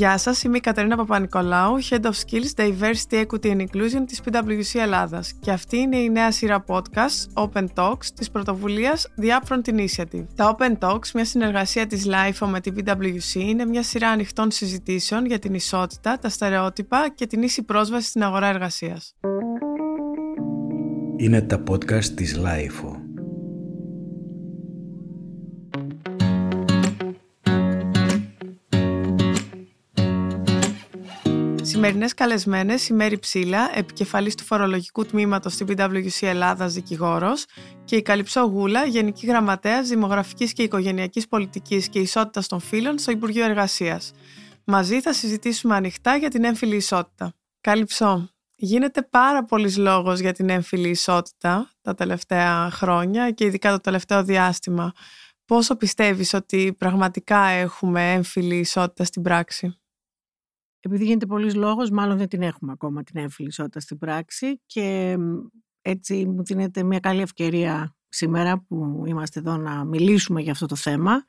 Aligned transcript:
Γεια 0.00 0.18
σας, 0.18 0.42
είμαι 0.42 0.56
η 0.56 0.60
Κατερίνα 0.60 0.96
Παπα-Νικολάου, 0.96 1.84
Head 1.88 2.00
of 2.00 2.10
Skills, 2.10 2.54
Diversity, 2.56 3.24
Equity 3.26 3.50
and 3.50 3.60
Inclusion 3.60 4.04
της 4.06 4.20
PwC 4.24 4.80
Ελλάδας 4.80 5.32
και 5.40 5.50
αυτή 5.50 5.76
είναι 5.76 5.96
η 5.96 6.10
νέα 6.10 6.32
σειρά 6.32 6.64
podcast 6.66 7.44
Open 7.44 7.66
Talks 7.74 8.04
της 8.14 8.30
πρωτοβουλίας 8.30 9.08
The 9.20 9.24
Upfront 9.24 9.74
Initiative. 9.74 10.24
Τα 10.34 10.56
Open 10.56 10.78
Talks, 10.78 11.10
μια 11.14 11.24
συνεργασία 11.24 11.86
της 11.86 12.06
LIFO 12.06 12.46
με 12.46 12.60
την 12.60 12.74
PwC, 12.76 13.34
είναι 13.34 13.64
μια 13.64 13.82
σειρά 13.82 14.08
ανοιχτών 14.08 14.50
συζητήσεων 14.50 15.26
για 15.26 15.38
την 15.38 15.54
ισότητα, 15.54 16.18
τα 16.18 16.28
στερεότυπα 16.28 17.08
και 17.14 17.26
την 17.26 17.42
ίση 17.42 17.62
πρόσβαση 17.62 18.08
στην 18.08 18.22
αγορά 18.22 18.46
εργασίας. 18.46 19.14
Είναι 21.16 21.40
τα 21.40 21.62
podcast 21.70 22.04
της 22.04 22.38
LIFO. 22.38 22.99
Σημερινές 31.70 32.14
καλεσμένες 32.14 32.88
η 32.88 32.92
Μέρη 32.92 33.18
Ψήλα, 33.18 33.70
επικεφαλής 33.74 34.34
του 34.34 34.44
φορολογικού 34.44 35.06
τμήματος 35.06 35.52
στην 35.52 35.66
PwC 35.70 36.08
Ελλάδα 36.20 36.66
δικηγόρος, 36.66 37.44
και 37.84 37.96
η 37.96 38.02
Καλυψό 38.02 38.40
Γούλα, 38.40 38.84
Γενική 38.84 39.26
Γραμματέα 39.26 39.82
Δημογραφικής 39.82 40.52
και 40.52 40.62
Οικογενειακής 40.62 41.28
Πολιτικής 41.28 41.88
και 41.88 41.98
Ισότητας 41.98 42.46
των 42.46 42.60
Φύλων 42.60 42.98
στο 42.98 43.10
Υπουργείο 43.10 43.44
Εργασίας. 43.44 44.12
Μαζί 44.64 45.00
θα 45.00 45.12
συζητήσουμε 45.12 45.74
ανοιχτά 45.74 46.16
για 46.16 46.28
την 46.30 46.44
έμφυλη 46.44 46.76
ισότητα. 46.76 47.34
Καλυψό. 47.60 48.30
Γίνεται 48.56 49.02
πάρα 49.02 49.44
πολλής 49.44 49.76
λόγος 49.76 50.20
για 50.20 50.32
την 50.32 50.48
έμφυλη 50.48 50.88
ισότητα 50.88 51.70
τα 51.82 51.94
τελευταία 51.94 52.70
χρόνια 52.70 53.30
και 53.30 53.44
ειδικά 53.44 53.70
το 53.70 53.80
τελευταίο 53.80 54.24
διάστημα. 54.24 54.92
Πόσο 55.44 55.76
πιστεύεις 55.76 56.34
ότι 56.34 56.74
πραγματικά 56.78 57.38
έχουμε 57.46 58.12
έμφυλη 58.12 58.56
ισότητα 58.56 59.04
στην 59.04 59.22
πράξη; 59.22 59.74
Επειδή 60.80 61.04
γίνεται 61.04 61.26
πολλής 61.26 61.54
λόγος, 61.54 61.90
μάλλον 61.90 62.16
δεν 62.16 62.28
την 62.28 62.42
έχουμε 62.42 62.72
ακόμα 62.72 63.02
την 63.02 63.20
έμφυλη 63.20 63.48
ισότητα 63.48 63.80
στην 63.80 63.98
πράξη 63.98 64.60
και 64.66 65.16
έτσι 65.82 66.26
μου 66.26 66.44
δίνεται 66.44 66.82
μια 66.82 67.00
καλή 67.00 67.20
ευκαιρία 67.20 67.94
σήμερα 68.08 68.64
που 68.68 69.02
είμαστε 69.06 69.38
εδώ 69.38 69.56
να 69.56 69.84
μιλήσουμε 69.84 70.40
για 70.40 70.52
αυτό 70.52 70.66
το 70.66 70.76
θέμα. 70.76 71.24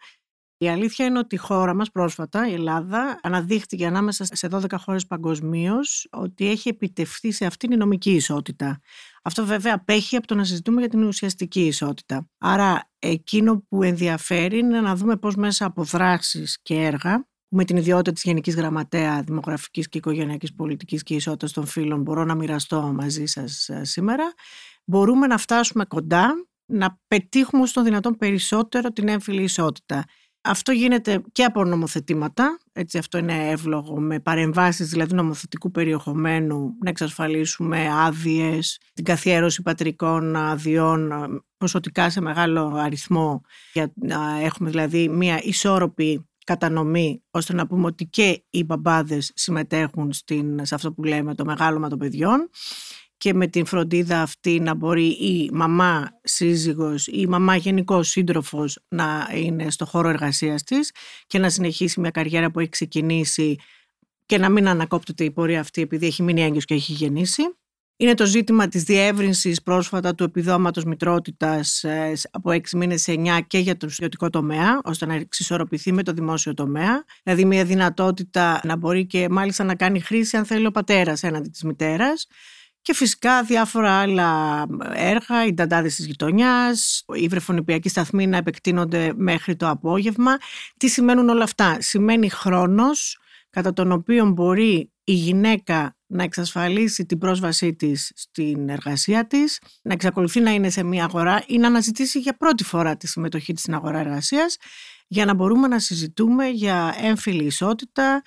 Η 0.58 0.70
αλήθεια 0.70 1.06
είναι 1.06 1.20
ότι 1.20 1.36
η 1.36 1.38
χώρα 1.38 1.76
μας 1.76 1.92
πρόσφατα, 1.92 2.50
η 2.50 2.54
Ελλάδα, 2.54 3.20
αναδείχθηκε 3.22 3.86
ανάμεσα 3.86 4.26
σε 4.26 4.48
12 4.52 4.66
χώρες 4.78 5.08
παγκοσμίως 5.08 6.08
ότι 6.12 6.50
έχει 6.50 6.70
επιτευχθεί 6.70 7.32
σε 7.32 7.46
αυτήν 7.46 7.72
η 7.72 7.76
νομική 7.76 8.12
ισότητα. 8.12 8.80
Αυτό 9.24 9.46
βέβαια 9.46 9.74
απέχει 9.74 10.16
από 10.16 10.28
το 10.28 10.36
να 10.36 10.44
συζητούμε 10.44 10.80
για 10.80 10.90
την 10.90 11.04
ουσιαστική 11.04 11.66
ισότητα. 11.66 12.30
Άρα 12.38 12.90
εκείνο 13.00 13.64
που 13.68 13.84
ενδιαφέρει 13.84 14.58
είναι 14.58 14.82
να 14.82 14.96
δούμε 14.96 15.18
πώς 15.18 15.36
μέσα 15.36 15.66
από 15.66 15.84
δράσεις 15.84 16.60
και 16.62 16.76
έργα 16.76 17.28
με 17.54 17.66
την 17.66 17.78
ιδιότητα 17.78 18.12
της 18.12 18.24
Γενικής 18.24 18.56
Γραμματέα 18.56 19.22
Δημογραφικής 19.22 19.90
και 19.90 19.98
Οικογενειακής 19.98 20.54
Πολιτικής 20.54 21.04
και 21.04 21.16
Ισότητας 21.16 21.52
των 21.52 21.66
Φύλων 21.66 22.02
μπορώ 22.02 22.24
να 22.24 22.36
μοιραστώ 22.36 22.82
μαζί 22.82 23.26
σας 23.26 23.70
ε, 23.70 23.84
σήμερα, 23.84 24.34
μπορούμε 24.86 25.28
να 25.28 25.38
φτάσουμε 25.38 25.86
κοντά, 25.86 26.34
να 26.66 27.00
πετύχουμε 27.08 27.66
στον 27.66 27.84
δυνατόν 27.84 28.16
περισσότερο 28.16 28.90
την 28.90 29.08
έμφυλη 29.08 29.44
ισότητα. 29.44 30.04
Αυτό 30.44 30.72
γίνεται 30.72 31.22
και 31.32 31.44
από 31.44 31.64
νομοθετήματα, 31.64 32.60
έτσι 32.72 32.98
αυτό 32.98 33.18
είναι 33.18 33.50
εύλογο, 33.50 34.00
με 34.00 34.20
παρεμβάσεις 34.20 34.90
δηλαδή 34.90 35.14
νομοθετικού 35.14 35.72
περιεχομένου, 35.72 36.78
να 36.84 36.90
εξασφαλίσουμε 36.90 37.88
άδειες, 37.92 38.80
την 38.94 39.04
καθιέρωση 39.04 39.62
πατρικών 39.62 40.36
αδειών 40.36 41.12
ποσοτικά 41.58 42.10
σε 42.10 42.22
μεγάλο 42.22 42.74
αριθμό, 42.76 43.42
για 43.74 43.92
να 43.96 44.40
έχουμε 44.42 44.70
δηλαδή 44.70 45.10
μια 45.10 45.40
ισόρροπη 45.44 46.31
κατανομή 46.46 47.24
ώστε 47.32 47.54
να 47.54 47.68
πούμε 47.68 47.86
ότι 47.86 48.06
και 48.06 48.44
οι 48.50 48.64
μπαμπάδες 48.64 49.32
συμμετέχουν 49.36 50.14
στην, 50.14 50.66
σε 50.66 50.76
αυτό 50.76 50.94
που 50.94 51.04
λέμε 51.04 51.36
το 51.36 51.46
μεγάλωμα 51.46 51.90
των 51.90 52.00
παιδιών 52.00 52.50
και 53.18 53.34
με 53.34 53.48
την 53.48 53.66
φροντίδα 53.66 54.22
αυτή 54.22 54.60
να 54.60 54.76
μπορεί 54.76 55.08
η 55.08 55.50
μαμά 55.54 56.20
σύζυγος 56.24 57.08
ή 57.08 57.14
η 57.16 57.28
μαμά 57.28 57.56
γενικός 57.56 58.10
σύντροφος 58.10 58.80
να 58.88 59.30
είναι 59.36 59.72
στο 59.72 59.86
χώρο 59.86 60.10
εργασίας 60.10 60.64
της 60.64 60.92
και 61.28 61.40
να 61.40 61.50
συνεχίσει 61.50 62.00
μια 62.00 62.10
καριέρα 62.10 62.52
που 62.52 62.60
έχει 62.60 62.70
ξεκινήσει 62.70 63.58
και 64.26 64.38
να 64.38 64.50
μην 64.50 64.68
ανακόπτεται 64.68 65.24
η 65.24 65.32
πορεία 65.32 65.60
αυτή 65.60 65.82
επειδή 65.82 66.06
έχει 66.06 66.24
μείνει 66.24 66.44
έγκυος 66.44 66.66
και 66.66 66.74
έχει 66.74 66.94
γεννήσει. 66.94 67.44
Είναι 67.98 68.14
το 68.14 68.26
ζήτημα 68.26 68.68
της 68.68 68.84
διεύρυνσης 68.84 69.62
πρόσφατα 69.62 70.16
του 70.16 70.24
επιδόματος 70.24 70.84
μητρότητας 70.84 71.84
ε, 71.84 72.14
από 72.32 72.50
6 72.52 72.60
μήνες 72.76 73.02
σε 73.02 73.14
9 73.18 73.40
και 73.48 73.58
για 73.58 73.78
το 73.78 73.88
ιδιωτικό 73.90 74.30
τομέα, 74.30 74.80
ώστε 74.84 75.06
να 75.06 75.14
εξισορροπηθεί 75.14 75.92
με 75.92 76.04
το 76.04 76.12
δημόσιο 76.12 76.54
τομέα. 76.54 77.04
Δηλαδή 77.24 77.46
μια 77.46 77.66
δυνατότητα 77.66 78.60
να 78.64 78.76
μπορεί 78.76 79.06
και 79.06 79.30
μάλιστα 79.30 79.64
να 79.64 79.76
κάνει 79.76 80.00
χρήση 80.00 80.38
αν 80.38 80.46
θέλει 80.46 80.66
ο 80.66 80.72
πατέρας 80.72 81.24
έναντι 81.24 81.50
της 81.50 81.64
μητέρας. 81.64 82.28
Και 82.82 82.94
φυσικά 82.94 83.44
διάφορα 83.44 83.92
άλλα 83.92 84.66
έργα, 84.94 85.46
οι 85.46 85.54
νταντάδες 85.54 85.96
της 85.96 86.06
γειτονιάς, 86.06 87.06
οι 87.16 87.28
βρεφονιπιακοί 87.28 87.90
σταθμοί 87.90 88.28
να 88.28 88.38
επεκτείνονται 88.38 89.14
μέχρι 89.16 89.56
το 89.56 89.70
απόγευμα. 89.70 90.38
Τι 90.78 90.88
σημαίνουν 90.88 91.30
όλα 91.30 91.44
αυτά; 91.44 91.78
Σημαίνει 91.80 92.30
χρόνος 92.30 93.20
κατά 93.50 93.74
τον 93.74 93.92
οποίο 93.92 94.26
μπορεί 94.26 94.92
η 95.12 95.14
γυναίκα 95.14 95.98
να 96.08 96.24
εξασφαλίσει 96.24 97.06
την 97.06 97.18
πρόσβασή 97.18 97.76
της 97.76 98.12
στην 98.16 98.70
εργασία 98.70 99.28
της, 99.28 99.62
να 99.82 99.94
εξακολουθεί 99.94 100.40
να 100.40 100.52
είναι 100.52 100.70
σε 100.70 100.84
μια 100.84 101.04
αγορά 101.04 101.44
ή 101.48 101.58
να 101.58 101.68
αναζητήσει 101.68 102.20
για 102.20 102.38
πρώτη 102.38 102.64
φορά 102.64 102.98
τη 102.98 103.08
συμμετοχή 103.08 103.54
της 103.54 103.62
στην 103.62 103.74
αγορά 103.74 104.00
εργασίας 104.00 104.58
για 105.08 105.26
να 105.26 105.34
μπορούμε 105.34 105.68
να 105.68 105.80
συζητούμε 105.80 106.48
για 106.48 106.96
έμφυλη 107.02 107.44
ισότητα 107.44 108.22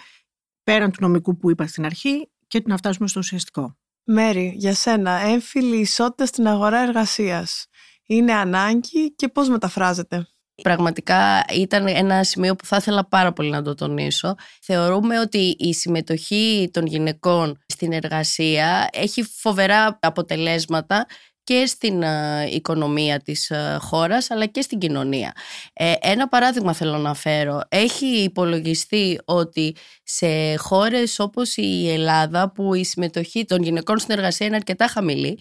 πέραν 0.64 0.90
του 0.90 0.98
νομικού 1.00 1.36
που 1.36 1.50
είπα 1.50 1.66
στην 1.66 1.84
αρχή 1.84 2.30
και 2.46 2.62
να 2.66 2.76
φτάσουμε 2.76 3.08
στο 3.08 3.20
ουσιαστικό. 3.20 3.76
Μέρη, 4.04 4.54
για 4.56 4.74
σένα, 4.74 5.10
έμφυλη 5.10 5.76
ισότητα 5.76 6.26
στην 6.26 6.46
αγορά 6.46 6.78
εργασίας 6.78 7.66
είναι 8.06 8.32
ανάγκη 8.32 9.14
και 9.14 9.28
πώς 9.28 9.48
μεταφράζεται; 9.48 10.28
Πραγματικά 10.62 11.44
ήταν 11.54 11.86
ένα 11.86 12.24
σημείο 12.24 12.56
που 12.56 12.66
θα 12.66 12.76
ήθελα 12.76 13.08
πάρα 13.08 13.32
πολύ 13.32 13.50
να 13.50 13.62
το 13.62 13.74
τονίσω. 13.74 14.34
Θεωρούμε 14.62 15.20
ότι 15.20 15.56
η 15.58 15.74
συμμετοχή 15.74 16.68
των 16.72 16.86
γυναικών 16.86 17.58
στην 17.66 17.92
εργασία 17.92 18.88
έχει 18.92 19.22
φοβερά 19.22 19.98
αποτελέσματα 20.02 21.06
και 21.44 21.66
στην 21.66 22.02
ε, 22.02 22.48
οικονομία 22.50 23.20
της 23.20 23.50
ε, 23.50 23.78
χώρας 23.80 24.30
αλλά 24.30 24.46
και 24.46 24.60
στην 24.60 24.78
κοινωνία. 24.78 25.32
Ε, 25.72 25.94
ένα 26.00 26.28
παράδειγμα 26.28 26.72
θέλω 26.72 26.98
να 26.98 27.14
φέρω. 27.14 27.60
Έχει 27.68 28.06
υπολογιστεί 28.06 29.20
ότι 29.24 29.76
σε 30.02 30.56
χώρες 30.56 31.18
όπως 31.18 31.56
η 31.56 31.90
Ελλάδα 31.90 32.52
που 32.52 32.74
η 32.74 32.84
συμμετοχή 32.84 33.44
των 33.44 33.62
γυναικών 33.62 33.98
στην 33.98 34.14
εργασία 34.16 34.46
είναι 34.46 34.56
αρκετά 34.56 34.86
χαμηλή 34.86 35.38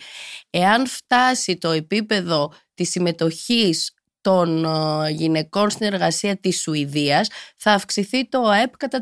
εάν 0.50 0.88
φτάσει 0.88 1.58
το 1.58 1.70
επίπεδο 1.70 2.54
της 2.74 2.90
συμμετοχής 2.90 3.94
των 4.24 4.66
ε, 4.66 5.10
γυναικών 5.10 5.70
στην 5.70 5.86
εργασία 5.86 6.38
της 6.38 6.62
Σουηδίας 6.62 7.30
θα 7.58 7.72
αυξηθεί 7.72 8.30
το 8.30 8.42
ΑΕΠ 8.42 8.78
κατά 8.78 9.00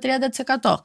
30%. 0.61 0.75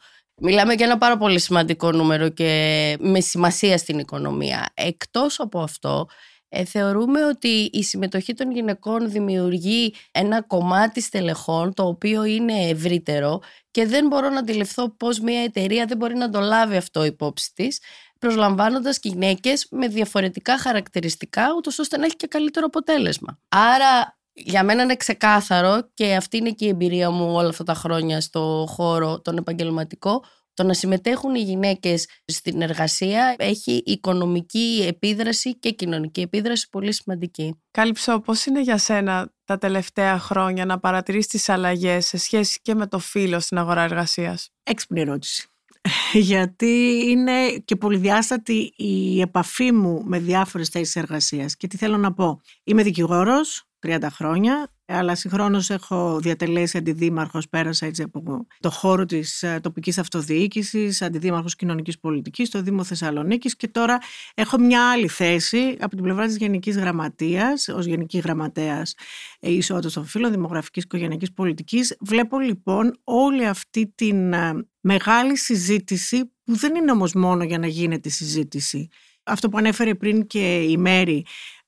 Μιλάμε 0.41 0.73
για 0.73 0.87
ένα 0.87 0.99
πάρα 0.99 1.17
πολύ 1.17 1.41
σημαντικό 1.41 1.93
νούμερο 1.93 2.29
και 2.29 2.97
με 3.01 3.21
σημασία 3.21 3.79
στην 3.79 3.99
οικονομία. 3.99 4.69
Εκτός 4.75 5.41
από 5.41 5.61
αυτό, 5.61 6.07
ε, 6.49 6.65
θεωρούμε 6.65 7.25
ότι 7.25 7.71
η 7.73 7.83
συμμετοχή 7.83 8.35
των 8.35 8.53
γυναικών 8.53 9.11
δημιουργεί 9.11 9.95
ένα 10.13 10.43
κομμάτι 10.43 11.01
στελεχών 11.01 11.75
το 11.75 11.87
οποίο 11.87 12.25
είναι 12.25 12.69
ευρύτερο 12.69 13.41
και 13.71 13.87
δεν 13.87 14.07
μπορώ 14.07 14.29
να 14.29 14.39
αντιληφθώ 14.39 14.91
πώς 14.91 15.21
μια 15.21 15.43
εταιρεία 15.43 15.87
δεν 15.87 15.97
μπορεί 15.97 16.15
να 16.15 16.31
το 16.31 16.41
λάβει 16.41 16.77
αυτό 16.77 17.05
υπόψη 17.05 17.53
της 17.55 17.81
προσλαμβάνοντας 18.19 18.99
γυναίκες 19.03 19.67
με 19.71 19.89
διαφορετικά 19.89 20.59
χαρακτηριστικά 20.59 21.47
ούτως 21.57 21.79
ώστε 21.79 21.97
να 21.97 22.05
έχει 22.05 22.17
και 22.17 22.27
καλύτερο 22.27 22.67
αποτέλεσμα. 22.67 23.39
Άρα 23.49 24.16
για 24.39 24.65
μένα 24.65 24.83
είναι 24.83 24.97
ξεκάθαρο 24.97 25.91
και 25.95 26.15
αυτή 26.15 26.37
είναι 26.37 26.51
και 26.51 26.65
η 26.65 26.69
εμπειρία 26.69 27.11
μου 27.11 27.35
όλα 27.35 27.49
αυτά 27.49 27.65
τα 27.65 27.75
χρόνια 27.75 28.21
στο 28.21 28.67
χώρο 28.69 29.21
τον 29.21 29.37
επαγγελματικό 29.37 30.23
το 30.55 30.63
να 30.63 30.75
συμμετέχουν 30.75 31.35
οι 31.35 31.41
γυναίκες 31.41 32.09
στην 32.25 32.63
εργασία 32.63 33.35
έχει 33.39 33.83
οικονομική 33.87 34.85
επίδραση 34.89 35.59
και 35.59 35.71
κοινωνική 35.71 36.21
επίδραση 36.21 36.69
πολύ 36.71 36.93
σημαντική. 36.93 37.61
Κάλυψω, 37.71 38.21
πώς 38.21 38.47
είναι 38.47 38.61
για 38.61 38.79
σένα 38.79 39.33
τα 39.45 39.59
τελευταία 39.59 40.19
χρόνια 40.19 40.65
να 40.65 40.79
παρατηρείς 40.79 41.27
τις 41.27 41.49
αλλαγές 41.49 42.07
σε 42.07 42.17
σχέση 42.17 42.61
και 42.63 42.75
με 42.75 42.87
το 42.87 42.99
φύλλο 42.99 43.41
στην 43.41 43.59
αγορά 43.59 43.83
εργασίας; 43.83 44.51
Έξυπνη 44.63 45.01
ερώτηση. 45.01 45.49
Γιατί 46.13 47.03
είναι 47.09 47.57
και 47.65 47.77
πολυδιάστατη 47.77 48.73
η 48.77 49.21
επαφή 49.21 49.73
μου 49.73 50.03
με 50.05 50.19
διάφορες 50.19 50.69
θέσεις 50.69 50.97
εργασίας. 50.97 51.57
Και 51.57 51.67
τι 51.67 51.77
θέλω 51.77 51.97
να 51.97 52.13
πω. 52.13 52.41
Είμαι 52.65 52.83
δικηγόρος, 52.83 53.66
30 53.87 53.99
χρόνια. 54.11 54.71
αλλά 54.89 55.15
συγχρόνως 55.15 55.71
έχω 55.71 56.19
διατελέσει 56.21 56.79
αντιδήμαρχος. 56.79 57.49
Πέρασα 57.49 57.87
έτσι 57.87 58.03
από 58.03 58.47
το 58.61 58.71
χώρο 58.71 59.05
της 59.05 59.43
ε, 59.43 59.61
τοπικής 59.63 59.99
αυτοδιοίκησης, 59.99 61.03
αντιδήμαρχος 61.03 61.57
κοινωνικής 61.57 61.99
πολιτικής 61.99 62.49
στο 62.49 62.63
Δήμο 62.63 62.85
Θεσσαλονίκης 62.85 63.57
και 63.57 63.69
τώρα 63.69 63.99
έχω 64.35 64.59
μια 64.59 64.91
άλλη 64.91 65.09
θέση 65.09 65.77
από 65.81 65.95
την 65.95 66.05
πλευρά 66.05 66.27
της 66.27 66.37
Γενικής 66.37 66.77
Γραμματείας, 66.77 67.69
ως 67.69 67.87
Γενική 67.87 68.19
Γραμματέας 68.19 68.95
Ισότητας 69.41 69.93
των 69.93 70.05
Φύλων, 70.05 70.31
Δημογραφικής 70.31 70.83
Οικογενειακής 70.83 71.33
Πολιτικής. 71.33 71.97
Βλέπω 72.01 72.39
λοιπόν 72.39 73.01
όλη 73.05 73.47
αυτή 73.47 73.93
την 73.95 74.33
ε, 74.33 74.67
μεγάλη 74.81 75.37
συζήτηση 75.37 76.31
που 76.45 76.57
δεν 76.57 76.75
είναι 76.75 76.91
όμως 76.91 77.13
μόνο 77.13 77.45
για 77.45 77.59
να 77.59 77.67
γίνεται 77.67 78.09
συζήτηση. 78.09 78.89
Αυτό 79.29 79.49
που 79.49 79.59
ανέφερε 79.59 79.95
πριν 79.95 80.27
και 80.27 80.63
η 80.63 80.77
Μέρη, 80.77 81.25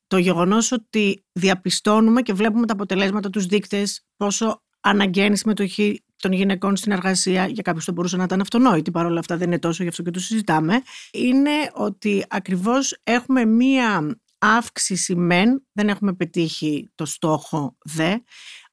το 0.08 0.18
γεγονός 0.18 0.72
ότι 0.72 1.24
διαπιστώνουμε 1.32 2.22
και 2.22 2.32
βλέπουμε 2.32 2.66
τα 2.66 2.72
αποτελέσματα, 2.72 3.30
τους 3.30 3.46
δείκτες, 3.46 4.06
πόσο 4.16 4.62
αναγκαίνει 4.80 5.36
συμμετοχή 5.36 6.02
των 6.16 6.32
γυναικών 6.32 6.76
στην 6.76 6.92
εργασία, 6.92 7.46
για 7.46 7.62
κάποιους 7.62 7.84
το 7.84 7.92
μπορούσε 7.92 8.16
να 8.16 8.22
ήταν 8.22 8.40
αυτονόητη, 8.40 8.90
παρόλα 8.90 9.18
αυτά 9.18 9.36
δεν 9.36 9.46
είναι 9.46 9.58
τόσο, 9.58 9.82
γι' 9.82 9.88
αυτό 9.88 10.02
και 10.02 10.10
το 10.10 10.20
συζητάμε, 10.20 10.82
είναι 11.12 11.50
ότι 11.74 12.24
ακριβώς 12.28 13.00
έχουμε 13.04 13.44
μία 13.44 14.18
αύξηση 14.38 15.14
μεν, 15.14 15.66
δεν 15.72 15.88
έχουμε 15.88 16.12
πετύχει 16.12 16.90
το 16.94 17.04
στόχο 17.04 17.76
δε, 17.84 18.16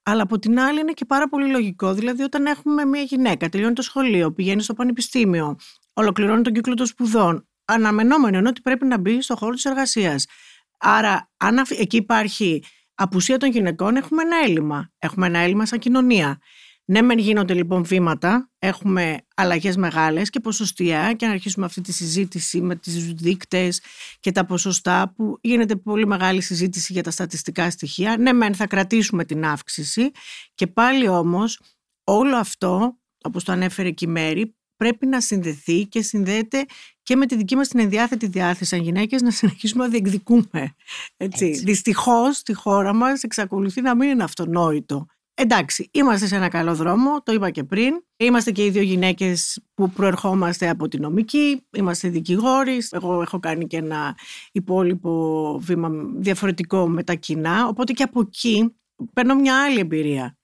αλλά 0.03 0.21
από 0.21 0.39
την 0.39 0.59
άλλη 0.59 0.79
είναι 0.79 0.91
και 0.91 1.05
πάρα 1.05 1.29
πολύ 1.29 1.49
λογικό. 1.49 1.93
Δηλαδή, 1.93 2.23
όταν 2.23 2.45
έχουμε 2.45 2.85
μια 2.85 3.01
γυναίκα, 3.01 3.49
τελειώνει 3.49 3.73
το 3.73 3.81
σχολείο, 3.81 4.33
πηγαίνει 4.33 4.61
στο 4.61 4.73
πανεπιστήμιο, 4.73 5.55
ολοκληρώνει 5.93 6.41
τον 6.41 6.53
κύκλο 6.53 6.73
των 6.73 6.85
σπουδών, 6.85 7.47
αναμενόμενο 7.65 8.37
είναι 8.37 8.47
ότι 8.47 8.61
πρέπει 8.61 8.85
να 8.85 8.97
μπει 8.97 9.21
στο 9.21 9.35
χώρο 9.35 9.53
της 9.53 9.65
εργασίας. 9.65 10.25
Άρα, 10.77 11.31
αν 11.37 11.65
εκεί 11.77 11.97
υπάρχει 11.97 12.63
απουσία 12.95 13.37
των 13.37 13.49
γυναικών, 13.51 13.95
έχουμε 13.95 14.21
ένα 14.21 14.37
έλλειμμα. 14.43 14.91
Έχουμε 14.99 15.25
ένα 15.25 15.39
έλλειμμα 15.39 15.65
σαν 15.65 15.79
κοινωνία. 15.79 16.39
Ναι, 16.87 17.01
μεν 17.01 17.17
γίνονται 17.17 17.53
λοιπόν 17.53 17.83
βήματα, 17.83 18.51
έχουμε 18.59 19.17
αλλαγές 19.35 19.77
μεγάλες 19.77 20.29
και 20.29 20.39
ποσοστία 20.39 21.13
και 21.13 21.25
να 21.25 21.31
αρχίσουμε 21.31 21.65
αυτή 21.65 21.81
τη 21.81 21.91
συζήτηση 21.91 22.61
με 22.61 22.75
τις 22.75 23.13
δείκτες 23.13 23.81
και 24.19 24.31
τα 24.31 24.45
ποσοστά 24.45 25.13
που 25.15 25.37
γίνεται 25.41 25.75
πολύ 25.75 26.07
μεγάλη 26.07 26.41
συζήτηση 26.41 26.93
για 26.93 27.03
τα 27.03 27.11
στατιστικά 27.11 27.69
στοιχεία. 27.69 28.17
Ναι, 28.17 28.33
μεν 28.33 28.55
θα 28.55 28.67
κρατήσουμε 28.67 29.25
την 29.25 29.45
αύξηση 29.45 30.11
και 30.55 30.67
πάλι 30.67 31.07
όμως 31.07 31.59
όλο 32.03 32.37
αυτό, 32.37 32.99
όπως 33.23 33.43
το 33.43 33.51
ανέφερε 33.51 33.91
και 33.91 34.05
η 34.05 34.11
Μέρη, 34.11 34.55
πρέπει 34.75 35.05
να 35.05 35.21
συνδεθεί 35.21 35.87
και 35.87 36.01
συνδέεται 36.01 36.65
και 37.05 37.15
με 37.15 37.25
τη 37.25 37.35
δική 37.35 37.55
μας 37.55 37.67
την 37.67 37.79
ενδιάθετη 37.79 38.27
διάθεση 38.27 38.65
σαν 38.65 38.79
γυναίκες 38.79 39.21
να 39.21 39.31
συνεχίσουμε 39.31 39.83
να 39.83 39.89
διεκδικούμε. 39.89 40.75
Έτσι. 41.17 41.45
Έτσι. 41.45 41.63
Δυστυχώς 41.63 42.37
στη 42.37 42.53
χώρα 42.53 42.93
μας 42.93 43.23
εξακολουθεί 43.23 43.81
να 43.81 43.95
μην 43.95 44.09
είναι 44.09 44.23
αυτονόητο 44.23 45.05
Εντάξει, 45.37 45.89
είμαστε 45.93 46.27
σε 46.27 46.35
ένα 46.35 46.47
καλό 46.47 46.75
δρόμο, 46.75 47.21
το 47.23 47.31
είπα 47.31 47.49
και 47.49 47.63
πριν. 47.63 48.03
Είμαστε 48.17 48.51
και 48.51 48.65
οι 48.65 48.69
δύο 48.69 48.81
γυναίκες 48.81 49.63
που 49.73 49.89
προερχόμαστε 49.89 50.69
από 50.69 50.87
τη 50.87 50.99
νομική, 50.99 51.65
είμαστε 51.77 52.09
δικηγόροι. 52.09 52.77
Εγώ 52.91 53.21
έχω 53.21 53.39
κάνει 53.39 53.67
και 53.67 53.77
ένα 53.77 54.17
υπόλοιπο 54.51 55.57
βήμα 55.61 55.89
διαφορετικό 56.15 56.87
με 56.87 57.03
τα 57.03 57.13
κοινά. 57.13 57.67
Οπότε 57.67 57.93
και 57.93 58.03
από 58.03 58.19
εκεί 58.19 58.75
παίρνω 59.13 59.35
μια 59.35 59.63
άλλη 59.63 59.79
εμπειρία. 59.79 60.34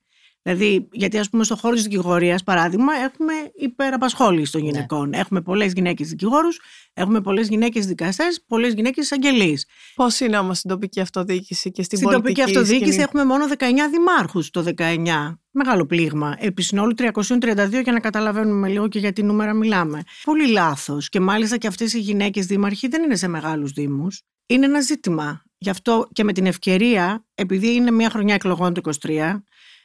Δηλαδή, 0.42 0.88
γιατί 0.92 1.18
ας 1.18 1.28
πούμε 1.28 1.44
στο 1.44 1.56
χώρο 1.56 1.74
της 1.74 1.82
δικηγορίας, 1.82 2.42
παράδειγμα, 2.42 2.92
έχουμε 2.94 3.32
υπεραπασχόληση 3.54 4.52
των 4.52 4.60
ναι. 4.60 4.66
γυναικών. 4.66 5.08
Ναι. 5.08 5.18
Έχουμε 5.18 5.40
πολλές 5.40 5.72
γυναίκες 5.72 6.08
δικηγόρους, 6.08 6.60
έχουμε 6.92 7.20
πολλές 7.20 7.48
γυναίκες 7.48 7.86
δικαστές, 7.86 8.44
πολλές 8.46 8.74
γυναίκες 8.74 9.04
εισαγγελείς. 9.04 9.66
Πώς 9.94 10.20
είναι 10.20 10.38
όμως 10.38 10.58
στην 10.58 10.70
τοπική 10.70 11.00
αυτοδιοίκηση 11.00 11.70
και 11.70 11.82
στην, 11.82 11.98
στην 11.98 12.10
πολιτική 12.10 12.40
τοπική 12.40 12.58
αυτοδιοίκηση 12.58 13.00
έχουμε 13.00 13.24
μόνο 13.24 13.46
19 13.58 13.64
δημάρχους 13.90 14.50
το 14.50 14.64
19. 14.76 15.38
Μεγάλο 15.50 15.86
πλήγμα. 15.86 16.36
Επί 16.38 16.62
συνόλου 16.62 16.94
332 16.98 17.82
για 17.82 17.92
να 17.92 18.00
καταλαβαίνουμε 18.00 18.68
λίγο 18.68 18.88
και 18.88 18.98
για 18.98 19.12
τι 19.12 19.22
νούμερα 19.22 19.52
μιλάμε. 19.54 20.02
Πολύ 20.24 20.46
λάθος. 20.46 21.08
Και 21.08 21.20
μάλιστα 21.20 21.56
και 21.56 21.66
αυτές 21.66 21.92
οι 21.92 21.98
γυναίκες 21.98 22.46
δήμαρχοι 22.46 22.88
δεν 22.88 23.02
είναι 23.02 23.16
σε 23.16 23.28
μεγάλους 23.28 23.72
Δήμους. 23.72 24.22
Είναι 24.46 24.66
ένα 24.66 24.80
ζήτημα. 24.80 25.42
Γι' 25.58 25.70
αυτό 25.70 26.08
και 26.12 26.24
με 26.24 26.32
την 26.32 26.46
ευκαιρία, 26.46 27.24
επειδή 27.34 27.74
είναι 27.74 27.90
μια 27.90 28.10
χρονιά 28.10 28.34
εκλογών 28.34 28.74
του 28.74 28.80
23, 29.02 29.42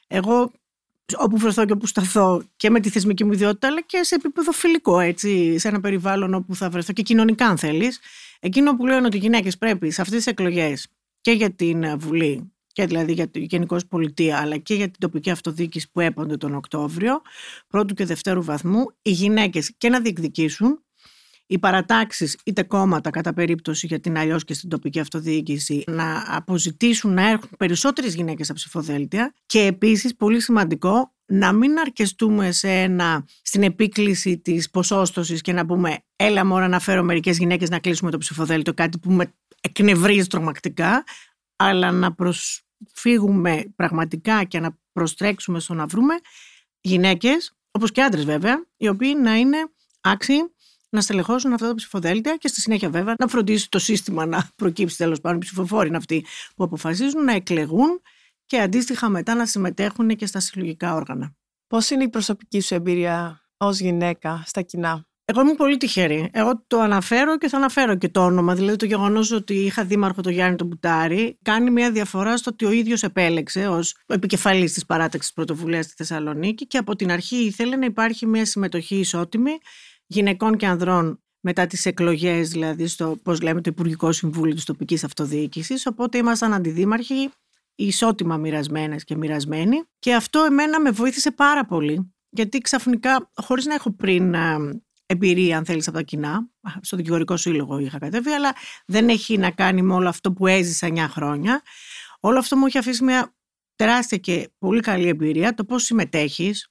εγώ 0.08 0.52
όπου 1.18 1.38
βρεθώ 1.38 1.66
και 1.66 1.72
όπου 1.72 1.86
σταθώ 1.86 2.44
και 2.56 2.70
με 2.70 2.80
τη 2.80 2.90
θεσμική 2.90 3.24
μου 3.24 3.32
ιδιότητα 3.32 3.68
αλλά 3.68 3.82
και 3.82 4.04
σε 4.04 4.16
επίπεδο 4.16 4.52
φιλικό 4.52 5.00
έτσι, 5.00 5.58
σε 5.58 5.68
ένα 5.68 5.80
περιβάλλον 5.80 6.34
όπου 6.34 6.56
θα 6.56 6.70
βρεθώ 6.70 6.94
και 6.94 7.02
κοινωνικά 7.02 7.46
αν 7.46 7.58
θέλεις. 7.58 8.00
Εκείνο 8.40 8.76
που 8.76 8.86
λένε 8.86 9.06
ότι 9.06 9.18
οι 9.18 9.20
γυναίκες 9.20 9.58
πρέπει 9.58 9.92
σε 9.92 10.02
αυτές 10.02 10.18
τις 10.18 10.28
εκλογές 10.28 10.88
και 11.22 11.32
για 11.32 11.52
την 11.52 12.00
Βουλή 12.00 12.52
και 12.78 12.86
δηλαδή 12.86 13.14
για 13.14 13.28
την 13.28 13.44
γενικώ 13.44 13.78
πολιτεία 13.90 14.38
αλλά 14.38 14.58
και 14.58 14.74
για 14.74 14.86
την 14.86 15.00
τοπική 15.00 15.30
αυτοδιοίκηση 15.30 15.92
που 15.92 16.00
έπονται 16.00 16.38
τον 16.38 16.56
Οκτώβριο 16.56 17.22
πρώτου 17.68 17.94
και 17.94 18.06
δευτέρου 18.06 18.44
βαθμού 18.44 18.86
οι 19.02 19.12
γυναίκες 19.12 19.74
και 19.78 19.90
να 19.90 20.02
διεκδικήσουν 20.02 20.84
οι 21.48 21.60
παρατάξεις 21.60 22.38
είτε 22.46 22.64
κόμματα 22.64 23.10
κατά 23.10 23.34
περίπτωση 23.34 23.88
για 23.88 24.00
την 24.00 24.18
αλλιώς 24.18 24.44
και 24.44 24.54
στην 24.54 24.70
τοπική 24.70 25.00
αυτοδιοίκηση 25.00 25.84
να 25.88 26.24
αποζητήσουν 26.28 27.14
να 27.14 27.30
έρχουν 27.30 27.50
περισσότερες 27.58 28.16
γυναίκες 28.16 28.46
στα 28.46 28.56
ψηφοδέλτια 28.56 29.34
και 29.46 29.60
επίσης 29.60 30.16
πολύ 30.16 30.42
σημαντικό 30.42 31.12
να 31.26 31.52
μην 31.52 31.80
αρκεστούμε 31.80 32.52
σε 32.52 32.70
ένα, 32.70 33.26
στην 33.42 33.64
επίκληση 33.64 34.38
της 34.38 34.70
ποσόστοσης 34.70 35.42
και 35.42 35.54
να 35.54 35.66
πούμε 35.66 35.98
έλα 36.16 36.46
μόρα 36.46 36.68
να 36.68 36.80
φέρω 36.80 37.04
μερικές 37.04 37.38
γυναίκες 37.38 37.70
να 37.70 37.80
κλείσουμε 37.80 38.12
το 38.12 38.18
ψηφοδέλτιο 38.18 38.74
κάτι 38.74 38.98
που 38.98 39.12
με 39.12 39.34
εκνευρίζει 39.62 40.28
τρομακτικά 40.28 41.04
αλλά 41.56 41.92
να 41.92 42.14
προσφύγουμε 42.14 43.74
πραγματικά 43.76 44.44
και 44.44 44.60
να 44.60 44.78
προστρέξουμε 44.92 45.60
στο 45.60 45.74
να 45.74 45.86
βρούμε 45.86 46.14
γυναίκες 46.82 47.52
όπως 47.72 47.92
και 47.92 48.02
άντρες 48.02 48.26
βέβαια 48.26 48.66
οι 48.78 48.88
οποίοι 48.88 49.16
να 49.22 49.36
είναι 49.36 49.58
άξιοι 50.02 50.52
να 50.90 51.02
στελεχώσουν 51.02 51.54
αυτά 51.54 51.68
τα 51.68 51.76
ψηφοδέλτια 51.76 52.36
και 52.36 52.48
στη 52.48 52.62
συνέχεια 52.62 52.90
βέβαια 52.90 53.16
να 53.20 53.28
φροντίσει 53.28 53.70
το 53.70 53.80
σύστημα 53.80 54.26
να 54.26 54.50
προκύψει 54.56 54.98
τέλος 54.98 55.22
πάντων. 55.22 55.38
Οι 55.38 55.42
ψηφοφόροι 55.42 55.88
είναι 55.88 55.98
αυτοί 55.98 56.26
που 56.56 56.64
αποφασίζουν 56.64 57.24
να 57.24 57.34
εκλεγούν 57.34 58.02
και 58.46 58.60
αντίστοιχα 58.60 59.10
μετά 59.10 59.36
να 59.36 59.46
συμμετέχουν 59.46 60.08
και 60.08 60.26
στα 60.26 60.40
συλλογικά 60.40 60.94
όργανα. 60.94 61.36
Πώς 61.68 61.90
είναι 61.90 62.04
η 62.04 62.10
προσωπική 62.10 62.60
σου 62.60 62.74
εμπειρία 62.74 63.42
ως 63.58 63.80
γυναίκα 63.80 64.44
στα 64.46 64.62
κοινά; 64.62 65.06
Εγώ 65.26 65.42
είμαι 65.42 65.54
πολύ 65.54 65.78
τυχερή. 65.78 66.30
Εγώ 66.34 66.64
το 66.68 66.80
αναφέρω 66.80 67.38
και 67.38 67.48
θα 67.48 67.58
αναφέρω 67.58 67.96
και 67.96 68.10
το 68.10 68.26
όνομα. 68.26 68.56
Δηλαδή 68.56 68.78
το 68.78 68.86
γεγονός 68.86 69.32
ότι 69.32 69.54
είχα 69.54 69.84
δήμαρχο 69.84 70.22
τον 70.22 70.32
Γιάννη 70.32 70.56
τον 70.56 70.68
Μπουτάρη 70.68 71.38
κάνει 71.42 71.70
μια 71.70 71.92
διαφορά 71.92 72.38
στο 72.38 72.50
ότι 72.54 72.66
ο 72.66 72.72
ίδιος 72.72 73.04
επέλεξε 73.04 73.68
ως 73.68 73.98
επικεφαλής 74.06 74.74
της 74.74 74.86
παράταξης 74.86 75.34
πρωτοβουλίας 75.34 75.86
στη 75.86 75.94
Θεσσαλονίκη 75.98 76.68
και 76.68 76.78
από 76.78 76.96
την 76.96 77.12
αρχή 77.12 77.36
ήθελε 77.36 77.76
να 77.76 77.86
υπάρχει 77.86 78.26
μια 78.26 78.46
συμμετοχή 78.46 78.96
ισότιμη 78.96 79.52
γυναικών 80.08 80.58
και 80.58 80.68
ανδρών 80.68 81.22
μετά 81.40 81.68
τις 81.68 81.86
εκλογές, 81.86 82.50
δηλαδή 82.50 82.88
στο, 82.88 83.18
πώς 83.24 83.42
λέμε, 83.42 83.62
το 83.62 83.70
Υπουργικό 83.70 84.12
Συμβούλιο 84.12 84.56
της 84.56 84.64
Τοπικής 84.64 85.04
Αυτοδιοίκησης, 85.04 85.86
οπότε 85.86 86.18
ήμασταν 86.18 86.54
αντιδήμαρχοι 86.54 87.30
ισότιμα 87.76 88.38
μοιρασμένες 88.38 89.04
και 89.04 89.16
μοιρασμένοι. 89.16 89.84
Και 90.00 90.14
αυτό 90.16 90.40
εμένα 90.44 90.80
με 90.80 90.92
βοήθησε 90.92 91.32
πάρα 91.32 91.66
πολύ 91.66 92.12
γιατί 92.30 92.58
ξαφνικά, 92.58 93.32
χωρίς 93.36 93.66
να 93.66 93.74
έχω 93.74 93.92
πριν 93.92 94.36
εμπειρία 95.06 95.58
αν 95.58 95.66
θέλεις 95.66 95.88
από 95.88 95.98
τα 95.98 96.04
κοινά, 96.04 96.50
στο 96.82 96.98
δικηγορικό 96.98 97.38
σύλλογο 97.38 97.78
είχα 97.78 97.98
κατέβει, 97.98 98.32
αλλά 98.32 98.56
δεν 98.86 99.10
έχει 99.10 99.38
να 99.38 99.52
κάνει 99.52 99.82
με 99.82 99.94
όλο 99.94 100.10
αυτό 100.10 100.32
που 100.32 100.48
έζησα 100.48 100.88
9 100.88 100.98
χρόνια. 101.10 101.62
Όλο 102.20 102.40
αυτό 102.40 102.56
μου 102.56 102.66
έχει 102.66 102.78
αφήσει 102.78 103.04
μια 103.04 103.36
τεράστια 103.76 104.18
και 104.18 104.50
πολύ 104.58 104.80
καλή 104.80 105.08
εμπειρία, 105.08 105.54
το 105.54 105.64
πώς 105.64 105.84
συμμετέχεις, 105.84 106.68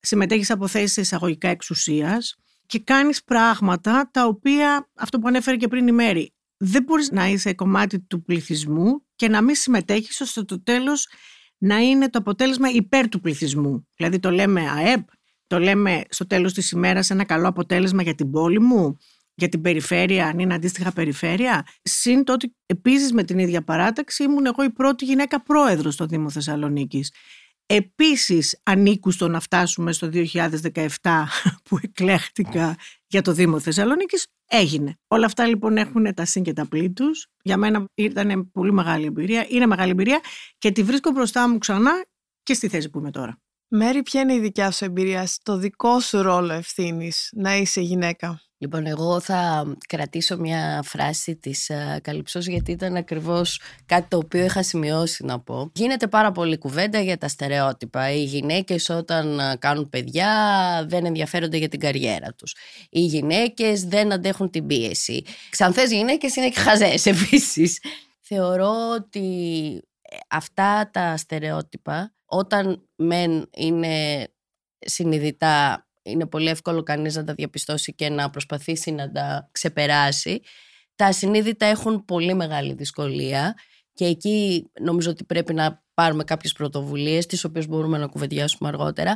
συμμετέχεις 0.00 0.50
από 0.50 0.66
θέσεις 0.66 0.96
εισαγωγικά 0.96 1.48
εξουσίας, 1.48 2.36
και 2.66 2.78
κάνεις 2.78 3.24
πράγματα 3.24 4.10
τα 4.12 4.26
οποία, 4.26 4.90
αυτό 4.94 5.18
που 5.18 5.28
ανέφερε 5.28 5.56
και 5.56 5.68
πριν 5.68 5.86
η 5.86 5.92
Μέρη, 5.92 6.34
δεν 6.56 6.82
μπορείς 6.82 7.10
να 7.10 7.26
είσαι 7.26 7.54
κομμάτι 7.54 8.00
του 8.00 8.22
πληθυσμού 8.22 9.04
και 9.16 9.28
να 9.28 9.42
μην 9.42 9.54
συμμετέχεις 9.54 10.20
ώστε 10.20 10.42
το 10.42 10.62
τέλος 10.62 11.08
να 11.58 11.76
είναι 11.76 12.10
το 12.10 12.18
αποτέλεσμα 12.18 12.68
υπέρ 12.70 13.08
του 13.08 13.20
πληθυσμού. 13.20 13.86
Δηλαδή 13.96 14.18
το 14.18 14.30
λέμε 14.30 14.70
ΑΕΠ, 14.70 15.08
το 15.46 15.58
λέμε 15.58 16.02
στο 16.08 16.26
τέλος 16.26 16.52
της 16.52 16.70
ημέρας 16.70 17.10
ένα 17.10 17.24
καλό 17.24 17.48
αποτέλεσμα 17.48 18.02
για 18.02 18.14
την 18.14 18.30
πόλη 18.30 18.60
μου, 18.60 18.96
για 19.34 19.48
την 19.48 19.60
περιφέρεια, 19.60 20.26
αν 20.26 20.38
είναι 20.38 20.54
αντίστοιχα 20.54 20.92
περιφέρεια. 20.92 21.66
Συν 21.82 22.24
το 22.24 22.32
ότι 22.32 22.54
επίσης 22.66 23.12
με 23.12 23.24
την 23.24 23.38
ίδια 23.38 23.62
παράταξη 23.62 24.22
ήμουν 24.22 24.46
εγώ 24.46 24.64
η 24.64 24.70
πρώτη 24.70 25.04
γυναίκα 25.04 25.42
πρόεδρος 25.42 25.94
στο 25.94 26.06
Δήμο 26.06 26.30
Θεσσαλονίκης. 26.30 27.12
Επίσης 27.66 28.60
ανήκουν 28.62 29.12
στο 29.12 29.28
να 29.28 29.40
φτάσουμε 29.40 29.92
στο 29.92 30.10
2017 30.12 30.86
που 31.64 31.78
εκλέχτηκα 31.82 32.76
για 33.06 33.22
το 33.22 33.32
Δήμο 33.32 33.60
Θεσσαλονίκης, 33.60 34.26
έγινε. 34.46 34.98
Όλα 35.06 35.26
αυτά 35.26 35.46
λοιπόν 35.46 35.76
έχουν 35.76 36.14
τα 36.14 36.24
συν 36.24 36.42
και 36.42 36.52
τα 36.52 36.66
πλή 36.66 36.92
τους. 36.92 37.26
Για 37.42 37.56
μένα 37.56 37.84
ήταν 37.94 38.50
πολύ 38.52 38.72
μεγάλη 38.72 39.06
εμπειρία, 39.06 39.46
είναι 39.48 39.66
μεγάλη 39.66 39.90
εμπειρία 39.90 40.20
και 40.58 40.72
τη 40.72 40.82
βρίσκω 40.82 41.10
μπροστά 41.10 41.48
μου 41.48 41.58
ξανά 41.58 42.04
και 42.42 42.54
στη 42.54 42.68
θέση 42.68 42.90
που 42.90 42.98
είμαι 42.98 43.10
τώρα. 43.10 43.40
Μέρη, 43.68 44.02
ποια 44.02 44.20
είναι 44.20 44.34
η 44.34 44.40
δικιά 44.40 44.70
σου 44.70 44.84
εμπειρία 44.84 45.26
στο 45.26 45.56
δικό 45.56 46.00
σου 46.00 46.22
ρόλο 46.22 46.52
ευθύνης 46.52 47.28
να 47.32 47.56
είσαι 47.56 47.80
γυναίκα; 47.80 48.40
Λοιπόν, 48.58 48.86
εγώ 48.86 49.20
θα 49.20 49.72
κρατήσω 49.88 50.38
μια 50.38 50.82
φράση 50.84 51.36
της 51.36 51.70
uh, 51.72 52.00
Καλυψός 52.02 52.46
γιατί 52.46 52.72
ήταν 52.72 52.96
ακριβώς 52.96 53.60
κάτι 53.86 54.08
το 54.08 54.16
οποίο 54.16 54.44
είχα 54.44 54.62
σημειώσει 54.62 55.24
να 55.24 55.40
πω. 55.40 55.70
Γίνεται 55.74 56.06
πάρα 56.06 56.32
πολύ 56.32 56.58
κουβέντα 56.58 57.00
για 57.00 57.18
τα 57.18 57.28
στερεότυπα. 57.28 58.10
Οι 58.10 58.22
γυναίκες 58.22 58.88
όταν 58.88 59.40
κάνουν 59.58 59.88
παιδιά 59.88 60.30
δεν 60.88 61.06
ενδιαφέρονται 61.06 61.56
για 61.56 61.68
την 61.68 61.80
καριέρα 61.80 62.32
τους. 62.32 62.56
Οι 62.90 63.00
γυναίκες 63.00 63.84
δεν 63.84 64.12
αντέχουν 64.12 64.50
την 64.50 64.66
πίεση. 64.66 65.24
Ξανθές 65.50 65.92
γυναίκες 65.92 66.36
είναι 66.36 66.48
και 66.48 66.60
χαζές 66.60 67.06
επίσης. 67.12 67.80
Θεωρώ 68.20 68.74
ότι 68.94 69.20
ε, 70.02 70.16
αυτά 70.28 70.90
τα 70.92 71.16
στερεότυπα 71.16 72.14
όταν 72.24 72.88
μεν 72.96 73.48
είναι 73.56 74.26
συνειδητά 74.78 75.85
είναι 76.06 76.26
πολύ 76.26 76.48
εύκολο 76.48 76.82
κανείς 76.82 77.16
να 77.16 77.24
τα 77.24 77.34
διαπιστώσει 77.34 77.94
και 77.94 78.08
να 78.08 78.30
προσπαθήσει 78.30 78.90
να 78.90 79.12
τα 79.12 79.48
ξεπεράσει. 79.52 80.40
Τα 80.94 81.06
ασυνείδητα 81.06 81.66
έχουν 81.66 82.04
πολύ 82.04 82.34
μεγάλη 82.34 82.74
δυσκολία 82.74 83.54
και 83.92 84.04
εκεί 84.04 84.70
νομίζω 84.80 85.10
ότι 85.10 85.24
πρέπει 85.24 85.54
να 85.54 85.84
πάρουμε 85.94 86.24
κάποιες 86.24 86.52
πρωτοβουλίες 86.52 87.26
τις 87.26 87.44
οποίες 87.44 87.68
μπορούμε 87.68 87.98
να 87.98 88.06
κουβεντιάσουμε 88.06 88.68
αργότερα. 88.68 89.14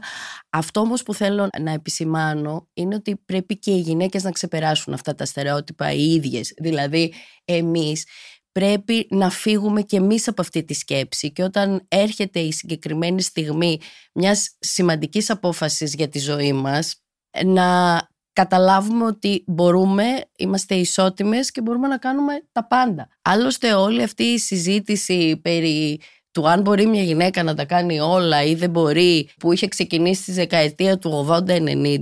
Αυτό 0.50 0.80
όμως 0.80 1.02
που 1.02 1.14
θέλω 1.14 1.48
να 1.60 1.72
επισημάνω 1.72 2.68
είναι 2.72 2.94
ότι 2.94 3.16
πρέπει 3.16 3.58
και 3.58 3.70
οι 3.70 3.80
γυναίκες 3.80 4.22
να 4.22 4.30
ξεπεράσουν 4.30 4.92
αυτά 4.92 5.14
τα 5.14 5.24
στερεότυπα 5.24 5.92
οι 5.92 6.12
ίδιες. 6.12 6.54
Δηλαδή 6.56 7.12
εμείς 7.44 8.06
πρέπει 8.52 9.06
να 9.10 9.30
φύγουμε 9.30 9.82
και 9.82 9.96
εμείς 9.96 10.28
από 10.28 10.40
αυτή 10.40 10.64
τη 10.64 10.74
σκέψη 10.74 11.32
και 11.32 11.42
όταν 11.42 11.84
έρχεται 11.88 12.40
η 12.40 12.52
συγκεκριμένη 12.52 13.22
στιγμή 13.22 13.80
μιας 14.14 14.56
σημαντικής 14.58 15.30
απόφασης 15.30 15.94
για 15.94 16.08
τη 16.08 16.18
ζωή 16.18 16.52
μας 16.52 17.02
να 17.44 17.98
καταλάβουμε 18.32 19.04
ότι 19.04 19.44
μπορούμε, 19.46 20.04
είμαστε 20.38 20.74
ισότιμες 20.74 21.50
και 21.50 21.60
μπορούμε 21.60 21.88
να 21.88 21.98
κάνουμε 21.98 22.32
τα 22.52 22.66
πάντα. 22.66 23.08
Άλλωστε 23.22 23.72
όλη 23.72 24.02
αυτή 24.02 24.22
η 24.22 24.38
συζήτηση 24.38 25.36
περί 25.42 26.00
του 26.32 26.48
αν 26.48 26.60
μπορεί 26.60 26.86
μια 26.86 27.02
γυναίκα 27.02 27.42
να 27.42 27.54
τα 27.54 27.64
κάνει 27.64 28.00
όλα 28.00 28.42
ή 28.44 28.54
δεν 28.54 28.70
μπορεί, 28.70 29.28
που 29.38 29.52
είχε 29.52 29.68
ξεκινήσει 29.68 30.22
στη 30.22 30.32
δεκαετία 30.32 30.98
του 30.98 31.26
80-90, 31.46 31.98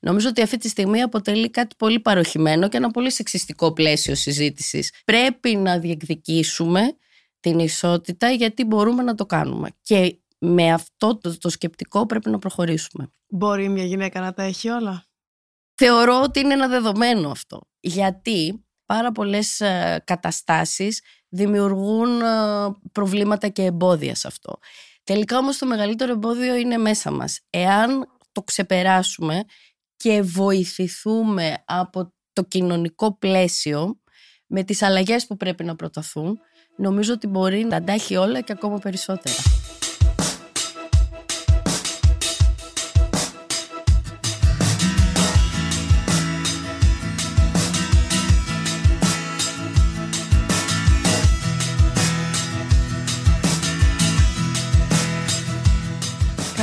νομίζω 0.00 0.28
ότι 0.28 0.42
αυτή 0.42 0.56
τη 0.56 0.68
στιγμή 0.68 1.02
αποτελεί 1.02 1.50
κάτι 1.50 1.74
πολύ 1.78 2.00
παροχημένο 2.00 2.68
και 2.68 2.76
ένα 2.76 2.90
πολύ 2.90 3.10
σεξιστικό 3.10 3.72
πλαίσιο 3.72 4.14
συζήτησης. 4.14 4.92
Πρέπει 5.04 5.56
να 5.56 5.78
διεκδικήσουμε 5.78 6.96
την 7.40 7.58
ισότητα 7.58 8.30
γιατί 8.30 8.64
μπορούμε 8.64 9.02
να 9.02 9.14
το 9.14 9.26
κάνουμε. 9.26 9.68
Και 9.82 10.18
με 10.38 10.72
αυτό 10.72 11.18
το, 11.18 11.38
το 11.38 11.48
σκεπτικό 11.48 12.06
πρέπει 12.06 12.30
να 12.30 12.38
προχωρήσουμε. 12.38 13.12
Μπορεί 13.28 13.68
μια 13.68 13.84
γυναίκα 13.84 14.20
να 14.20 14.32
τα 14.32 14.42
έχει 14.42 14.68
όλα; 14.68 15.04
Θεωρώ 15.74 16.20
ότι 16.22 16.40
είναι 16.40 16.52
ένα 16.52 16.68
δεδομένο 16.68 17.30
αυτό. 17.30 17.60
Γιατί 17.80 18.64
πάρα 18.88 19.12
πολλές 19.12 19.60
ε, 19.60 20.02
καταστάσεις 20.04 21.00
δημιουργούν 21.28 22.20
ε, 22.20 22.26
προβλήματα 22.92 23.48
και 23.48 23.62
εμπόδια 23.62 24.14
σε 24.14 24.26
αυτό. 24.26 24.58
Τελικά 25.04 25.38
όμως 25.38 25.58
το 25.58 25.66
μεγαλύτερο 25.66 26.12
εμπόδιο 26.12 26.54
είναι 26.54 26.76
μέσα 26.76 27.10
μας. 27.10 27.40
Εάν 27.50 28.08
το 28.32 28.42
ξεπεράσουμε 28.42 29.44
και 29.96 30.22
βοηθηθούμε 30.22 31.54
από 31.64 32.12
το 32.32 32.42
κοινωνικό 32.42 33.18
πλαίσιο 33.18 34.00
με 34.46 34.62
τις 34.62 34.82
αλλαγές 34.82 35.26
που 35.26 35.36
πρέπει 35.36 35.64
να 35.64 35.76
προταθούν, 35.76 36.38
νομίζω 36.76 37.12
ότι 37.12 37.26
μπορεί 37.26 37.64
να 37.64 37.84
τα 37.84 37.92
έχει 37.92 38.16
όλα 38.16 38.40
και 38.40 38.52
ακόμα 38.52 38.78
περισσότερα. 38.78 39.57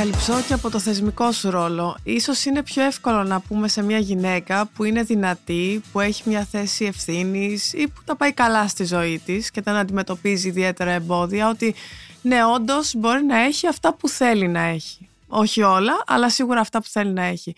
Καλυψώ 0.06 0.42
και 0.46 0.52
από 0.52 0.70
το 0.70 0.78
θεσμικό 0.78 1.32
σου 1.32 1.50
ρόλο. 1.50 1.96
Ίσως 2.02 2.44
είναι 2.44 2.62
πιο 2.62 2.82
εύκολο 2.82 3.22
να 3.22 3.40
πούμε 3.40 3.68
σε 3.68 3.82
μια 3.82 3.98
γυναίκα 3.98 4.66
που 4.66 4.84
είναι 4.84 5.02
δυνατή, 5.02 5.82
που 5.92 6.00
έχει 6.00 6.22
μια 6.26 6.44
θέση 6.44 6.84
ευθύνης 6.84 7.72
ή 7.72 7.88
που 7.88 8.00
τα 8.04 8.16
πάει 8.16 8.32
καλά 8.32 8.68
στη 8.68 8.84
ζωή 8.84 9.18
της 9.24 9.50
και 9.50 9.60
δεν 9.60 9.74
αντιμετωπίζει 9.74 10.48
ιδιαίτερα 10.48 10.90
εμπόδια, 10.90 11.48
ότι 11.48 11.74
ναι, 12.22 12.44
όντως 12.44 12.94
μπορεί 12.94 13.24
να 13.24 13.40
έχει 13.40 13.66
αυτά 13.66 13.94
που 13.94 14.08
θέλει 14.08 14.48
να 14.48 14.60
έχει. 14.60 15.08
Όχι 15.26 15.62
όλα, 15.62 16.02
αλλά 16.06 16.30
σίγουρα 16.30 16.60
αυτά 16.60 16.82
που 16.82 16.88
θέλει 16.88 17.12
να 17.12 17.22
έχει. 17.22 17.54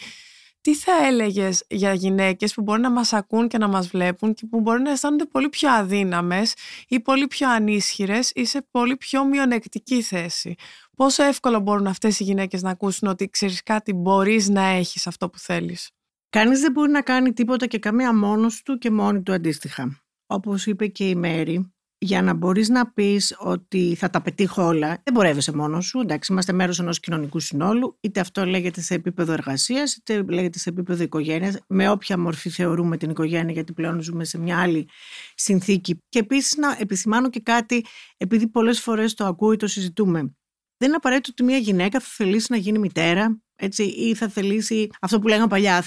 Τι 0.61 0.75
θα 0.75 0.93
έλεγες 1.07 1.65
για 1.69 1.93
γυναίκες 1.93 2.55
που 2.55 2.63
μπορεί 2.63 2.81
να 2.81 2.91
μας 2.91 3.13
ακούν 3.13 3.49
και 3.49 3.59
να 3.59 3.69
μας 3.69 3.89
βλέπουν 3.89 4.35
και 4.35 4.47
που 4.51 4.61
μπορεί 4.61 4.83
να 4.83 4.91
αισθάνονται 4.91 5.25
πολύ 5.25 5.49
πιο 5.49 5.71
αδύναμες 5.71 6.55
ή 6.89 7.01
πολύ 7.01 7.27
πιο 7.27 7.51
ανίσχυρες 7.51 8.31
ή 8.35 8.45
σε 8.45 8.67
πολύ 8.71 8.97
πιο 8.97 9.25
μειονεκτική 9.25 10.03
θέση; 10.03 10.55
Πόσο 10.99 11.23
εύκολο 11.23 11.61
μπορούν 11.61 11.87
αυτές 11.87 12.21
οι 12.21 12.25
γυναίκες 12.25 12.63
να 12.63 12.71
ακούσουν 12.71 13.09
ότι 13.09 13.29
ξέρεις 13.29 13.63
κάτι 13.63 13.93
μπορείς 13.93 14.49
να 14.49 14.63
έχεις 14.63 15.07
αυτό 15.07 15.31
που 15.31 15.39
θέλεις. 15.39 15.91
Κανείς 16.29 16.61
δεν 16.61 16.73
μπορεί 16.73 16.91
να 16.91 17.03
κάνει 17.03 17.33
τίποτα 17.33 17.67
και 17.67 17.79
καμία 17.79 18.15
μόνος 18.15 18.63
του 18.63 18.79
και 18.79 18.91
μόνη 18.91 19.23
του 19.23 19.33
αντίστοιχα. 19.33 20.03
Όπως 20.27 20.67
είπε 20.67 20.87
και 20.87 21.09
η 21.09 21.15
Μέρη, 21.15 21.73
για 21.99 22.23
να 22.23 22.35
μπορείς 22.35 22.69
να 22.69 22.93
πεις 22.93 23.37
ότι 23.39 23.95
θα 23.99 24.11
τα 24.11 24.23
πετύχω 24.23 24.67
όλα, 24.67 24.89
δεν 24.89 25.15
μπορεύεσαι 25.15 25.53
μόνος 25.53 25.87
σου. 25.87 26.01
Εντάξει, 26.01 26.33
είμαστε 26.33 26.53
μέρος 26.53 26.79
ενός 26.79 27.01
κοινωνικού 27.01 27.41
συνόλου, 27.41 27.99
είτε 28.01 28.21
αυτό 28.21 28.47
λέγεται 28.47 28.81
σε 28.81 28.95
επίπεδο 28.95 29.33
εργασίας, 29.33 29.95
είτε 29.97 30.23
λέγεται 30.23 30.59
σε 30.59 30.69
επίπεδο 30.69 31.03
οικογένειας, 31.03 31.59
με 31.67 31.91
όποια 31.91 32.19
μορφή 32.19 32.51
θεωρούμε 32.51 32.97
την 32.97 33.11
οικογένεια, 33.11 33.53
γιατί 33.53 33.73
πλέον 33.73 34.01
ζούμε 34.03 34.25
σε 34.25 34.39
μια 34.39 34.61
άλλη 34.61 34.89
συνθήκη. 35.35 35.99
Και 36.09 36.19
επίσης 36.19 36.57
να 36.57 36.77
επισημάνω 36.79 37.31
και 37.31 37.41
κάτι, 37.41 37.85
επειδή 38.17 38.49
πολλές 38.49 38.81
φορές 38.81 39.15
το 39.15 39.25
ακούω 39.25 39.53
ή 39.53 39.57
το 39.57 39.67
συζητούμε 39.67 40.33
δεν 40.79 40.89
είναι 40.89 40.97
απαραίτητο 40.97 41.29
ότι 41.33 41.43
μια 41.43 41.59
γυναίκα 41.59 42.01
θα 42.01 42.09
θελήσει 42.09 42.47
να 42.51 42.57
γίνει 42.57 42.79
μητέρα 42.79 43.41
έτσι, 43.61 43.83
ή 43.83 44.15
θα 44.15 44.29
θελήσει 44.29 44.89
αυτό 45.01 45.19
που 45.19 45.29
λέγαμε 45.29 45.47
παλιά, 45.47 45.85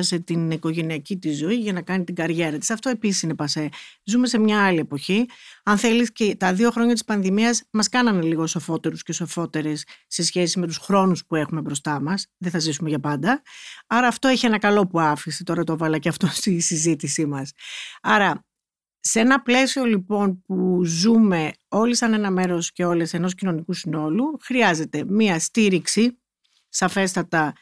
σε 0.00 0.18
την 0.18 0.50
οικογενειακή 0.50 1.16
της 1.16 1.38
ζωή 1.38 1.54
για 1.54 1.72
να 1.72 1.82
κάνει 1.82 2.04
την 2.04 2.14
καριέρα 2.14 2.58
της. 2.58 2.70
Αυτό 2.70 2.88
επίσης 2.88 3.22
είναι 3.22 3.34
πασέ. 3.34 3.68
Ζούμε 4.04 4.26
σε 4.26 4.38
μια 4.38 4.64
άλλη 4.64 4.78
εποχή. 4.78 5.26
Αν 5.64 5.78
θέλεις 5.78 6.12
και 6.12 6.36
τα 6.36 6.52
δύο 6.54 6.70
χρόνια 6.70 6.92
της 6.92 7.04
πανδημίας 7.04 7.62
μας 7.70 7.88
κάνανε 7.88 8.22
λίγο 8.22 8.46
σοφότερους 8.46 9.02
και 9.02 9.12
σοφότερες 9.12 9.84
σε 10.06 10.22
σχέση 10.22 10.58
με 10.58 10.66
τους 10.66 10.76
χρόνους 10.76 11.26
που 11.26 11.34
έχουμε 11.34 11.60
μπροστά 11.60 12.00
μας. 12.00 12.26
Δεν 12.38 12.50
θα 12.50 12.58
ζήσουμε 12.58 12.88
για 12.88 13.00
πάντα. 13.00 13.42
Άρα 13.86 14.06
αυτό 14.06 14.28
έχει 14.28 14.46
ένα 14.46 14.58
καλό 14.58 14.86
που 14.86 15.00
άφησε. 15.00 15.44
Τώρα 15.44 15.64
το 15.64 15.76
βάλα 15.76 15.98
και 15.98 16.08
αυτό 16.08 16.26
στη 16.40 16.60
συζήτησή 16.60 17.26
μας. 17.26 17.52
Άρα 18.02 18.47
σε 19.00 19.20
ένα 19.20 19.42
πλαίσιο 19.42 19.84
λοιπόν 19.84 20.42
που 20.46 20.84
ζούμε 20.84 21.52
όλοι 21.68 21.94
σαν 21.96 22.12
ένα 22.12 22.30
μέρος 22.30 22.72
και 22.72 22.84
όλες 22.84 23.14
ενός 23.14 23.34
κοινωνικού 23.34 23.72
συνόλου, 23.72 24.38
χρειάζεται 24.42 25.04
μία 25.04 25.38
στήριξη, 25.38 26.18
σαφέστατα 26.68 27.52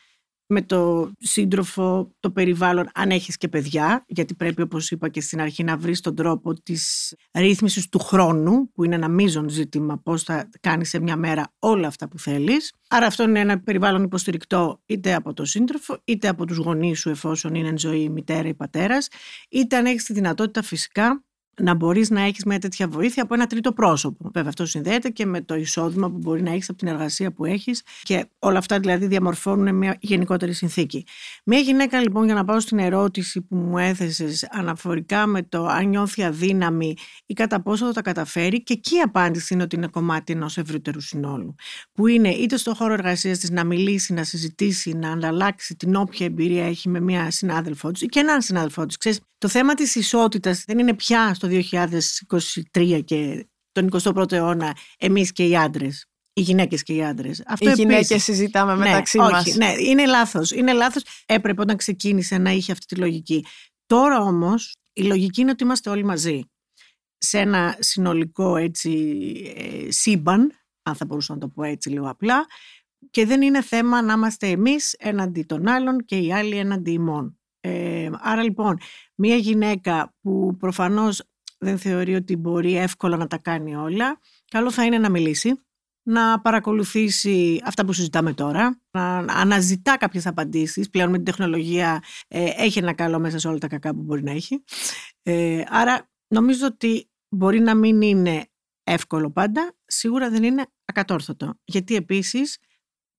με 0.49 0.63
το 0.63 1.11
σύντροφο, 1.19 2.11
το 2.21 2.31
περιβάλλον, 2.31 2.89
αν 2.95 3.11
έχεις 3.11 3.37
και 3.37 3.49
παιδιά, 3.49 4.05
γιατί 4.09 4.35
πρέπει 4.35 4.63
όπως 4.63 4.91
είπα 4.91 5.09
και 5.09 5.21
στην 5.21 5.41
αρχή 5.41 5.65
να 5.65 5.77
βρεις 5.77 6.01
τον 6.01 6.15
τρόπο 6.15 6.55
της 6.63 7.15
ρύθμισης 7.33 7.89
του 7.89 7.99
χρόνου, 7.99 8.71
που 8.73 8.85
είναι 8.85 8.95
ένα 8.95 9.09
μείζον 9.09 9.49
ζήτημα 9.49 9.99
πώς 9.99 10.23
θα 10.23 10.51
κάνεις 10.61 10.89
σε 10.89 11.01
μια 11.01 11.17
μέρα 11.17 11.53
όλα 11.59 11.87
αυτά 11.87 12.09
που 12.09 12.19
θέλεις. 12.19 12.73
Άρα 12.89 13.07
αυτό 13.07 13.23
είναι 13.23 13.41
ένα 13.41 13.61
περιβάλλον 13.61 14.03
υποστηρικτό 14.03 14.83
είτε 14.87 15.15
από 15.15 15.33
το 15.33 15.45
σύντροφο, 15.45 15.99
είτε 16.05 16.29
από 16.29 16.47
τους 16.47 16.57
γονείς 16.57 16.99
σου 16.99 17.11
εφόσον 17.11 17.55
είναι 17.55 17.69
εν 17.69 17.79
ζωή 17.79 18.01
η 18.01 18.09
μητέρα 18.09 18.49
ή 18.49 18.55
πατέρας, 18.55 19.09
είτε 19.49 19.77
αν 19.77 19.87
έχεις 19.87 20.05
τη 20.05 20.13
δυνατότητα 20.13 20.63
φυσικά 20.63 21.25
να 21.63 21.75
μπορείς 21.75 22.11
να 22.11 22.21
έχεις 22.21 22.45
μια 22.45 22.59
τέτοια 22.59 22.89
βοήθεια 22.89 23.23
από 23.23 23.35
ένα 23.35 23.47
τρίτο 23.47 23.73
πρόσωπο. 23.73 24.31
Βέβαια, 24.33 24.49
αυτό 24.49 24.67
συνδέεται 24.67 25.09
και 25.09 25.27
με 25.27 25.41
το 25.41 25.55
εισόδημα 25.55 26.11
που 26.11 26.19
μπορεί 26.19 26.43
να 26.43 26.51
έχεις 26.51 26.69
από 26.69 26.79
την 26.79 26.89
εργασία 26.89 27.33
που 27.33 27.45
έχεις 27.45 27.83
και 28.03 28.27
όλα 28.39 28.59
αυτά 28.59 28.79
δηλαδή 28.79 29.07
διαμορφώνουν 29.07 29.75
μια 29.75 29.97
γενικότερη 30.01 30.53
συνθήκη. 30.53 31.05
Μια 31.45 31.59
γυναίκα 31.59 32.01
λοιπόν, 32.01 32.25
για 32.25 32.35
να 32.35 32.45
πάω 32.45 32.61
στην 32.61 32.79
ερώτηση 32.79 33.41
που 33.41 33.57
μου 33.57 33.79
έθεσες 33.79 34.49
αναφορικά 34.51 35.27
με 35.27 35.43
το 35.43 35.67
αν 35.67 35.89
νιώθει 35.89 36.25
αδύναμη 36.25 36.95
ή 37.27 37.35
κατά 37.35 37.63
πόσο 37.63 37.87
θα 37.87 37.93
τα 37.93 38.03
καταφέρει, 38.03 38.63
και 38.63 38.73
εκεί 38.73 38.97
η 38.97 39.01
απάντηση 39.01 39.55
είναι 39.55 39.63
ότι 39.63 39.77
είναι 39.77 39.87
κομμάτι 39.87 40.33
ενός 40.33 40.59
ευρύτερου 40.59 41.01
συνόλου. 41.01 41.55
Που 41.93 42.07
είναι 42.07 42.29
είτε 42.29 42.57
στο 42.57 42.75
χώρο 42.75 42.93
εργασίας 42.93 43.39
της 43.39 43.51
να 43.51 43.65
μιλήσει, 43.65 44.13
να 44.13 44.25
συζητήσει, 44.25 44.93
να 44.93 45.11
ανταλλάξει 45.11 45.77
την 45.77 45.95
όποια 45.95 46.27
εμπειρία 46.27 46.67
έχει 46.67 46.89
με 46.89 47.01
μια 47.01 47.31
συνάδελφό 47.31 47.91
της 47.91 48.01
ή 48.01 48.07
και 48.07 48.21
έναν 48.21 48.43
συνάδελφό 48.43 48.87
της. 48.87 49.21
Το 49.39 49.49
θέμα 49.49 49.75
της 49.75 49.95
ισότητας 49.95 50.65
δεν 50.67 50.79
είναι 50.79 50.95
πια 50.95 51.35
στο 51.35 51.46
2023 51.47 53.05
και 53.05 53.47
τον 53.73 53.89
21ο 54.03 54.33
αιώνα 54.33 54.77
εμείς 54.99 55.33
και 55.33 55.47
οι 55.47 55.57
άντρες. 55.57 56.07
Οι 56.33 56.41
γυναίκες 56.41 56.83
και 56.83 56.95
οι 56.95 57.05
άντρες. 57.05 57.43
Αυτό 57.47 57.71
οι 57.71 57.73
γυναίκες 57.73 58.23
συζητάμε 58.23 58.75
ναι, 58.75 58.79
μεταξύ 58.79 59.19
όχι, 59.19 59.31
μας. 59.31 59.55
Ναι, 59.57 59.73
είναι 59.79 60.07
λάθος. 60.07 60.51
Είναι 60.51 60.73
λάθος. 60.73 61.03
Έπρεπε 61.27 61.61
όταν 61.61 61.77
ξεκίνησε 61.77 62.39
να 62.39 62.51
είχε 62.51 62.73
αυτή 62.73 62.87
τη 62.87 62.97
λογική. 62.97 63.45
Τώρα 63.87 64.19
όμως 64.19 64.77
η 64.93 65.03
λογική 65.03 65.41
είναι 65.41 65.51
ότι 65.51 65.65
είμαστε 65.65 65.91
όλοι 65.91 66.05
μαζί. 66.05 66.51
Σε 67.19 67.39
ένα 67.39 67.77
συνολικό 67.79 68.57
έτσι, 68.57 68.93
ε, 69.57 69.91
σύμπαν, 69.91 70.53
αν 70.83 70.95
θα 70.95 71.05
μπορούσα 71.05 71.33
να 71.33 71.39
το 71.39 71.49
πω 71.49 71.63
έτσι 71.63 71.91
λίγο 71.91 72.09
απλά, 72.09 72.47
και 73.11 73.27
δεν 73.27 73.43
είναι 73.43 73.63
θέμα 73.63 74.03
να 74.03 74.13
είμαστε 74.13 74.49
εμείς 74.49 74.95
έναντι 74.99 75.43
των 75.43 75.69
άλλων 75.69 76.05
και 76.05 76.17
οι 76.17 76.33
άλλοι 76.33 76.57
έναντι 76.57 76.91
ημών. 76.91 77.39
Ε, 77.61 78.11
άρα 78.13 78.43
λοιπόν, 78.43 78.79
μια 79.15 79.37
γυναίκα 79.37 80.15
που 80.21 80.57
προφανώς 80.59 81.23
δεν 81.59 81.79
θεωρεί 81.79 82.15
ότι 82.15 82.37
μπορεί 82.37 82.77
εύκολα 82.77 83.17
να 83.17 83.27
τα 83.27 83.39
κάνει 83.39 83.77
όλα, 83.77 84.21
καλό 84.51 84.71
θα 84.71 84.85
είναι 84.85 84.99
να 84.99 85.11
μιλήσει, 85.11 85.67
να 86.03 86.41
παρακολουθήσει 86.41 87.61
αυτά 87.65 87.85
που 87.85 87.93
συζητάμε 87.93 88.33
τώρα, 88.35 88.81
να 88.91 89.17
αναζητά 89.17 89.97
κάποιες 89.97 90.27
απαντήσεις. 90.27 90.91
Πλέον 90.91 91.11
με 91.11 91.17
την 91.17 91.25
τεχνολογία 91.25 92.03
ε, 92.29 92.45
έχει 92.57 92.79
ένα 92.79 92.93
καλό 92.93 93.19
μέσα 93.19 93.39
σε 93.39 93.49
όλα 93.49 93.59
τα 93.59 93.69
κακά 93.69 93.95
που 93.95 94.03
μπορεί 94.03 94.23
να 94.23 94.31
έχει. 94.31 94.65
Ε, 95.23 95.63
άρα 95.69 96.11
νομίζω 96.29 96.67
ότι 96.67 97.11
μπορεί 97.29 97.61
να 97.61 97.75
μην 97.75 98.03
είναι 98.03 98.47
εύκολο 98.83 99.31
πάντα, 99.31 99.77
σίγουρα 99.85 100.31
δεν 100.31 100.43
είναι 100.43 100.67
ακατόρθωτο. 100.85 101.55
Γιατί 101.65 101.95
επίσης 101.95 102.59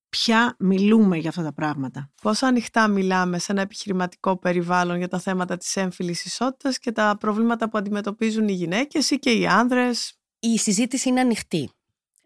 πια 0.08 0.56
μιλούμε 0.58 1.16
για 1.16 1.28
αυτά 1.28 1.42
τα 1.42 1.52
πράγματα; 1.52 2.10
Πόσο 2.22 2.46
ανοιχτά 2.46 2.88
μιλάμε 2.88 3.38
σε 3.38 3.52
ένα 3.52 3.60
επιχειρηματικό 3.60 4.38
περιβάλλον 4.38 4.96
για 4.98 5.08
τα 5.08 5.18
θέματα 5.18 5.56
της 5.56 5.76
έμφυλης 5.76 6.24
ισότητας 6.24 6.78
και 6.78 6.92
τα 6.92 7.16
προβλήματα 7.20 7.68
που 7.68 7.78
αντιμετωπίζουν 7.78 8.48
οι 8.48 8.52
γυναίκες 8.52 9.10
ή 9.10 9.18
και 9.18 9.30
οι 9.30 9.46
άνδρες; 9.46 10.12
Η 10.38 10.58
συζήτηση 10.58 11.08
είναι 11.08 11.20
ανοιχτή. 11.20 11.70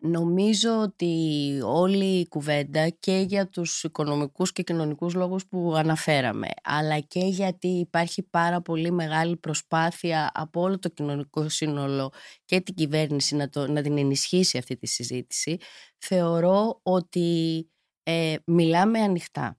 Νομίζω 0.05 0.81
ότι 0.81 1.15
όλη 1.65 2.05
η 2.05 2.29
κουβέντα 2.29 2.89
και 2.89 3.25
για 3.29 3.49
τους 3.49 3.85
οικονομικούς 3.85 4.53
και 4.53 4.63
κοινωνικούς 4.63 5.15
λόγους 5.15 5.47
που 5.47 5.75
αναφέραμε 5.77 6.49
αλλά 6.63 6.99
και 6.99 7.21
γιατί 7.21 7.69
υπάρχει 7.69 8.23
πάρα 8.23 8.61
πολύ 8.61 8.91
μεγάλη 8.91 9.37
προσπάθεια 9.37 10.31
από 10.35 10.61
όλο 10.61 10.79
το 10.79 10.89
κοινωνικό 10.89 11.49
σύνολο 11.49 12.13
και 12.45 12.61
την 12.61 12.75
κυβέρνηση 12.75 13.37
να, 13.37 13.49
το, 13.49 13.67
να 13.67 13.83
την 13.83 13.99
ενισχύσει 13.99 14.59
αυτή 14.59 14.77
τη 14.77 14.87
συζήτηση 14.87 15.57
θεωρώ 15.99 16.81
ότι 16.83 17.67
ε, 18.03 18.35
μιλάμε 18.47 19.01
ανοιχτά. 19.01 19.59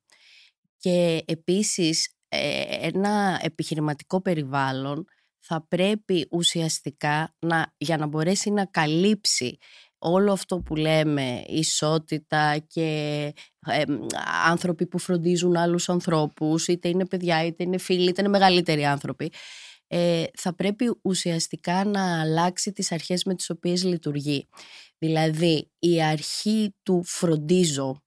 Και 0.77 1.23
επίσης 1.25 2.15
ε, 2.27 2.87
ένα 2.87 3.39
επιχειρηματικό 3.41 4.21
περιβάλλον 4.21 5.05
θα 5.39 5.65
πρέπει 5.67 6.27
ουσιαστικά 6.31 7.35
να, 7.39 7.73
για 7.77 7.97
να 7.97 8.07
μπορέσει 8.07 8.49
να 8.49 8.65
καλύψει 8.65 9.57
όλο 9.97 10.31
αυτό 10.31 10.59
που 10.59 10.75
λέμε, 10.75 11.43
ισότητα 11.47 12.57
και 12.67 12.83
ε, 13.67 13.83
άνθρωποι 14.45 14.87
που 14.87 14.97
φροντίζουν 14.97 15.55
άλλους 15.55 15.89
ανθρώπους, 15.89 16.67
είτε 16.67 16.89
είναι 16.89 17.05
παιδιά, 17.05 17.45
είτε 17.45 17.63
είναι 17.63 17.77
φίλοι, 17.77 18.09
είτε 18.09 18.21
είναι 18.21 18.29
μεγαλύτεροι 18.29 18.85
άνθρωποι, 18.85 19.31
ε, 19.87 20.23
θα 20.37 20.55
πρέπει 20.55 20.95
ουσιαστικά 21.01 21.85
να 21.85 22.21
αλλάξει 22.21 22.71
τις 22.71 22.91
αρχές 22.91 23.23
με 23.23 23.35
τις 23.35 23.49
οποίες 23.49 23.83
λειτουργεί. 23.83 24.47
Δηλαδή, 24.97 25.71
η 25.79 26.03
αρχή 26.03 26.75
του 26.83 27.03
φροντίζω 27.05 28.03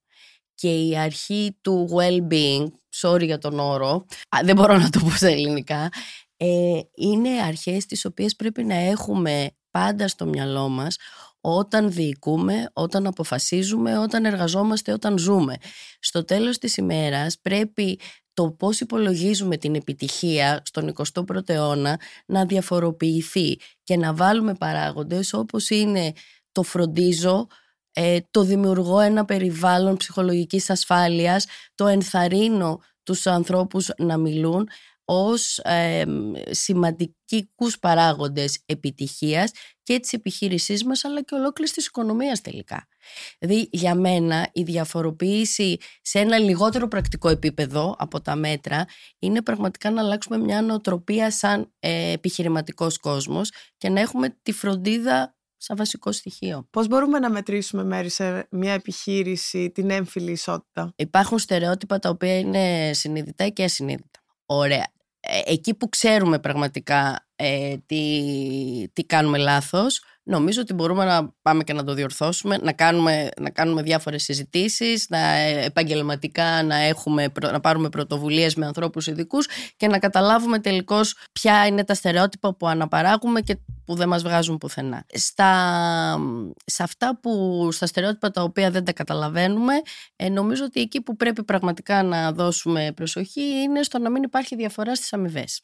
και 0.56 0.86
η 0.86 0.98
αρχή 0.98 1.58
του 1.60 1.88
well-being, 1.92 2.66
sorry 3.00 3.24
για 3.24 3.38
τον 3.38 3.58
όρο, 3.58 4.06
δεν 4.44 4.56
μπορώ 4.56 4.78
να 4.78 4.90
το 4.90 5.00
πω 5.00 5.10
σε 5.10 5.28
ελληνικά, 5.28 5.88
ε, 6.36 6.80
είναι 6.94 7.28
αρχές 7.28 7.86
τις 7.86 8.04
οποίες 8.04 8.36
πρέπει 8.36 8.64
να 8.64 8.74
έχουμε 8.74 9.50
πάντα 9.70 10.08
στο 10.08 10.26
μυαλό 10.26 10.68
μας 10.68 10.96
όταν 11.40 11.92
διοικούμε, 11.92 12.70
όταν 12.72 13.06
αποφασίζουμε, 13.06 13.98
όταν 13.98 14.24
εργαζόμαστε, 14.24 14.92
όταν 14.92 15.18
ζούμε. 15.18 15.54
Στο 16.00 16.24
τέλος 16.24 16.58
της 16.58 16.76
ημέρας 16.76 17.38
πρέπει 17.42 17.98
το 18.34 18.50
πώς 18.50 18.80
υπολογίζουμε 18.80 19.56
την 19.56 19.74
επιτυχία 19.74 20.62
στον 20.64 20.88
21ο 20.88 21.48
αιώνα 21.48 22.00
να 22.26 22.46
διαφοροποιηθεί 22.46 23.58
και 23.82 23.96
να 23.96 24.14
βάλουμε 24.14 24.54
παράγοντες 24.54 25.32
όπως 25.32 25.70
είναι 25.70 26.12
το 26.52 26.62
φροντίζω, 26.62 27.46
ε, 27.98 28.18
το 28.30 28.42
δημιουργώ 28.42 29.00
ένα 29.00 29.24
περιβάλλον 29.24 29.96
ψυχολογικής 29.96 30.70
ασφάλειας, 30.70 31.46
το 31.74 31.86
ενθαρρύνω 31.86 32.80
τους 33.02 33.26
ανθρώπους 33.26 33.90
να 33.96 34.16
μιλούν 34.16 34.68
ως 35.04 35.58
ε, 35.58 36.04
σημαντικούς 36.50 37.78
παράγοντες 37.80 38.58
επιτυχίας 38.66 39.50
και 39.82 40.00
της 40.00 40.12
επιχείρησής 40.12 40.84
μας 40.84 41.04
αλλά 41.04 41.22
και 41.22 41.34
ολόκληρης 41.34 41.72
της 41.72 41.86
οικονομίας 41.86 42.40
τελικά. 42.40 42.88
Δηλαδή 43.38 43.68
για 43.72 43.94
μένα 43.94 44.48
η 44.52 44.62
διαφοροποίηση 44.62 45.76
σε 46.02 46.18
ένα 46.18 46.38
λιγότερο 46.38 46.88
πρακτικό 46.88 47.28
επίπεδο 47.28 47.96
από 47.98 48.20
τα 48.20 48.36
μέτρα 48.36 48.84
είναι 49.18 49.42
πραγματικά 49.42 49.90
να 49.90 50.02
αλλάξουμε 50.02 50.38
μια 50.38 50.62
νοοτροπία 50.62 51.30
σαν 51.30 51.72
ε, 51.78 52.12
επιχειρηματικός 52.12 52.98
κόσμος 52.98 53.50
και 53.76 53.88
να 53.88 54.00
έχουμε 54.00 54.36
τη 54.42 54.52
φροντίδα 54.52 55.36
σαν 55.56 55.76
βασικό 55.76 56.12
στοιχείο. 56.12 56.66
Πώς 56.70 56.88
μπορούμε 56.88 57.18
να 57.18 57.30
μετρήσουμε 57.30 57.84
μέρη 57.84 58.08
σε 58.08 58.46
μια 58.50 58.72
επιχείρηση 58.72 59.70
την 59.70 59.90
έμφυλη 59.90 60.30
ισότητα; 60.30 60.92
Υπάρχουν 60.96 61.38
στερεότυπα 61.38 61.98
τα 61.98 62.08
οποία 62.08 62.38
είναι 62.38 62.90
συνειδητά 62.92 63.48
και 63.48 63.64
ασυνείδητα. 63.64 64.20
Ωραία. 64.46 64.86
Ε, 65.20 65.40
εκεί 65.44 65.74
που 65.74 65.88
ξέρουμε 65.88 66.38
πραγματικά 66.38 67.26
ε, 67.36 67.76
τι, 67.86 68.88
τι 68.92 69.04
κάνουμε 69.04 69.38
λάθος, 69.38 70.02
νομίζω 70.26 70.60
ότι 70.60 70.74
μπορούμε 70.74 71.04
να 71.04 71.34
πάμε 71.42 71.64
και 71.64 71.72
να 71.72 71.84
το 71.84 71.94
διορθώσουμε, 71.94 72.58
να 72.62 72.72
κάνουμε, 72.72 73.28
να 73.40 73.50
κάνουμε 73.50 73.82
διάφορες 73.82 74.22
συζητήσεις, 74.22 75.06
να 75.08 75.18
ε, 75.18 75.64
επαγγελματικά 75.64 76.62
να, 76.62 76.76
έχουμε, 76.76 77.32
να 77.40 77.60
πάρουμε 77.60 77.88
πρωτοβουλίες 77.88 78.54
με 78.54 78.66
ανθρώπους 78.66 79.06
ειδικούς 79.06 79.48
και 79.76 79.86
να 79.86 79.98
καταλάβουμε 79.98 80.58
τελικώς 80.58 81.16
ποια 81.32 81.66
είναι 81.66 81.84
τα 81.84 81.94
στερεότυπα 81.94 82.54
που 82.54 82.66
αναπαράγουμε 82.66 83.40
και 83.40 83.58
που 83.84 83.94
δεν 83.94 84.08
μας 84.08 84.22
βγάζουν 84.22 84.58
πουθενά. 84.58 85.04
Στα, 85.12 85.50
σε 86.64 86.82
αυτά 86.82 87.18
που, 87.22 87.68
στα 87.72 87.86
στερεότυπα 87.86 88.30
τα 88.30 88.42
οποία 88.42 88.70
δεν 88.70 88.84
τα 88.84 88.92
καταλαβαίνουμε, 88.92 89.72
ε, 90.16 90.28
νομίζω 90.28 90.64
ότι 90.64 90.80
εκεί 90.80 91.00
που 91.00 91.16
πρέπει 91.16 91.44
πραγματικά 91.44 92.02
να 92.02 92.32
δώσουμε 92.32 92.92
προσοχή 92.94 93.42
είναι 93.42 93.82
στο 93.82 93.98
να 93.98 94.10
μην 94.10 94.22
υπάρχει 94.22 94.56
διαφορά 94.56 94.94
στις 94.94 95.12
αμοιβές. 95.12 95.60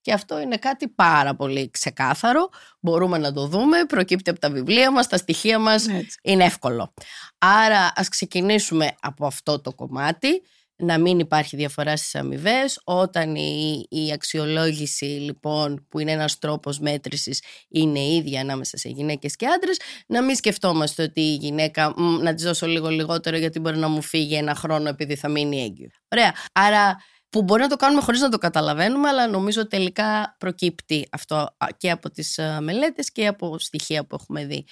Και 0.00 0.12
αυτό 0.12 0.40
είναι 0.40 0.56
κάτι 0.56 0.88
πάρα 0.88 1.34
πολύ 1.34 1.70
ξεκάθαρο. 1.70 2.48
Μπορούμε 2.80 3.18
να 3.18 3.32
το 3.32 3.46
δούμε, 3.46 3.84
προκύπτει 3.84 4.30
από 4.30 4.40
τα 4.40 4.50
βιβλία 4.50 4.90
μας, 4.90 5.06
τα 5.06 5.16
στοιχεία 5.16 5.58
μας, 5.58 5.86
είναι 6.22 6.44
εύκολο. 6.44 6.94
Άρα 7.38 7.92
ας 7.94 8.08
ξεκινήσουμε 8.08 8.94
από 9.00 9.26
αυτό 9.26 9.60
το 9.60 9.74
κομμάτι, 9.74 10.42
να 10.80 10.98
μην 10.98 11.18
υπάρχει 11.18 11.56
διαφορά 11.56 11.96
στις 11.96 12.14
αμοιβές. 12.14 12.80
Όταν 12.84 13.34
η, 13.34 13.86
η 13.88 14.12
αξιολόγηση 14.12 15.04
λοιπόν 15.04 15.86
που 15.88 15.98
είναι 15.98 16.12
ένας 16.12 16.38
τρόπος 16.38 16.78
μέτρησης 16.78 17.42
είναι 17.68 18.00
ίδια 18.00 18.40
ανάμεσα 18.40 18.76
σε 18.76 18.88
γυναίκες 18.88 19.36
και 19.36 19.46
άντρες, 19.46 19.80
να 20.06 20.22
μην 20.22 20.34
σκεφτόμαστε 20.34 21.02
ότι 21.02 21.20
η 21.20 21.34
γυναίκα 21.34 21.94
να 22.20 22.34
της 22.34 22.44
δώσω 22.44 22.66
λίγο 22.66 22.88
λιγότερο 22.88 23.36
γιατί 23.36 23.60
μπορεί 23.60 23.76
να 23.76 23.88
μου 23.88 24.02
φύγει 24.02 24.34
ένα 24.34 24.54
χρόνο 24.54 24.88
επειδή 24.88 25.16
θα 25.16 25.28
μείνει 25.28 25.62
έγκυο. 25.62 25.88
Ωραία. 26.08 26.34
Άρα 26.52 26.96
που 27.30 27.42
μπορεί 27.42 27.62
να 27.62 27.68
το 27.68 27.76
κάνουμε 27.76 28.02
χωρίς 28.02 28.20
να 28.20 28.28
το 28.28 28.38
καταλαβαίνουμε, 28.38 29.08
αλλά 29.08 29.28
νομίζω 29.28 29.66
τελικά 29.66 30.36
προκύπτει 30.38 31.08
αυτό 31.10 31.56
και 31.76 31.90
από 31.90 32.10
τις 32.10 32.38
ε, 32.38 32.58
μελέτες 32.60 33.12
και 33.12 33.26
από 33.26 33.58
στοιχεία 33.58 34.06
που 34.06 34.16
έχουμε 34.20 34.44
δει. 34.44 34.64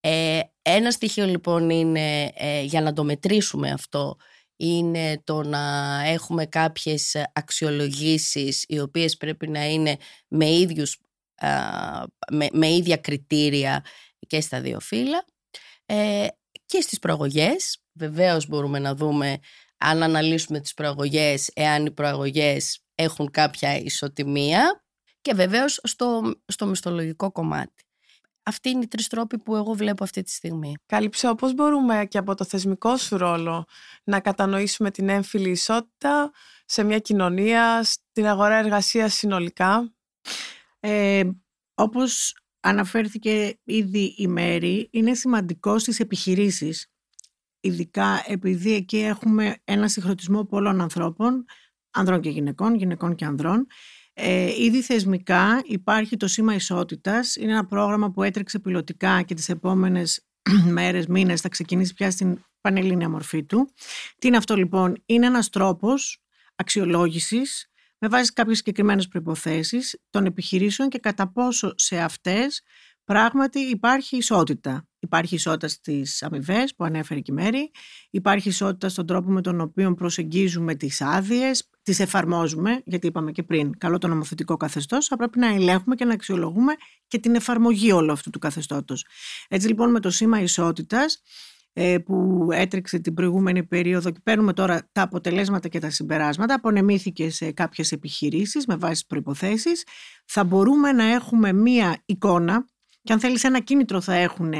Ε, 0.00 0.40
ένα 0.62 0.90
στοιχείο 0.90 1.26
λοιπόν 1.26 1.70
είναι 1.70 2.32
ε, 2.34 2.62
για 2.62 2.80
να 2.80 2.92
το 2.92 3.04
μετρήσουμε 3.04 3.70
αυτό 3.70 4.16
είναι 4.56 5.20
το 5.24 5.42
να 5.42 6.02
έχουμε 6.06 6.46
κάποιες 6.46 7.16
αξιολογήσεις 7.32 8.64
οι 8.68 8.80
οποίες 8.80 9.16
πρέπει 9.16 9.48
να 9.48 9.64
είναι 9.64 9.96
με, 10.28 10.50
ίδιους, 10.50 10.98
με, 12.30 12.48
με 12.52 12.68
ίδια 12.68 12.96
κριτήρια 12.96 13.84
και 14.26 14.40
στα 14.40 14.60
δύο 14.60 14.80
φύλλα 14.80 15.24
ε, 15.86 16.26
και 16.66 16.80
στις 16.80 16.98
προαγωγές 16.98 17.78
βεβαίως 17.92 18.46
μπορούμε 18.46 18.78
να 18.78 18.94
δούμε 18.94 19.38
αν 19.84 20.02
αναλύσουμε 20.02 20.60
τις 20.60 20.74
προαγωγές, 20.74 21.50
εάν 21.54 21.86
οι 21.86 21.90
προαγωγές 21.90 22.84
έχουν 22.94 23.30
κάποια 23.30 23.76
ισοτιμία 23.76 24.84
και 25.20 25.34
βεβαίως 25.34 25.80
στο, 25.82 26.34
στο 26.46 26.66
μισθολογικό 26.66 27.32
κομμάτι. 27.32 27.84
Αυτή 28.42 28.68
είναι 28.68 28.82
οι 28.82 28.86
τρεις 28.86 29.06
τρόποι 29.08 29.38
που 29.38 29.56
εγώ 29.56 29.72
βλέπω 29.72 30.04
αυτή 30.04 30.22
τη 30.22 30.30
στιγμή. 30.30 30.74
Κάλυψε, 30.86 31.34
πώς 31.34 31.54
μπορούμε 31.54 32.06
και 32.06 32.18
από 32.18 32.34
το 32.34 32.44
θεσμικό 32.44 32.96
σου 32.96 33.16
ρόλο 33.16 33.64
να 34.04 34.20
κατανοήσουμε 34.20 34.90
την 34.90 35.08
έμφυλη 35.08 35.50
ισότητα 35.50 36.30
σε 36.64 36.82
μια 36.82 36.98
κοινωνία, 36.98 37.82
στην 37.82 38.26
αγορά 38.26 38.56
εργασίας 38.56 39.14
συνολικά; 39.14 39.94
Ε, 40.80 41.22
όπως 41.74 42.36
αναφέρθηκε 42.60 43.60
ήδη 43.64 44.14
η 44.16 44.26
Μέρη, 44.26 44.88
είναι 44.92 45.14
σημαντικό 45.14 45.78
στις 45.78 46.00
επιχειρήσεις 46.00 46.93
ειδικά 47.64 48.24
επειδή 48.26 48.74
εκεί 48.74 48.98
έχουμε 48.98 49.56
ένα 49.64 49.88
συγχρονισμό 49.88 50.44
πολλών 50.44 50.80
ανθρώπων, 50.80 51.44
ανδρών 51.90 52.20
και 52.20 52.28
γυναικών, 52.28 52.74
γυναικών 52.74 53.14
και 53.14 53.24
ανδρών. 53.24 53.66
Ε, 54.12 54.62
ήδη 54.62 54.82
θεσμικά 54.82 55.62
υπάρχει 55.64 56.16
το 56.16 56.28
σήμα 56.28 56.54
ισότητας, 56.54 57.36
είναι 57.36 57.52
ένα 57.52 57.66
πρόγραμμα 57.66 58.10
που 58.10 58.22
έτρεξε 58.22 58.58
πιλωτικά 58.58 59.22
και 59.22 59.34
τις 59.34 59.48
επόμενες 59.48 60.26
μέρες, 60.76 61.06
μήνες 61.06 61.40
θα 61.40 61.48
ξεκινήσει 61.48 61.94
πια 61.94 62.10
στην 62.10 62.44
πανελλήνια 62.60 63.08
μορφή 63.08 63.44
του. 63.44 63.72
Τι 64.18 64.26
είναι 64.26 64.36
αυτό 64.36 64.56
λοιπόν, 64.56 65.02
είναι 65.06 65.26
ένας 65.26 65.48
τρόπος 65.48 66.22
αξιολόγησης 66.54 67.70
με 67.98 68.08
βάση 68.08 68.32
κάποιες 68.32 68.56
συγκεκριμένες 68.56 69.08
προϋποθέσεις 69.08 70.00
των 70.10 70.24
επιχειρήσεων 70.26 70.88
και 70.88 70.98
κατά 70.98 71.32
πόσο 71.32 71.72
σε 71.76 71.98
αυτές 71.98 72.62
πράγματι 73.04 73.58
υπάρχει 73.58 74.16
ισότητα. 74.16 74.88
Υπάρχει 74.98 75.34
ισότητα 75.34 75.68
στις 75.68 76.22
αμοιβές 76.22 76.74
που 76.74 76.84
ανέφερε 76.84 77.20
και 77.20 77.32
η 77.32 77.34
Μέρη, 77.34 77.70
υπάρχει 78.10 78.48
ισότητα 78.48 78.88
στον 78.88 79.06
τρόπο 79.06 79.30
με 79.30 79.40
τον 79.40 79.60
οποίο 79.60 79.94
προσεγγίζουμε 79.94 80.74
τις 80.74 81.00
άδειες, 81.00 81.70
τις 81.82 82.00
εφαρμόζουμε, 82.00 82.82
γιατί 82.84 83.06
είπαμε 83.06 83.32
και 83.32 83.42
πριν, 83.42 83.78
καλό 83.78 83.98
το 83.98 84.08
νομοθετικό 84.08 84.56
καθεστώς, 84.56 85.06
θα 85.06 85.16
πρέπει 85.16 85.38
να 85.38 85.54
ελέγχουμε 85.54 85.94
και 85.94 86.04
να 86.04 86.12
αξιολογούμε 86.12 86.72
και 87.06 87.18
την 87.18 87.34
εφαρμογή 87.34 87.92
όλου 87.92 88.12
αυτού 88.12 88.30
του 88.30 88.38
καθεστώτος. 88.38 89.06
Έτσι 89.48 89.68
λοιπόν 89.68 89.90
με 89.90 90.00
το 90.00 90.10
σήμα 90.10 90.40
ισότητας, 90.40 91.22
ε, 91.76 91.98
που 91.98 92.48
έτρεξε 92.52 92.98
την 92.98 93.14
προηγούμενη 93.14 93.64
περίοδο 93.64 94.10
και 94.10 94.20
παίρνουμε 94.22 94.52
τώρα 94.52 94.88
τα 94.92 95.02
αποτελέσματα 95.02 95.68
και 95.68 95.78
τα 95.78 95.90
συμπεράσματα, 95.90 96.54
απονεμήθηκε 96.54 97.30
σε 97.30 97.52
κάποιες 97.52 97.92
επιχειρήσεις 97.92 98.66
με 98.66 98.76
βάση 98.76 99.06
προϋποθέσεις, 99.06 99.86
θα 100.24 100.44
μπορούμε 100.44 100.92
να 100.92 101.04
έχουμε 101.04 101.52
μία 101.52 102.02
εικόνα 102.04 102.66
και 103.04 103.12
αν 103.12 103.20
θέλεις 103.20 103.44
ένα 103.44 103.60
κίνητρο 103.60 104.00
θα 104.00 104.14
έχουν 104.14 104.52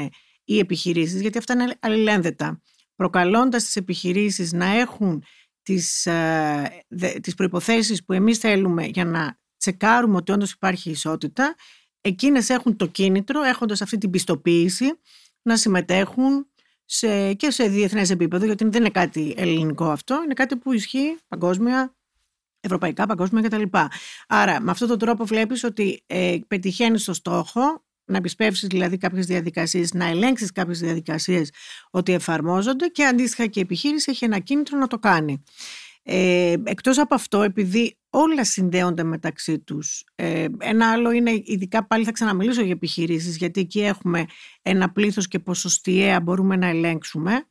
οι 0.43 0.59
επιχειρήσεις, 0.59 1.21
γιατί 1.21 1.37
αυτά 1.37 1.53
είναι 1.53 1.75
αλληλένδετα, 1.79 2.61
προκαλώντας 2.95 3.63
τις 3.63 3.75
επιχειρήσεις 3.75 4.53
να 4.53 4.65
έχουν 4.65 5.23
τις, 5.61 6.05
ε, 6.05 6.85
τις 7.21 7.33
προϋποθέσεις 7.33 8.05
που 8.05 8.13
εμείς 8.13 8.37
θέλουμε 8.37 8.85
για 8.85 9.05
να 9.05 9.39
τσεκάρουμε 9.57 10.15
ότι 10.15 10.31
όντως 10.31 10.51
υπάρχει 10.51 10.89
ισότητα, 10.89 11.55
εκείνες 12.01 12.49
έχουν 12.49 12.75
το 12.75 12.85
κίνητρο, 12.85 13.41
έχοντας 13.43 13.81
αυτή 13.81 13.97
την 13.97 14.09
πιστοποίηση, 14.09 14.99
να 15.41 15.57
συμμετέχουν 15.57 16.47
σε, 16.85 17.33
και 17.33 17.51
σε 17.51 17.67
διεθνές 17.67 18.09
επίπεδο, 18.09 18.45
γιατί 18.45 18.63
δεν 18.63 18.81
είναι 18.81 18.89
κάτι 18.89 19.33
ελληνικό 19.37 19.89
αυτό, 19.89 20.21
είναι 20.23 20.33
κάτι 20.33 20.55
που 20.55 20.73
ισχύει 20.73 21.17
παγκόσμια, 21.27 21.95
ευρωπαϊκά, 22.59 23.05
παγκόσμια 23.05 23.41
κτλ. 23.41 23.63
Άρα, 24.27 24.61
με 24.61 24.71
αυτόν 24.71 24.87
τον 24.87 24.99
τρόπο 24.99 25.25
βλέπεις 25.25 25.63
ότι 25.63 26.03
ε, 26.05 26.37
πετυχαίνει 26.47 26.99
το 26.99 27.13
στόχο 27.13 27.84
να 28.05 28.17
επισπεύσεις 28.17 28.67
δηλαδή 28.67 28.97
κάποιες 28.97 29.25
διαδικασίες, 29.25 29.93
να 29.93 30.05
ελέγξεις 30.05 30.51
κάποιες 30.51 30.79
διαδικασίες 30.79 31.51
ότι 31.91 32.13
εφαρμόζονται 32.13 32.87
και 32.87 33.05
αντίστοιχα 33.05 33.47
και 33.47 33.59
η 33.59 33.61
επιχείρηση 33.61 34.11
έχει 34.11 34.25
ένα 34.25 34.39
κίνητρο 34.39 34.77
να 34.77 34.87
το 34.87 34.99
κάνει. 34.99 35.43
Ε, 36.07 36.53
εκτός 36.63 36.97
από 36.97 37.15
αυτό, 37.15 37.41
επειδή 37.41 37.97
όλα 38.09 38.45
συνδέονται 38.45 39.03
μεταξύ 39.03 39.59
τους, 39.59 40.03
ε, 40.15 40.45
ένα 40.57 40.91
άλλο 40.91 41.11
είναι, 41.11 41.31
ειδικά 41.43 41.87
πάλι 41.87 42.03
θα 42.03 42.11
ξαναμιλήσω 42.11 42.61
για 42.61 42.71
επιχειρήσεις, 42.71 43.37
γιατί 43.37 43.59
εκεί 43.59 43.81
έχουμε 43.81 44.25
ένα 44.61 44.91
πλήθος 44.91 45.27
και 45.27 45.39
ποσοστιαία 45.39 46.21
μπορούμε 46.21 46.55
να 46.55 46.67
ελέγξουμε. 46.67 47.45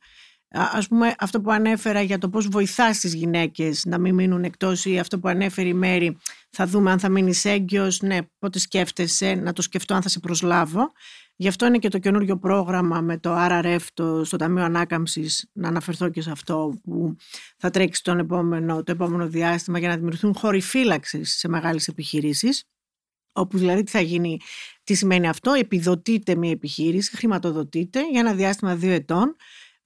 Ας 0.57 0.87
πούμε 0.87 1.15
αυτό 1.19 1.41
που 1.41 1.51
ανέφερα 1.51 2.01
για 2.01 2.17
το 2.17 2.29
πώς 2.29 2.47
βοηθάς 2.47 2.99
τις 2.99 3.13
γυναίκες 3.13 3.85
να 3.85 3.97
μην 3.97 4.15
μείνουν 4.15 4.43
εκτός 4.43 4.85
ή 4.85 4.99
αυτό 4.99 5.19
που 5.19 5.27
ανέφερε 5.27 5.67
η 5.67 5.73
Μέρη 5.73 6.17
θα 6.49 6.67
δούμε 6.67 6.91
αν 6.91 6.99
θα 6.99 7.09
μείνει 7.09 7.33
έγκυος, 7.43 8.01
ναι 8.01 8.17
πότε 8.39 8.59
σκέφτεσαι 8.59 9.33
να 9.33 9.53
το 9.53 9.61
σκεφτώ 9.61 9.93
αν 9.93 10.01
θα 10.01 10.09
σε 10.09 10.19
προσλάβω. 10.19 10.91
Γι' 11.35 11.47
αυτό 11.47 11.65
είναι 11.65 11.77
και 11.77 11.89
το 11.89 11.99
καινούργιο 11.99 12.37
πρόγραμμα 12.37 13.01
με 13.01 13.17
το 13.17 13.35
RRF 13.37 13.79
το, 13.93 14.23
στο 14.23 14.37
Ταμείο 14.37 14.63
Ανάκαμψης 14.63 15.49
να 15.53 15.67
αναφερθώ 15.67 16.09
και 16.09 16.21
σε 16.21 16.31
αυτό 16.31 16.79
που 16.83 17.15
θα 17.57 17.69
τρέξει 17.69 18.03
τον 18.03 18.19
επόμενο, 18.19 18.83
το 18.83 18.91
επόμενο 18.91 19.27
διάστημα 19.27 19.79
για 19.79 19.87
να 19.87 19.95
δημιουργηθούν 19.95 20.35
χώροι 20.35 20.61
φύλαξη 20.61 21.23
σε 21.23 21.47
μεγάλες 21.47 21.87
επιχειρήσεις 21.87 22.63
όπου 23.37 23.57
δηλαδή 23.57 23.83
τι 23.83 23.91
θα 23.91 23.99
γίνει, 23.99 24.39
τι 24.83 24.93
σημαίνει 24.93 25.27
αυτό, 25.27 25.51
επιδοτείται 25.51 26.35
μια 26.35 26.51
επιχείρηση, 26.51 27.15
χρηματοδοτείται 27.15 28.09
για 28.09 28.19
ένα 28.19 28.33
διάστημα 28.33 28.75
δύο 28.75 28.91
ετών 28.91 29.35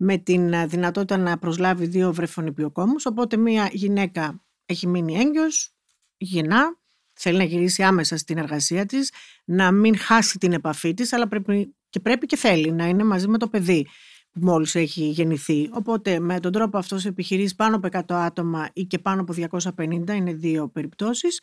με 0.01 0.17
την 0.17 0.53
ε, 0.53 0.65
δυνατότητα 0.65 1.17
να 1.17 1.37
προσλάβει 1.37 1.85
δύο 1.85 2.13
βρεφονιπιοκόμους, 2.13 3.05
οπότε 3.05 3.37
μια 3.37 3.69
γυναίκα 3.71 4.43
έχει 4.65 4.87
μείνει 4.87 5.15
έγκυος, 5.15 5.75
γεννά, 6.17 6.77
θέλει 7.13 7.37
να 7.37 7.43
γυρίσει 7.43 7.83
άμεσα 7.83 8.17
στην 8.17 8.37
εργασία 8.37 8.85
της, 8.85 9.11
να 9.45 9.71
μην 9.71 9.97
χάσει 9.97 10.37
την 10.37 10.53
επαφή 10.53 10.93
της, 10.93 11.13
αλλά 11.13 11.27
πρέπει 11.27 11.75
και 11.89 11.99
πρέπει 11.99 12.25
και 12.25 12.35
θέλει 12.35 12.71
να 12.71 12.87
είναι 12.87 13.03
μαζί 13.03 13.27
με 13.27 13.37
το 13.37 13.47
παιδί 13.47 13.87
που 14.31 14.39
μόλις 14.41 14.75
έχει 14.75 15.03
γεννηθεί. 15.03 15.69
Οπότε 15.73 16.19
με 16.19 16.39
τον 16.39 16.51
τρόπο 16.51 16.77
αυτό 16.77 16.99
σε 16.99 17.07
επιχειρήσει 17.07 17.55
πάνω 17.55 17.75
από 17.75 17.87
100 17.91 18.01
άτομα 18.07 18.69
ή 18.73 18.85
και 18.85 18.99
πάνω 18.99 19.21
από 19.21 19.33
250, 19.77 20.15
είναι 20.15 20.33
δύο 20.33 20.69
περιπτώσεις, 20.69 21.41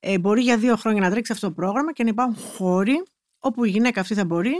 ε, 0.00 0.18
μπορεί 0.18 0.42
για 0.42 0.58
δύο 0.58 0.76
χρόνια 0.76 1.00
να 1.00 1.10
τρέξει 1.10 1.32
αυτό 1.32 1.46
το 1.46 1.52
πρόγραμμα 1.52 1.92
και 1.92 2.02
να 2.02 2.08
υπάρχουν 2.08 2.36
χώροι 2.36 3.02
όπου 3.38 3.64
η 3.64 3.70
γυναίκα 3.70 4.00
αυτή 4.00 4.14
θα 4.14 4.24
μπορεί 4.24 4.54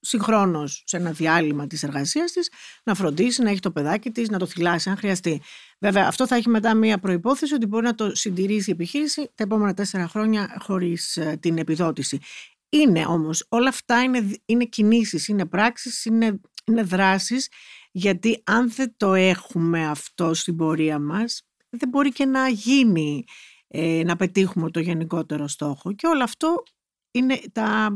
συγχρόνως 0.00 0.82
σε 0.86 0.96
ένα 0.96 1.10
διάλειμμα 1.10 1.66
της 1.66 1.82
εργασίας 1.82 2.32
της 2.32 2.50
να 2.84 2.94
φροντίσει, 2.94 3.42
να 3.42 3.50
έχει 3.50 3.60
το 3.60 3.70
παιδάκι 3.70 4.10
της, 4.10 4.28
να 4.28 4.38
το 4.38 4.46
θυλάσει, 4.46 4.90
αν 4.90 4.96
χρειαστεί. 4.96 5.42
Βέβαια, 5.78 6.06
αυτό 6.06 6.26
θα 6.26 6.36
έχει 6.36 6.48
μετά 6.48 6.74
μία 6.74 6.98
προπόθεση 6.98 7.54
ότι 7.54 7.66
μπορεί 7.66 7.84
να 7.84 7.94
το 7.94 8.14
συντηρήσει 8.14 8.70
η 8.70 8.72
επιχείρηση 8.72 9.30
τα 9.34 9.44
επόμενα 9.44 9.74
τέσσερα 9.74 10.08
χρόνια 10.08 10.56
χωρίς 10.60 11.16
ε, 11.16 11.38
την 11.40 11.58
επιδότηση. 11.58 12.18
Είναι 12.68 13.06
όμως, 13.06 13.46
όλα 13.48 13.68
αυτά 13.68 14.02
είναι, 14.02 14.30
είναι 14.44 14.64
κινήσεις, 14.64 15.28
είναι 15.28 15.46
πράξεις, 15.46 16.04
είναι, 16.04 16.40
είναι 16.64 16.82
δράσεις, 16.82 17.48
γιατί 17.90 18.42
αν 18.44 18.70
δεν 18.70 18.94
το 18.96 19.14
έχουμε 19.14 19.86
αυτό 19.86 20.34
στην 20.34 20.56
πορεία 20.56 20.98
μας, 20.98 21.42
δεν 21.68 21.88
μπορεί 21.88 22.12
και 22.12 22.24
να 22.24 22.48
γίνει 22.48 23.24
ε, 23.68 24.02
να 24.04 24.16
πετύχουμε 24.16 24.70
το 24.70 24.80
γενικότερο 24.80 25.48
στόχο. 25.48 25.92
Και 25.92 26.06
όλο 26.06 26.22
αυτό 26.22 26.62
είναι 27.10 27.40
τα, 27.52 27.88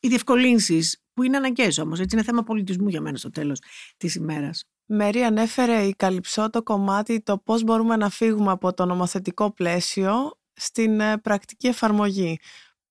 οι 0.00 0.08
διευκολύνσεις 0.08 1.01
που 1.14 1.22
είναι 1.22 1.36
αναγκαίες 1.36 1.78
όμως. 1.78 2.00
Έτσι 2.00 2.16
είναι 2.16 2.24
θέμα 2.24 2.42
πολιτισμού 2.42 2.88
για 2.88 3.00
μένα 3.00 3.16
στο 3.16 3.30
τέλος 3.30 3.62
της 3.96 4.14
ημέρας. 4.14 4.64
Μέρη 4.86 5.22
ανέφερε 5.22 5.82
η 5.82 5.94
Καλυψό 5.94 6.50
το 6.50 6.62
κομμάτι 6.62 7.20
το 7.20 7.38
πώς 7.38 7.62
μπορούμε 7.64 7.96
να 7.96 8.08
φύγουμε 8.10 8.50
από 8.50 8.74
το 8.74 8.84
νομοθετικό 8.84 9.52
πλαίσιο 9.52 10.30
στην 10.52 11.00
ε, 11.00 11.18
πρακτική 11.18 11.66
εφαρμογή. 11.66 12.38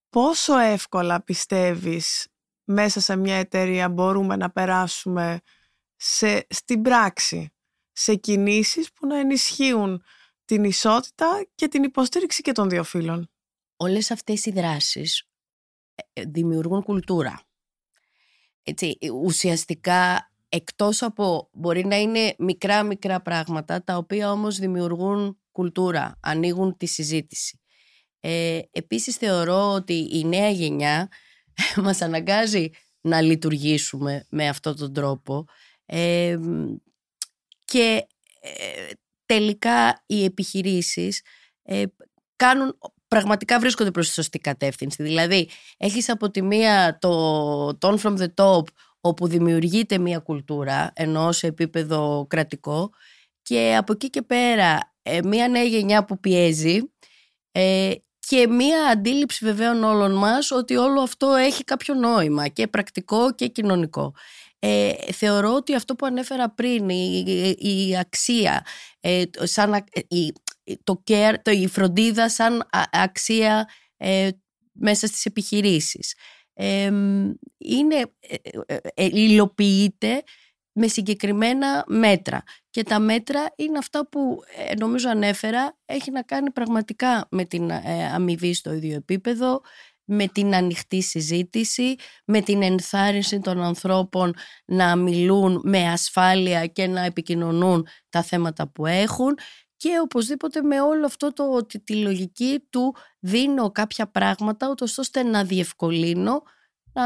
Πόσο 0.09 0.57
εύκολα 0.57 1.23
πιστεύεις 1.23 2.27
μέσα 2.63 2.99
σε 2.99 3.15
μια 3.15 3.35
εταιρεία 3.35 3.89
μπορούμε 3.89 4.35
να 4.35 4.51
περάσουμε 4.51 5.39
σε, 5.95 6.45
στην 6.49 6.81
πράξη, 6.81 7.53
σε 7.91 8.15
κινήσεις 8.15 8.91
που 8.93 9.07
να 9.07 9.19
ενισχύουν 9.19 10.03
την 10.45 10.63
ισότητα 10.63 11.45
και 11.55 11.67
την 11.67 11.83
υποστήριξη 11.83 12.41
και 12.41 12.51
των 12.51 12.69
δύο 12.69 12.83
φύλων; 12.83 13.31
Όλες 13.75 14.11
αυτές 14.11 14.45
οι 14.45 14.51
δράσεις 14.51 15.23
ε, 16.13 16.21
δημιουργούν 16.27 16.83
κουλτούρα. 16.83 17.41
Έτσι, 18.63 18.97
ουσιαστικά 19.23 20.31
εκτός 20.49 21.01
από 21.01 21.49
μπορεί 21.51 21.85
να 21.85 21.95
είναι 21.95 22.35
μικρά 22.37 22.83
μικρά 22.83 23.21
πράγματα 23.21 23.83
τα 23.83 23.97
οποία 23.97 24.31
όμως 24.31 24.57
δημιουργούν 24.57 25.39
κουλτούρα, 25.51 26.17
ανοίγουν 26.21 26.77
τη 26.77 26.85
συζήτηση. 26.85 27.59
Ε, 28.19 28.59
επίσης 28.71 29.15
θεωρώ 29.15 29.73
ότι 29.73 30.07
η 30.11 30.23
νέα 30.25 30.49
γενιά 30.49 31.09
μας 31.83 32.01
αναγκάζει 32.01 32.69
να 33.01 33.21
λειτουργήσουμε 33.21 34.25
με 34.29 34.47
αυτόν 34.47 34.75
τον 34.75 34.93
τρόπο 34.93 35.45
ε, 35.85 36.37
και 37.65 38.07
ε, 38.41 38.91
τελικά 39.25 40.03
οι 40.05 40.23
επιχειρήσεις 40.23 41.21
ε, 41.63 41.83
κάνουν 42.35 42.77
πραγματικά 43.15 43.59
βρίσκονται 43.59 43.91
προς 43.91 44.07
τη 44.07 44.13
σωστή 44.13 44.39
κατεύθυνση. 44.39 45.03
Δηλαδή, 45.03 45.49
έχεις 45.77 46.09
από 46.09 46.31
τη 46.31 46.41
μία 46.41 46.97
το 47.01 47.67
tone 47.81 47.97
from 47.97 48.17
the 48.17 48.27
top, 48.35 48.63
όπου 49.01 49.27
δημιουργείται 49.27 49.97
μια 49.97 50.19
κουλτούρα, 50.19 50.91
ενώ 50.95 51.31
σε 51.31 51.47
επίπεδο 51.47 52.25
κρατικό, 52.29 52.89
και 53.41 53.75
από 53.77 53.93
εκεί 53.93 54.09
και 54.09 54.21
πέρα 54.21 54.93
ε, 55.01 55.19
μια 55.23 55.47
νέα 55.47 55.63
γενιά 55.63 56.05
που 56.05 56.19
πιέζει 56.19 56.79
ε, 57.51 57.91
και 58.19 58.47
μια 58.47 58.85
αντίληψη 58.85 59.45
βεβαίων 59.45 59.83
όλων 59.83 60.11
μας 60.11 60.51
ότι 60.51 60.75
όλο 60.75 61.01
αυτό 61.01 61.33
έχει 61.33 61.63
κάποιο 61.63 61.93
νόημα 61.93 62.47
και 62.47 62.67
πρακτικό 62.67 63.33
και 63.33 63.47
κοινωνικό. 63.47 64.13
Ε, 64.59 64.91
θεωρώ 65.13 65.53
ότι 65.55 65.75
αυτό 65.75 65.95
που 65.95 66.05
ανέφερα 66.05 66.49
πριν, 66.49 66.89
η, 66.89 67.23
η 67.57 67.97
αξία, 67.97 68.65
ε, 68.99 69.23
σαν, 69.41 69.83
η, 70.07 70.33
το 70.83 71.03
care, 71.07 71.33
το, 71.41 71.51
η 71.51 71.67
φροντίδα 71.67 72.29
σαν 72.29 72.67
αξία 72.91 73.69
ε, 73.97 74.29
μέσα 74.71 75.07
στις 75.07 75.25
επιχειρήσεις. 75.25 76.15
Ε, 76.53 76.91
είναι, 77.57 78.11
ε, 78.93 79.05
υλοποιείται 79.05 80.23
με 80.73 80.87
συγκεκριμένα 80.87 81.83
μέτρα. 81.87 82.43
Και 82.69 82.83
τα 82.83 82.99
μέτρα 82.99 83.53
είναι 83.55 83.77
αυτά 83.77 84.07
που 84.07 84.39
νομίζω 84.79 85.09
ανέφερα, 85.09 85.77
έχει 85.85 86.11
να 86.11 86.21
κάνει 86.21 86.51
πραγματικά 86.51 87.27
με 87.31 87.45
την 87.45 87.71
αμοιβή 88.13 88.53
στο 88.53 88.73
ίδιο 88.73 88.95
επίπεδο, 88.95 89.61
με 90.03 90.27
την 90.27 90.55
ανοιχτή 90.55 91.01
συζήτηση, 91.01 91.95
με 92.25 92.41
την 92.41 92.63
ενθάρρυνση 92.63 93.39
των 93.39 93.61
ανθρώπων 93.61 94.33
να 94.65 94.95
μιλούν 94.95 95.61
με 95.63 95.91
ασφάλεια 95.91 96.67
και 96.67 96.87
να 96.87 97.05
επικοινωνούν 97.05 97.87
τα 98.09 98.23
θέματα 98.23 98.71
που 98.71 98.85
έχουν 98.85 99.37
και 99.81 99.99
οπωσδήποτε 100.01 100.61
με 100.61 100.81
όλο 100.81 101.05
αυτό 101.05 101.33
το, 101.33 101.65
τη, 101.65 101.79
τη 101.79 101.95
λογική 101.95 102.67
του 102.69 102.95
δίνω 103.19 103.71
κάποια 103.71 104.07
πράγματα 104.07 104.69
ούτως 104.69 104.97
ώστε 104.97 105.23
να 105.23 105.43
διευκολύνω 105.43 106.43
να, 106.93 107.03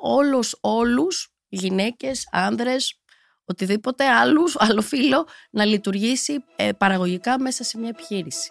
όλους, 0.00 0.56
όλους, 0.60 1.34
γυναίκες, 1.48 2.28
άνδρες, 2.32 3.00
οτιδήποτε 3.44 4.08
άλλους, 4.08 4.56
άλλο 4.66 4.82
φίλο 4.82 5.26
να 5.50 5.64
λειτουργήσει 5.64 6.44
ε, 6.56 6.72
παραγωγικά 6.72 7.40
μέσα 7.40 7.64
σε 7.64 7.78
μια 7.78 7.88
επιχείρηση. 7.88 8.50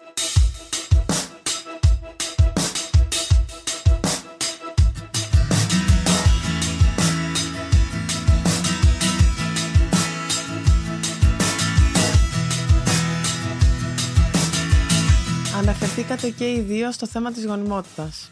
Αναφερθήκατε 15.90 16.30
και 16.30 16.52
οι 16.52 16.60
δύο 16.60 16.92
στο 16.92 17.06
θέμα 17.06 17.32
της 17.32 17.44
γονιμότητας 17.46 18.30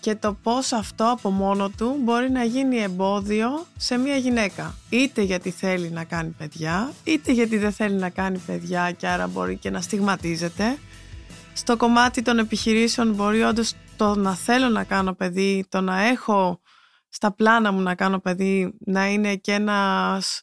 και 0.00 0.14
το 0.14 0.32
πώς 0.42 0.72
αυτό 0.72 1.10
από 1.10 1.30
μόνο 1.30 1.68
του 1.68 1.96
μπορεί 2.00 2.30
να 2.30 2.44
γίνει 2.44 2.76
εμπόδιο 2.76 3.66
σε 3.76 3.96
μια 3.96 4.16
γυναίκα. 4.16 4.74
Είτε 4.88 5.22
γιατί 5.22 5.50
θέλει 5.50 5.90
να 5.90 6.04
κάνει 6.04 6.34
παιδιά, 6.38 6.92
είτε 7.04 7.32
γιατί 7.32 7.58
δεν 7.58 7.72
θέλει 7.72 7.94
να 7.94 8.10
κάνει 8.10 8.38
παιδιά 8.38 8.92
και 8.92 9.08
άρα 9.08 9.26
μπορεί 9.26 9.56
και 9.56 9.70
να 9.70 9.80
στιγματίζεται. 9.80 10.78
Στο 11.52 11.76
κομμάτι 11.76 12.22
των 12.22 12.38
επιχειρήσεων 12.38 13.14
μπορεί 13.14 13.42
όντως 13.42 13.74
το 13.96 14.14
να 14.14 14.34
θέλω 14.34 14.68
να 14.68 14.84
κάνω 14.84 15.14
παιδί, 15.14 15.66
το 15.68 15.80
να 15.80 16.02
έχω 16.02 16.60
στα 17.08 17.32
πλάνα 17.32 17.72
μου 17.72 17.80
να 17.80 17.94
κάνω 17.94 18.18
παιδί, 18.18 18.74
να 18.78 19.06
είναι 19.06 19.36
και 19.36 19.52
ένας 19.52 20.42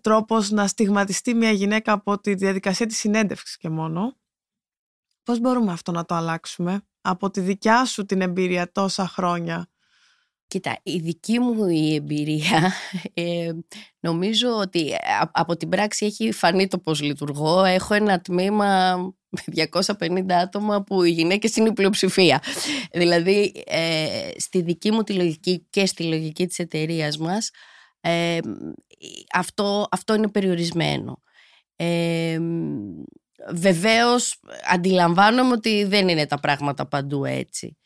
τρόπος 0.00 0.50
να 0.50 0.66
στιγματιστεί 0.66 1.34
μια 1.34 1.50
γυναίκα 1.50 1.92
από 1.92 2.20
τη 2.20 2.34
διαδικασία 2.34 2.86
της 2.86 2.98
συνέντευξης 2.98 3.56
και 3.56 3.68
μόνο. 3.68 4.16
Πώς 5.26 5.40
μπορούμε 5.40 5.72
αυτό 5.72 5.92
να 5.92 6.04
το 6.04 6.14
αλλάξουμε 6.14 6.80
από 7.00 7.30
τη 7.30 7.40
δικιά 7.40 7.84
σου 7.84 8.06
την 8.06 8.20
εμπειρία 8.20 8.72
τόσα 8.72 9.08
χρόνια; 9.08 9.68
Κοίτα, 10.46 10.78
η 10.82 10.98
δική 10.98 11.38
μου 11.38 11.68
η 11.68 11.94
εμπειρία 11.94 12.72
ε, 13.14 13.52
νομίζω 14.00 14.48
ότι 14.48 14.90
ε, 14.90 14.96
από 15.32 15.56
την 15.56 15.68
πράξη 15.68 16.06
έχει 16.06 16.32
φανεί 16.32 16.66
το 16.68 16.78
πώς 16.78 17.00
λειτουργώ. 17.02 17.64
Έχω 17.64 17.94
ένα 17.94 18.20
τμήμα 18.20 18.96
250 19.54 20.30
άτομα 20.30 20.82
που 20.82 21.02
οι 21.02 21.10
γυναίκες 21.10 21.56
είναι 21.56 21.68
η 21.68 21.72
πλειοψηφία. 21.72 22.42
Δηλαδή, 22.92 23.62
ε, 23.66 24.30
στη 24.36 24.62
δική 24.62 24.90
μου 24.90 25.02
τη 25.02 25.12
λογική 25.12 25.66
και 25.70 25.86
στη 25.86 26.02
λογική 26.04 26.46
της 26.46 26.58
εταιρείας 26.58 27.18
μας, 27.18 27.50
ε, 28.00 28.38
αυτό, 29.32 29.86
αυτό 29.90 30.14
είναι 30.14 30.28
περιορισμένο. 30.28 31.22
Ε, 33.36 33.52
βεβαίως 33.52 34.40
αντιλαμβάνομαι 34.70 35.52
ότι 35.52 35.84
δεν 35.84 36.08
είναι 36.08 36.26
τα 36.26 36.40
πράγματα 36.40 36.86
παντού 36.86 37.24
έτσι. 37.24 37.76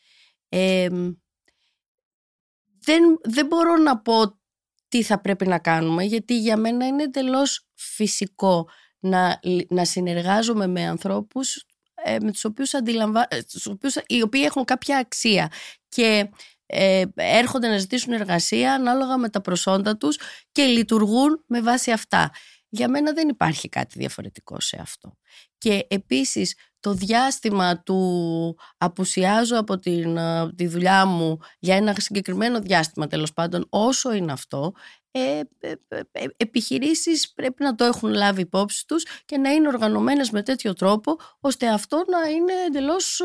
δεν, 2.79 3.19
δεν 3.23 3.45
μπορώ 3.45 3.75
να 3.75 4.01
πω 4.01 4.39
τι 4.87 5.03
θα 5.03 5.21
πρέπει 5.21 5.47
να 5.47 5.59
κάνουμε 5.59 6.03
γιατί 6.03 6.39
για 6.39 6.57
μένα 6.57 6.87
είναι 6.87 7.03
εντελώς 7.03 7.67
φυσικό 7.73 8.69
να, 8.99 9.39
να 9.69 9.85
συνεργάζομαι 9.85 10.67
με 10.67 10.85
ανθρώπους 10.85 11.65
ε, 12.03 12.17
με 12.21 12.31
τους 12.31 12.45
οποίους, 12.45 12.73
αντιλαμβα... 12.73 13.27
Ε, 13.29 13.41
τους 13.41 13.65
οποίους 13.65 13.95
οι 14.07 14.21
οποίοι 14.21 14.41
έχουν 14.45 14.65
κάποια 14.65 14.97
αξία 14.97 15.51
και 15.89 16.29
ε, 16.65 17.03
έρχονται 17.15 17.67
να 17.67 17.77
ζητήσουν 17.77 18.13
εργασία 18.13 18.73
ανάλογα 18.73 19.17
με 19.17 19.29
τα 19.29 19.41
προσόντα 19.41 19.97
τους 19.97 20.19
και 20.51 20.63
λειτουργούν 20.63 21.43
με 21.47 21.61
βάση 21.61 21.91
αυτά. 21.91 22.31
Για 22.73 22.89
μένα 22.89 23.13
δεν 23.13 23.29
υπάρχει 23.29 23.69
κάτι 23.69 23.99
διαφορετικό 23.99 24.59
σε 24.59 24.77
αυτό. 24.81 25.17
Και 25.57 25.85
επίσης 25.89 26.55
το 26.79 26.93
διάστημα 26.93 27.81
του 27.83 28.57
απουσιάζω 28.77 29.57
από 29.57 29.77
την, 29.79 30.17
τη 30.55 30.67
δουλειά 30.67 31.05
μου 31.05 31.37
για 31.59 31.75
ένα 31.75 31.95
συγκεκριμένο 31.97 32.59
διάστημα 32.59 33.07
τέλος 33.07 33.33
πάντων 33.33 33.65
όσο 33.69 34.13
είναι 34.13 34.31
αυτό 34.31 34.73
ε, 35.13 35.39
ε, 35.59 35.73
ε, 35.89 36.25
επιχειρήσεις 36.37 37.33
πρέπει 37.33 37.63
να 37.63 37.75
το 37.75 37.83
έχουν 37.83 38.13
λάβει 38.13 38.41
υπόψη 38.41 38.87
τους 38.87 39.03
και 39.25 39.37
να 39.37 39.51
είναι 39.51 39.67
οργανωμένες 39.67 40.29
με 40.29 40.43
τέτοιο 40.43 40.73
τρόπο 40.73 41.15
ώστε 41.39 41.69
αυτό 41.69 42.03
να 42.07 42.29
είναι 42.29 42.53
εντελώς 42.67 43.21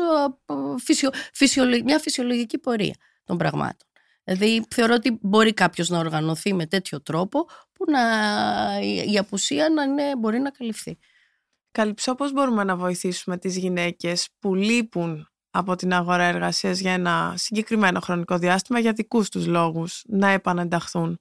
φυσιο, 1.33 1.65
μια 1.83 1.99
φυσιολογική 1.99 2.57
πορεία 2.57 2.95
των 3.23 3.37
πραγμάτων. 3.37 3.87
Δηλαδή 4.23 4.65
θεωρώ 4.69 4.93
ότι 4.93 5.19
μπορεί 5.21 5.53
κάποιος 5.53 5.89
να 5.89 5.99
οργανωθεί 5.99 6.53
με 6.53 6.65
τέτοιο 6.65 7.01
τρόπο 7.01 7.45
που 7.77 7.91
να, 7.91 8.01
η 9.11 9.17
απουσία 9.17 9.69
να 9.69 9.83
είναι, 9.83 10.15
μπορεί 10.17 10.39
να 10.39 10.49
καλυφθεί. 10.49 10.97
Καλυψώ 11.71 12.15
πώς 12.15 12.31
μπορούμε 12.33 12.63
να 12.63 12.75
βοηθήσουμε 12.75 13.37
τις 13.37 13.57
γυναίκες 13.57 14.29
που 14.39 14.55
λείπουν 14.55 15.27
από 15.49 15.75
την 15.75 15.93
αγορά 15.93 16.23
εργασίας 16.23 16.79
για 16.79 16.93
ένα 16.93 17.33
συγκεκριμένο 17.37 17.99
χρονικό 17.99 18.37
διάστημα 18.37 18.79
για 18.79 18.93
δικούς 18.93 19.29
τους 19.29 19.45
λόγους 19.45 20.03
να 20.07 20.29
επανενταχθούν; 20.29 21.19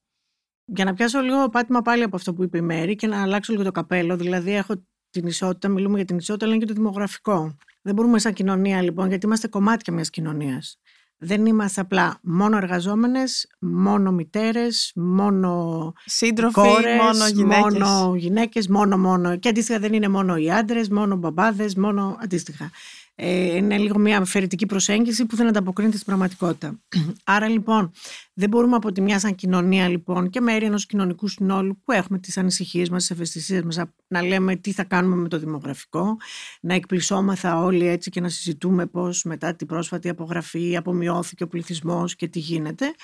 Για 0.64 0.85
να 0.85 0.95
πιάσω 0.95 1.21
λίγο 1.21 1.49
πάτημα 1.49 1.83
πάλι 1.83 2.03
από 2.03 2.16
αυτό 2.16 2.35
που 2.35 2.42
είπε 2.42 2.59
η 2.59 2.62
Μέρη 2.62 2.97
και 2.97 3.07
να 3.07 3.23
αλλάξω 3.23 3.53
λίγο 3.53 3.64
το 3.64 3.73
καπέλο, 3.73 4.16
δηλαδή 4.16 4.55
έχω 4.55 4.75
την 5.11 5.27
ισότητα, 5.27 5.69
μιλούμε 5.69 5.97
για 5.97 6.05
την 6.05 6.16
ισότητα, 6.16 6.45
αλλά 6.45 6.55
είναι 6.55 6.64
και 6.64 6.73
το 6.73 6.79
δημογραφικό. 6.79 7.57
Δεν 7.83 7.95
μπορούμε 7.95 8.19
σαν 8.19 8.33
κοινωνία 8.33 8.83
λοιπόν, 8.83 9.09
γιατί 9.09 9.27
είμαστε 9.27 9.49
κομμάτια 9.49 9.92
μιας 9.92 10.11
κοινωνίας 10.11 10.81
δεν 11.18 11.46
είμαστε 11.46 11.81
απλά 11.81 12.18
μόνο 12.22 12.57
εργαζόμενες, 12.57 13.46
μόνο 13.59 14.12
μητέρες, 14.12 14.92
μόνο 14.94 15.92
σύντροφοι, 16.05 16.52
κόρες, 16.52 16.96
μόνο 17.02 17.26
γυναίκες. 17.29 17.79
μόνο 17.79 18.14
γυναίκες, 18.16 18.68
μόνο 18.68 18.98
μόνο. 18.98 19.37
Και 19.37 19.48
αντίστοιχα 19.48 19.79
δεν 19.79 19.92
είναι 19.92 20.09
μόνο 20.09 20.37
οι 20.37 20.50
άντρες, 20.50 20.88
μόνο 20.88 21.16
μπαμπάδες, 21.16 21.74
μόνο 21.74 22.16
αντίστοιχα. 22.22 22.70
Ε, 23.18 23.57
είναι 23.57 23.79
λίγο 23.79 23.98
μια 23.98 24.18
αφαιρετική 24.18 24.66
προσέγγιση 24.66 25.26
που 25.26 25.37
δεν 25.37 25.46
ανταποκρίνεται 25.46 25.96
στην 25.96 26.07
πραγματικότητα. 26.07 26.81
Άρα 27.24 27.48
λοιπόν 27.48 27.90
δεν 28.33 28.48
μπορούμε 28.48 28.76
από 28.76 28.92
τη 28.92 29.00
μια 29.00 29.18
σαν 29.18 29.35
κοινωνία 29.35 29.88
λοιπόν 29.88 30.31
και 30.31 30.40
μέρη 30.40 30.64
ενός 30.64 30.87
κοινωνικού 30.87 31.29
συνόλου 31.29 31.81
που 31.85 31.92
έχουμε 31.92 32.18
τις 32.18 32.38
ανησυχίες 32.38 32.88
μας, 32.88 33.00
τις 33.00 33.11
ευαισθησίες 33.11 33.62
μας 33.62 33.79
να 34.07 34.22
λέμε 34.22 34.57
τι 34.57 34.72
θα 34.72 34.85
κάνουμε 34.85 35.16
με 35.16 35.29
το 35.29 35.38
δημογραφικό, 35.38 36.16
να 36.61 36.74
εκπλησώμαθα 36.74 37.61
όλοι 37.61 37.87
έτσι 37.87 38.11
και 38.11 38.20
να 38.20 38.29
συζητούμε 38.29 38.87
πώς 38.87 39.24
μετά 39.24 39.55
την 39.55 39.66
πρόσφατη 39.66 40.09
απογραφή 40.09 40.76
απομειώθηκε 40.76 41.42
ο 41.42 41.48
πληθυσμός 41.48 42.16
και 42.16 42.29
τι 42.29 42.38
γίνεται 42.38 42.94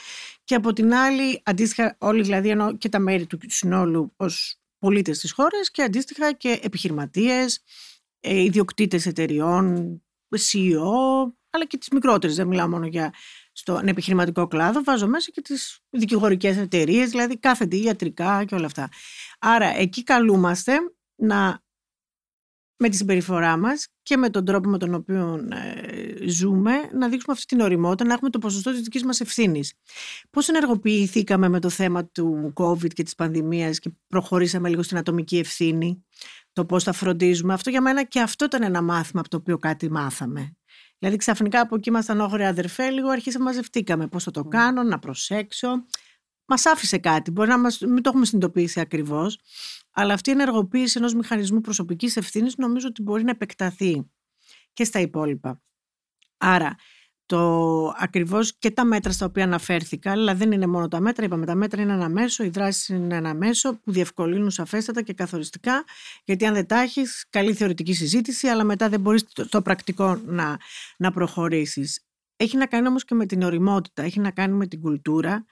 και 0.44 0.55
από 0.55 0.72
την 0.72 0.94
άλλη 0.94 1.40
αντίστοιχα 1.42 1.96
όλοι 1.98 2.22
δηλαδή 2.22 2.48
ενώ 2.48 2.77
και 2.77 2.88
τα 2.88 2.98
μέρη 2.98 3.27
του 3.27 3.38
συνόλου 3.46 4.12
ως 4.16 4.57
πολίτες 4.79 5.18
της 5.18 5.33
χώρας 5.33 5.70
και 5.70 5.83
αντίστοιχα 5.83 6.33
και 6.33 6.59
επιχειρηματίες, 6.62 7.57
ε, 7.57 7.61
ιδιοκτήτες 8.23 9.07
εταιριών, 9.07 9.77
CEO, 10.37 11.33
αλλά 11.51 11.67
και 11.67 11.77
τις 11.79 11.89
μικρότερες, 11.91 12.37
δεν 12.37 12.47
μιλάω 12.47 12.69
μόνο 12.69 12.87
για 12.87 13.15
στον 13.53 13.89
επιχειρηματικό 13.89 14.47
κλάδο, 14.47 14.83
βάζω 14.83 15.07
μέσα 15.07 15.31
και 15.31 15.41
τις 15.41 15.81
δικηγορικές 15.91 16.57
εταιρείες, 16.57 17.11
δηλαδή 17.11 17.39
κάθε 17.39 17.67
τι, 17.67 17.83
ιατρικά 17.83 18.45
και 18.45 18.55
όλα 18.55 18.67
αυτά. 18.67 18.89
Άρα 19.39 19.67
εκεί 19.77 20.03
καλούμαστε 20.03 20.73
να 21.15 21.63
με 22.83 22.89
τη 22.89 22.97
συμπεριφορά 22.97 23.57
μας 23.57 23.89
και 24.03 24.17
με 24.17 24.31
τον 24.31 24.45
τρόπο 24.45 24.69
με 24.69 24.79
τον 24.79 24.95
οποίο 24.95 25.47
ε, 25.51 26.29
ζούμε 26.29 26.73
να 26.93 27.09
δείξουμε 27.09 27.33
αυτή 27.33 27.45
την 27.45 27.61
οριμότητα, 27.61 28.05
να 28.05 28.13
έχουμε 28.13 28.31
το 28.31 28.39
ποσοστό 28.39 28.71
της 28.71 28.81
δικής 28.81 29.05
μας 29.05 29.21
ευθύνης. 29.21 29.75
Πώς 30.31 30.49
ενεργοποιηθήκαμε 30.49 31.49
με 31.49 31.61
το 31.61 31.69
θέμα 31.69 32.07
του 32.07 32.53
COVID 32.57 32.93
και 32.93 33.03
της 33.03 33.15
πανδημίας 33.15 33.79
και 33.79 33.91
προχωρήσαμε 34.07 34.69
λίγο 34.69 34.83
στην 34.83 34.97
ατομική 34.97 35.39
ευθύνη; 35.39 36.05
Το 36.53 36.65
πώς 36.65 36.85
θα 36.85 36.93
φροντίζουμε. 36.93 37.53
Αυτό 37.53 37.71
για 37.71 37.81
μένα 37.81 38.05
και 38.05 38.21
αυτό 38.21 38.45
ήταν 38.45 38.62
ένα 38.62 38.83
μάθημα 38.83 39.21
από 39.21 39.29
το 39.29 39.37
οποίο 39.37 39.59
κάτι 39.59 39.91
μάθαμε. 39.91 40.57
Δηλαδή 40.99 41.17
ξαφνικά 41.17 41.61
από 41.61 41.77
εκεί 41.77 41.88
ήμασταν 41.88 42.21
όχωροι 42.21 42.45
αδερφέ, 42.45 42.91
λίγο 42.91 43.09
αρχίσαμε 43.09 43.45
μαζευτήκαμε 43.45 44.07
πώς 44.07 44.25
θα 44.25 44.31
το 44.31 44.45
κάνω, 44.45 44.83
να 44.83 44.99
προσέξω. 44.99 45.69
Μας 46.47 46.67
άφησε 46.67 46.99
κάτι, 46.99 47.31
μπορεί 47.31 47.49
να 47.49 47.59
μας, 47.59 47.79
μην 47.81 48.03
το 48.03 48.09
έχουμε 48.09 48.25
συνειδητοποιήσει 48.25 48.81
ακριβώς, 48.81 49.38
αλλά 49.91 50.15
αυτή 50.15 50.31
η 50.31 50.33
ενεργοποίηση 50.33 50.99
ενός 50.99 51.15
μηχανισμού 51.15 51.61
προσωπικής 51.61 52.17
ευθύνης 52.17 52.57
νομίζω 52.57 52.88
ότι 52.88 53.03
μπορεί 53.03 53.25
να 53.25 53.31
επεκταθεί 53.31 54.11
και 54.73 54.85
στα 54.85 55.01
υπόλοιπα. 55.01 55.62
Άρα, 56.37 56.75
το 57.33 57.95
ακριβώς 57.99 58.55
και 58.59 58.71
τα 58.71 58.85
μέτρα 58.85 59.12
στα 59.12 59.27
οποία 59.27 59.45
αναφέρθηκα, 59.45 60.11
αλλά 60.11 60.35
δεν 60.35 60.53
είναι 60.53 60.66
μόνο 60.66 60.88
τα 60.88 61.01
μέτρα, 61.01 61.25
είπαμε 61.25 61.47
τα 61.47 61.55
μέτρα 61.55 61.83
είναι 61.83 61.92
ένα 61.92 62.09
μέσο, 62.09 62.45
οι 62.45 62.49
δράσεις 62.49 62.88
είναι 62.88 63.16
ένα 63.16 63.35
μέσο 63.35 63.75
που 63.75 63.92
διευκολύνουν 63.92 64.51
σαφέστατα 64.51 65.03
και 65.03 65.12
καθοριστικά, 65.12 65.85
γιατί 66.25 66.47
αν 66.47 66.55
δεν 66.55 66.66
τα 66.66 66.81
έχεις, 66.81 67.27
καλή 67.31 67.55
θεωρητική 67.55 67.92
συζήτηση, 67.92 68.47
αλλά 68.47 68.64
μετά 68.64 68.88
δεν 68.88 69.01
μπορείς 69.01 69.25
το, 69.49 69.62
πρακτικό 69.62 70.21
να, 70.27 70.59
να 70.97 71.12
προχωρήσεις. 71.12 72.05
Έχει 72.37 72.57
να 72.57 72.66
κάνει 72.66 72.88
όμως 72.88 73.05
και 73.05 73.14
με 73.14 73.27
την 73.27 73.42
οριμότητα, 73.42 74.03
έχει 74.03 74.21
να 74.21 74.31
κάνει 74.31 74.55
με 74.55 74.66
την 74.66 74.81
κουλτούρα, 74.81 75.45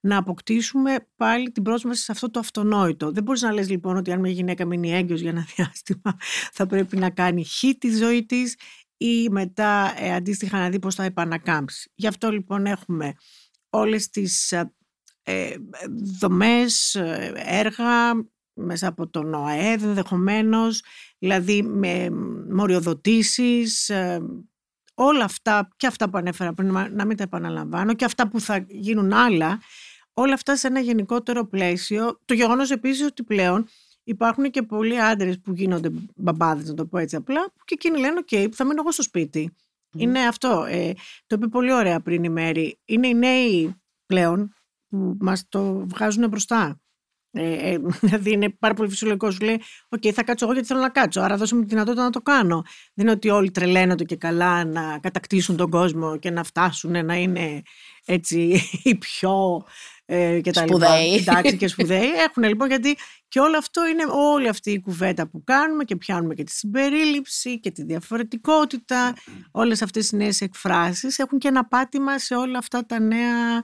να 0.00 0.16
αποκτήσουμε 0.16 1.06
πάλι 1.16 1.50
την 1.50 1.62
πρόσβαση 1.62 2.02
σε 2.02 2.12
αυτό 2.12 2.30
το 2.30 2.38
αυτονόητο. 2.38 3.12
Δεν 3.12 3.22
μπορείς 3.22 3.42
να 3.42 3.52
λες 3.52 3.70
λοιπόν 3.70 3.96
ότι 3.96 4.12
αν 4.12 4.20
μια 4.20 4.30
γυναίκα 4.30 4.64
μείνει 4.64 4.92
έγκυος 4.92 5.20
για 5.20 5.30
ένα 5.30 5.46
διάστημα 5.56 6.16
θα 6.52 6.66
πρέπει 6.66 6.96
να 6.96 7.10
κάνει 7.10 7.44
χ 7.44 7.64
τη 7.78 7.96
ζωή 7.96 8.26
της 8.26 8.56
ή 8.98 9.28
μετά 9.28 9.94
ε, 9.96 10.14
αντίστοιχα 10.14 10.58
να 10.58 10.68
δει 10.68 10.78
πώς 10.78 10.94
θα 10.94 11.04
επανακάμψει. 11.04 11.90
Γι' 11.94 12.06
αυτό 12.06 12.30
λοιπόν 12.30 12.66
έχουμε 12.66 13.12
όλες 13.70 14.08
τις 14.10 14.52
ε, 14.52 14.72
ε 15.22 15.54
δομές, 16.20 16.94
ε, 16.94 17.32
έργα 17.34 18.14
μέσα 18.54 18.86
από 18.86 19.08
τον 19.08 19.34
ΟΑΕΔ 19.34 19.84
ενδεχομένως, 19.84 20.82
δηλαδή 21.18 21.62
με 21.62 22.10
μοριοδοτήσεις, 22.50 23.90
όλα 24.94 25.24
αυτά 25.24 25.68
και 25.76 25.86
αυτά 25.86 26.10
που 26.10 26.18
ανέφερα 26.18 26.52
πριν 26.52 26.72
να 26.72 27.04
μην 27.04 27.16
τα 27.16 27.22
επαναλαμβάνω 27.22 27.94
και 27.94 28.04
αυτά 28.04 28.28
που 28.28 28.40
θα 28.40 28.64
γίνουν 28.68 29.12
άλλα, 29.12 29.60
όλα 30.12 30.34
αυτά 30.34 30.56
σε 30.56 30.66
ένα 30.66 30.80
γενικότερο 30.80 31.46
πλαίσιο. 31.46 32.20
Το 32.24 32.34
γεγονός 32.34 32.70
επίσης 32.70 33.06
ότι 33.06 33.22
πλέον 33.22 33.68
υπάρχουν 34.08 34.50
και 34.50 34.62
πολλοί 34.62 35.00
άντρες 35.00 35.40
που 35.40 35.52
γίνονται 35.52 35.90
μπαμπάδες, 36.16 36.68
να 36.68 36.74
το 36.74 36.86
πω 36.86 36.98
έτσι 36.98 37.16
απλά, 37.16 37.44
που 37.44 37.64
και 37.64 37.74
εκείνοι 37.74 37.98
λένε: 37.98 38.20
OK, 38.30 38.48
θα 38.52 38.64
μείνω 38.64 38.80
εγώ 38.80 38.92
στο 38.92 39.02
σπίτι. 39.02 39.56
Είναι 39.96 40.26
αυτό. 40.26 40.64
Ε, 40.68 40.92
το 41.26 41.36
είπε 41.38 41.46
πολύ 41.46 41.72
ωραία 41.72 42.00
πριν 42.00 42.24
η 42.24 42.28
Μαίρη. 42.28 42.78
Είναι 42.84 43.06
οι 43.06 43.14
νέοι 43.14 43.76
πλέον 44.06 44.52
που 44.88 45.16
μας 45.20 45.44
το 45.48 45.86
βγάζουν 45.88 46.28
μπροστά. 46.28 46.80
Ε, 47.30 47.72
ε, 47.72 47.78
δηλαδή 48.00 48.32
είναι 48.32 48.48
πάρα 48.50 48.74
πολύ 48.74 48.88
φυσιολογικό. 48.88 49.30
Σου 49.30 49.44
λέει: 49.44 49.60
Οκ, 49.88 50.02
θα 50.14 50.22
κάτσω 50.22 50.44
εγώ 50.44 50.52
γιατί 50.54 50.68
θέλω 50.68 50.80
να 50.80 50.88
κάτσω. 50.88 51.20
Άρα 51.20 51.36
δώσ' 51.36 51.56
μου 51.56 51.62
τη 51.62 51.68
δυνατότητα 51.68 52.02
να 52.02 52.10
το 52.10 52.20
κάνω. 52.20 52.62
Δεν 52.94 53.06
είναι 53.06 53.10
ότι 53.10 53.28
όλοι 53.28 53.50
τρελαίνονται 53.50 54.04
και 54.04 54.16
καλά 54.16 54.64
να 54.64 54.98
κατακτήσουν 54.98 55.56
τον 55.56 55.70
κόσμο 55.70 56.18
και 56.18 56.30
να 56.30 56.44
φτάσουν 56.44 57.04
να 57.04 57.14
είναι 57.14 57.62
έτσι 58.04 58.60
οι 58.82 58.94
πιο. 58.94 59.64
Ε, 60.10 60.40
και 60.40 60.50
τα 60.50 60.60
Σπουδαίοι. 60.60 61.10
λοιπά. 61.10 61.32
Εντάξει, 61.32 61.56
και 61.56 61.68
σπουδαίοι. 61.68 62.10
Έχουν 62.10 62.42
λοιπόν 62.42 62.68
γιατί 62.68 62.96
και 63.28 63.40
όλο 63.40 63.58
αυτό 63.58 63.86
είναι 63.86 64.04
όλη 64.10 64.48
αυτή 64.48 64.70
η 64.70 64.80
κουβέντα 64.80 65.28
που 65.28 65.44
κάνουμε 65.44 65.84
και 65.84 65.96
πιάνουμε 65.96 66.34
και 66.34 66.44
τη 66.44 66.52
συμπερίληψη 66.52 67.60
και 67.60 67.70
τη 67.70 67.84
διαφορετικότητα. 67.84 69.14
Όλες 69.50 69.82
αυτές 69.82 70.10
οι 70.10 70.16
νέες 70.16 70.40
εκφράσεις 70.40 71.18
έχουν 71.18 71.38
και 71.38 71.48
ένα 71.48 71.66
πάτημα 71.66 72.18
σε 72.18 72.34
όλα 72.34 72.58
αυτά 72.58 72.86
τα 72.86 73.00
νέα, 73.00 73.62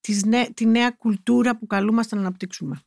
τις 0.00 0.24
νέ, 0.24 0.46
τη 0.54 0.66
νέα 0.66 0.90
κουλτούρα 0.90 1.58
που 1.58 1.66
καλούμαστε 1.66 2.14
να 2.14 2.20
αναπτύξουμε. 2.20 2.80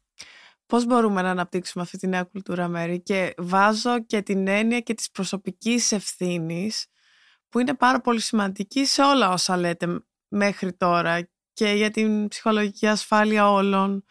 Πώς 0.65 0.85
μπορούμε 0.85 1.21
να 1.21 1.29
αναπτύξουμε 1.29 1.83
αυτή 1.83 1.97
τη 1.97 2.07
νέα 2.07 2.23
κουλτούρα, 2.23 2.67
Μέρη, 2.67 3.01
και 3.01 3.33
βάζω 3.37 4.03
και 4.03 4.21
την 4.21 4.47
έννοια 4.47 4.79
και 4.79 4.93
της 4.93 5.11
προσωπικής 5.11 5.91
ευθύνης, 5.91 6.85
που 7.49 7.59
είναι 7.59 7.73
πάρα 7.73 8.01
πολύ 8.01 8.21
σημαντική 8.21 8.85
σε 8.85 9.01
όλα 9.01 9.29
όσα 9.29 9.57
λέτε 9.57 10.03
μέχρι 10.27 10.73
τώρα 10.73 11.29
και 11.53 11.67
για 11.67 11.91
την 11.91 12.27
ψυχολογική 12.27 12.87
ασφάλεια 12.87 13.51
όλων 13.51 14.05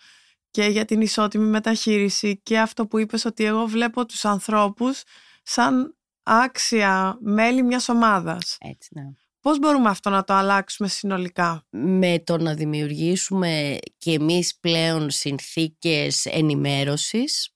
και 0.51 0.65
για 0.65 0.85
την 0.85 1.01
ισότιμη 1.01 1.45
μεταχείριση 1.45 2.41
και 2.43 2.59
αυτό 2.59 2.87
που 2.87 2.99
είπες 2.99 3.25
ότι 3.25 3.45
εγώ 3.45 3.67
βλέπω 3.67 4.07
τους 4.07 4.25
ανθρώπους 4.25 5.03
σαν 5.43 5.97
άξια 6.23 7.19
μέλη 7.21 7.63
μιας 7.63 7.89
ομάδας. 7.89 8.57
Έτσι, 8.61 8.89
ναι. 8.93 9.03
Πώς 9.41 9.59
μπορούμε 9.59 9.89
αυτό 9.89 10.11
να 10.11 10.25
το 10.25 10.35
αλλάξουμε 10.35 10.89
συνολικά; 10.89 11.67
Με 11.71 12.19
το 12.25 12.37
να 12.37 12.55
δημιουργήσουμε 12.55 13.79
και 13.99 14.13
εμείς 14.13 14.57
πλέον 14.61 15.11
συνθήκες 15.11 16.27
ενημέρωσης, 16.27 17.55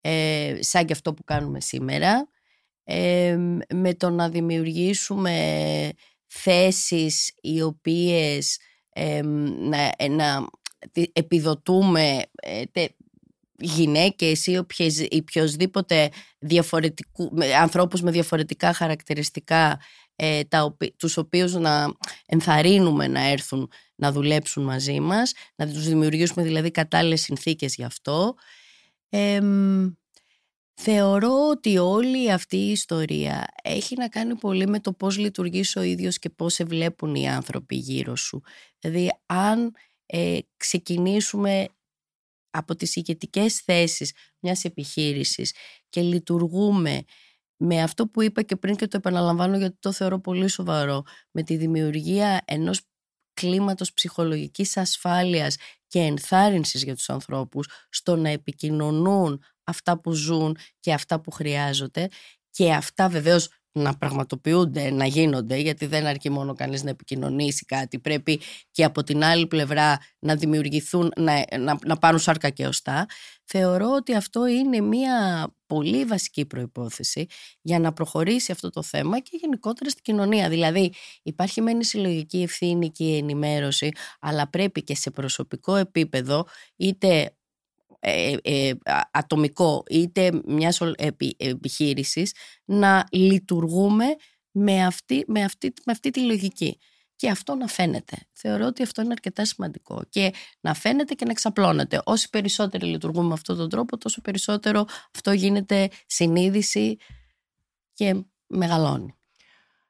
ε, 0.00 0.56
σαν 0.60 0.84
και 0.86 0.92
αυτό 0.92 1.14
που 1.14 1.24
κάνουμε 1.24 1.60
σήμερα, 1.60 2.28
ε, 2.84 3.36
με 3.74 3.94
το 3.94 4.10
να 4.10 4.28
δημιουργήσουμε 4.28 5.92
θέσεις 6.26 7.32
οι 7.40 7.62
οποίες 7.62 8.58
ε, 8.92 9.22
να, 9.22 10.08
να 10.08 10.46
επιδοτούμε 11.12 12.22
ε, 12.34 12.64
τε, 12.64 12.86
γυναίκες 13.60 14.46
ή 14.46 14.56
οποιοδήποτε 15.10 16.10
διαφορετικού, 16.38 17.30
ανθρώπους 17.60 18.02
με 18.02 18.10
διαφορετικά 18.10 18.72
χαρακτηριστικά 18.72 19.80
ε, 20.16 20.44
τα, 20.44 20.76
τους 20.96 21.16
οποίους 21.16 21.52
να 21.54 21.92
ενθαρρύνουμε 22.26 23.06
να 23.06 23.20
έρθουν 23.20 23.70
να 23.94 24.12
δουλέψουν 24.12 24.64
μαζί 24.64 25.00
μας, 25.00 25.32
να 25.56 25.68
τους 25.68 25.86
δημιουργήσουμε 25.86 26.44
δηλαδή 26.44 26.70
κατάλληλες 26.70 27.20
συνθήκες 27.20 27.74
γι' 27.74 27.84
αυτό. 27.84 28.34
Θεωρώ 30.82 31.48
ότι 31.48 31.78
όλη 31.78 32.32
αυτή 32.32 32.56
η 32.56 32.70
ιστορία 32.70 33.44
έχει 33.62 33.96
να 33.96 34.08
κάνει 34.08 34.36
πολύ 34.36 34.66
με 34.66 34.80
το 34.80 34.92
πώς 34.92 35.18
λειτουργείς 35.18 35.76
ο 35.76 35.82
ίδιος 35.82 36.18
και 36.18 36.30
πώς 36.30 36.54
σε 36.54 36.64
βλέπουν 36.64 37.14
οι 37.14 37.28
άνθρωποι 37.28 37.74
γύρω 37.74 38.16
σου. 38.16 38.42
Δηλαδή 38.78 39.10
αν 39.26 39.74
ε, 40.06 40.38
ξεκινήσουμε 40.56 41.68
από 42.50 42.76
τις 42.76 42.96
ηγετικές 42.96 43.60
θέσεις 43.60 44.12
μιας 44.38 44.64
επιχείρησης 44.64 45.54
και 45.88 46.00
λειτουργούμε 46.00 47.02
με 47.56 47.82
αυτό 47.82 48.06
που 48.06 48.22
είπα 48.22 48.42
και 48.42 48.56
πριν 48.56 48.76
και 48.76 48.86
το 48.86 48.96
επαναλαμβάνω 48.96 49.56
γιατί 49.56 49.76
το 49.80 49.92
θεωρώ 49.92 50.20
πολύ 50.20 50.48
σοβαρό, 50.48 51.02
με 51.30 51.42
τη 51.42 51.56
δημιουργία 51.56 52.42
ενός 52.44 52.80
κλίματος 53.32 53.92
ψυχολογικής 53.92 54.76
ασφάλειας 54.76 55.56
και 55.86 55.98
ενθάρρυνσης 55.98 56.82
για 56.82 56.94
τους 56.94 57.10
ανθρώπους 57.10 57.68
στο 57.88 58.16
να 58.16 58.28
επικοινωνούν 58.28 59.42
αυτά 59.64 60.00
που 60.00 60.12
ζουν 60.12 60.56
και 60.80 60.92
αυτά 60.92 61.20
που 61.20 61.30
χρειάζονται 61.30 62.08
και 62.50 62.72
αυτά 62.72 63.08
βεβαίως 63.08 63.48
να 63.72 63.96
πραγματοποιούνται, 63.96 64.90
να 64.90 65.06
γίνονται, 65.06 65.56
γιατί 65.56 65.86
δεν 65.86 66.06
αρκεί 66.06 66.30
μόνο 66.30 66.54
κανείς 66.54 66.82
να 66.82 66.90
επικοινωνήσει 66.90 67.64
κάτι. 67.64 67.98
Πρέπει 67.98 68.40
και 68.70 68.84
από 68.84 69.02
την 69.02 69.24
άλλη 69.24 69.46
πλευρά 69.46 69.98
να 70.18 70.34
δημιουργηθούν, 70.34 71.12
να, 71.16 71.44
να, 71.58 71.78
να 71.84 71.96
πάρουν 71.96 72.18
σάρκα 72.18 72.50
και 72.50 72.66
οστά. 72.66 73.06
Θεωρώ 73.44 73.90
ότι 73.94 74.14
αυτό 74.14 74.46
είναι 74.46 74.80
μια 74.80 75.46
πολύ 75.66 76.04
βασική 76.04 76.46
προϋπόθεση 76.46 77.26
για 77.60 77.78
να 77.78 77.92
προχωρήσει 77.92 78.52
αυτό 78.52 78.70
το 78.70 78.82
θέμα 78.82 79.20
και 79.20 79.38
γενικότερα 79.40 79.90
στην 79.90 80.02
κοινωνία. 80.02 80.48
Δηλαδή 80.48 80.92
υπάρχει 81.22 81.60
μεν 81.60 81.80
η 81.80 81.84
συλλογική 81.84 82.42
ευθύνη 82.42 82.90
και 82.90 83.04
η 83.04 83.16
ενημέρωση, 83.16 83.90
αλλά 84.20 84.50
πρέπει 84.50 84.82
και 84.82 84.94
σε 84.94 85.10
προσωπικό 85.10 85.74
επίπεδο, 85.76 86.46
είτε 86.76 87.34
ε, 88.00 88.36
ε, 88.42 88.72
ατομικό 89.10 89.82
είτε 89.88 90.30
μιας 90.46 90.80
επι, 90.96 91.36
επιχείρησης 91.38 92.34
να 92.64 93.06
λειτουργούμε 93.10 94.04
με 94.50 94.84
αυτή, 94.84 95.24
με, 95.26 95.44
αυτή, 95.44 95.72
με 95.84 95.92
αυτή 95.92 96.10
τη 96.10 96.20
λογική. 96.20 96.78
Και 97.16 97.30
αυτό 97.30 97.54
να 97.54 97.66
φαίνεται. 97.66 98.16
Θεωρώ 98.32 98.66
ότι 98.66 98.82
αυτό 98.82 99.02
είναι 99.02 99.12
αρκετά 99.12 99.44
σημαντικό. 99.44 100.02
Και 100.08 100.32
να 100.60 100.74
φαίνεται 100.74 101.14
και 101.14 101.24
να 101.24 101.30
εξαπλώνεται. 101.30 102.02
Όσοι 102.04 102.30
περισσότεροι 102.30 102.86
λειτουργούμε 102.86 103.26
με 103.26 103.32
αυτόν 103.32 103.56
τον 103.56 103.68
τρόπο, 103.68 103.98
τόσο 103.98 104.20
περισσότερο 104.20 104.84
αυτό 105.14 105.32
γίνεται 105.32 105.88
συνείδηση 106.06 106.96
και 107.92 108.24
μεγαλώνει. 108.46 109.14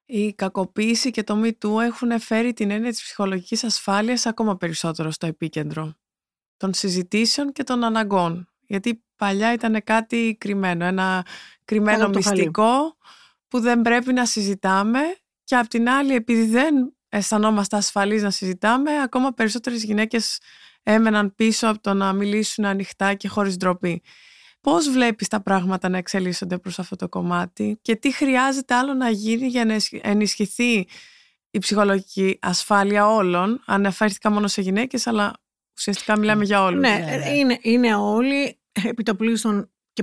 Η 0.04 0.32
κακοποίηση 0.32 1.10
και 1.10 1.22
το 1.22 1.42
MeToo 1.44 1.82
έχουν 1.82 2.20
φέρει 2.20 2.52
την 2.52 2.70
έννοια 2.70 2.90
της 2.90 3.02
ψυχολογικής 3.02 3.64
ασφάλειας 3.64 4.26
ακόμα 4.26 4.56
περισσότερο 4.56 5.10
στο 5.10 5.26
επίκεντρο 5.26 5.99
των 6.60 6.74
συζητήσεων 6.74 7.52
και 7.52 7.62
των 7.62 7.84
αναγκών. 7.84 8.48
Γιατί 8.66 9.02
παλιά 9.16 9.52
ήταν 9.52 9.82
κάτι 9.84 10.36
κρυμμένο, 10.40 10.84
ένα 10.84 11.24
κρυμμένο 11.64 12.08
μυστικό 12.08 12.96
που 13.48 13.60
δεν 13.60 13.82
πρέπει 13.82 14.12
να 14.12 14.26
συζητάμε 14.26 15.00
και 15.44 15.56
απ' 15.56 15.66
την 15.66 15.88
άλλη 15.88 16.14
επειδή 16.14 16.44
δεν 16.44 16.94
αισθανόμαστε 17.08 17.76
ασφαλείς 17.76 18.22
να 18.22 18.30
συζητάμε, 18.30 18.90
ακόμα 19.02 19.32
περισσότερες 19.32 19.84
γυναίκες 19.84 20.38
έμεναν 20.82 21.34
πίσω 21.34 21.68
από 21.68 21.80
το 21.80 21.94
να 21.94 22.12
μιλήσουν 22.12 22.64
ανοιχτά 22.64 23.14
και 23.14 23.28
χωρίς 23.28 23.56
ντροπή. 23.56 24.02
Πώς 24.60 24.90
βλέπεις 24.90 25.28
τα 25.28 25.42
πράγματα 25.42 25.88
να 25.88 25.98
εξελίσσονται 25.98 26.58
προς 26.58 26.78
αυτό 26.78 26.96
το 26.96 27.08
κομμάτι 27.08 27.78
και 27.82 27.96
τι 27.96 28.12
χρειάζεται 28.12 28.74
άλλο 28.74 28.94
να 28.94 29.10
γίνει 29.10 29.46
για 29.46 29.64
να 29.64 29.76
ενισχυθεί 30.00 30.86
η 31.50 31.58
ψυχολογική 31.58 32.38
ασφάλεια 32.40 33.06
όλων; 33.06 33.62
Αναφέρθηκα 33.66 34.30
μόνο 34.30 34.48
σε 34.48 34.60
γυναίκες, 34.60 35.06
αλλά 35.06 35.32
Ουσιαστικά 35.80 36.18
μιλάμε 36.18 36.44
για 36.44 36.64
όλους. 36.64 36.80
Ναι, 36.80 37.04
ναι, 37.04 37.16
ναι. 37.16 37.28
Είναι, 37.28 37.58
είναι 37.62 37.94
όλοι, 37.94 38.60
επί 38.84 39.02
το 39.02 39.14
πλήστον 39.14 39.70
και 39.92 40.02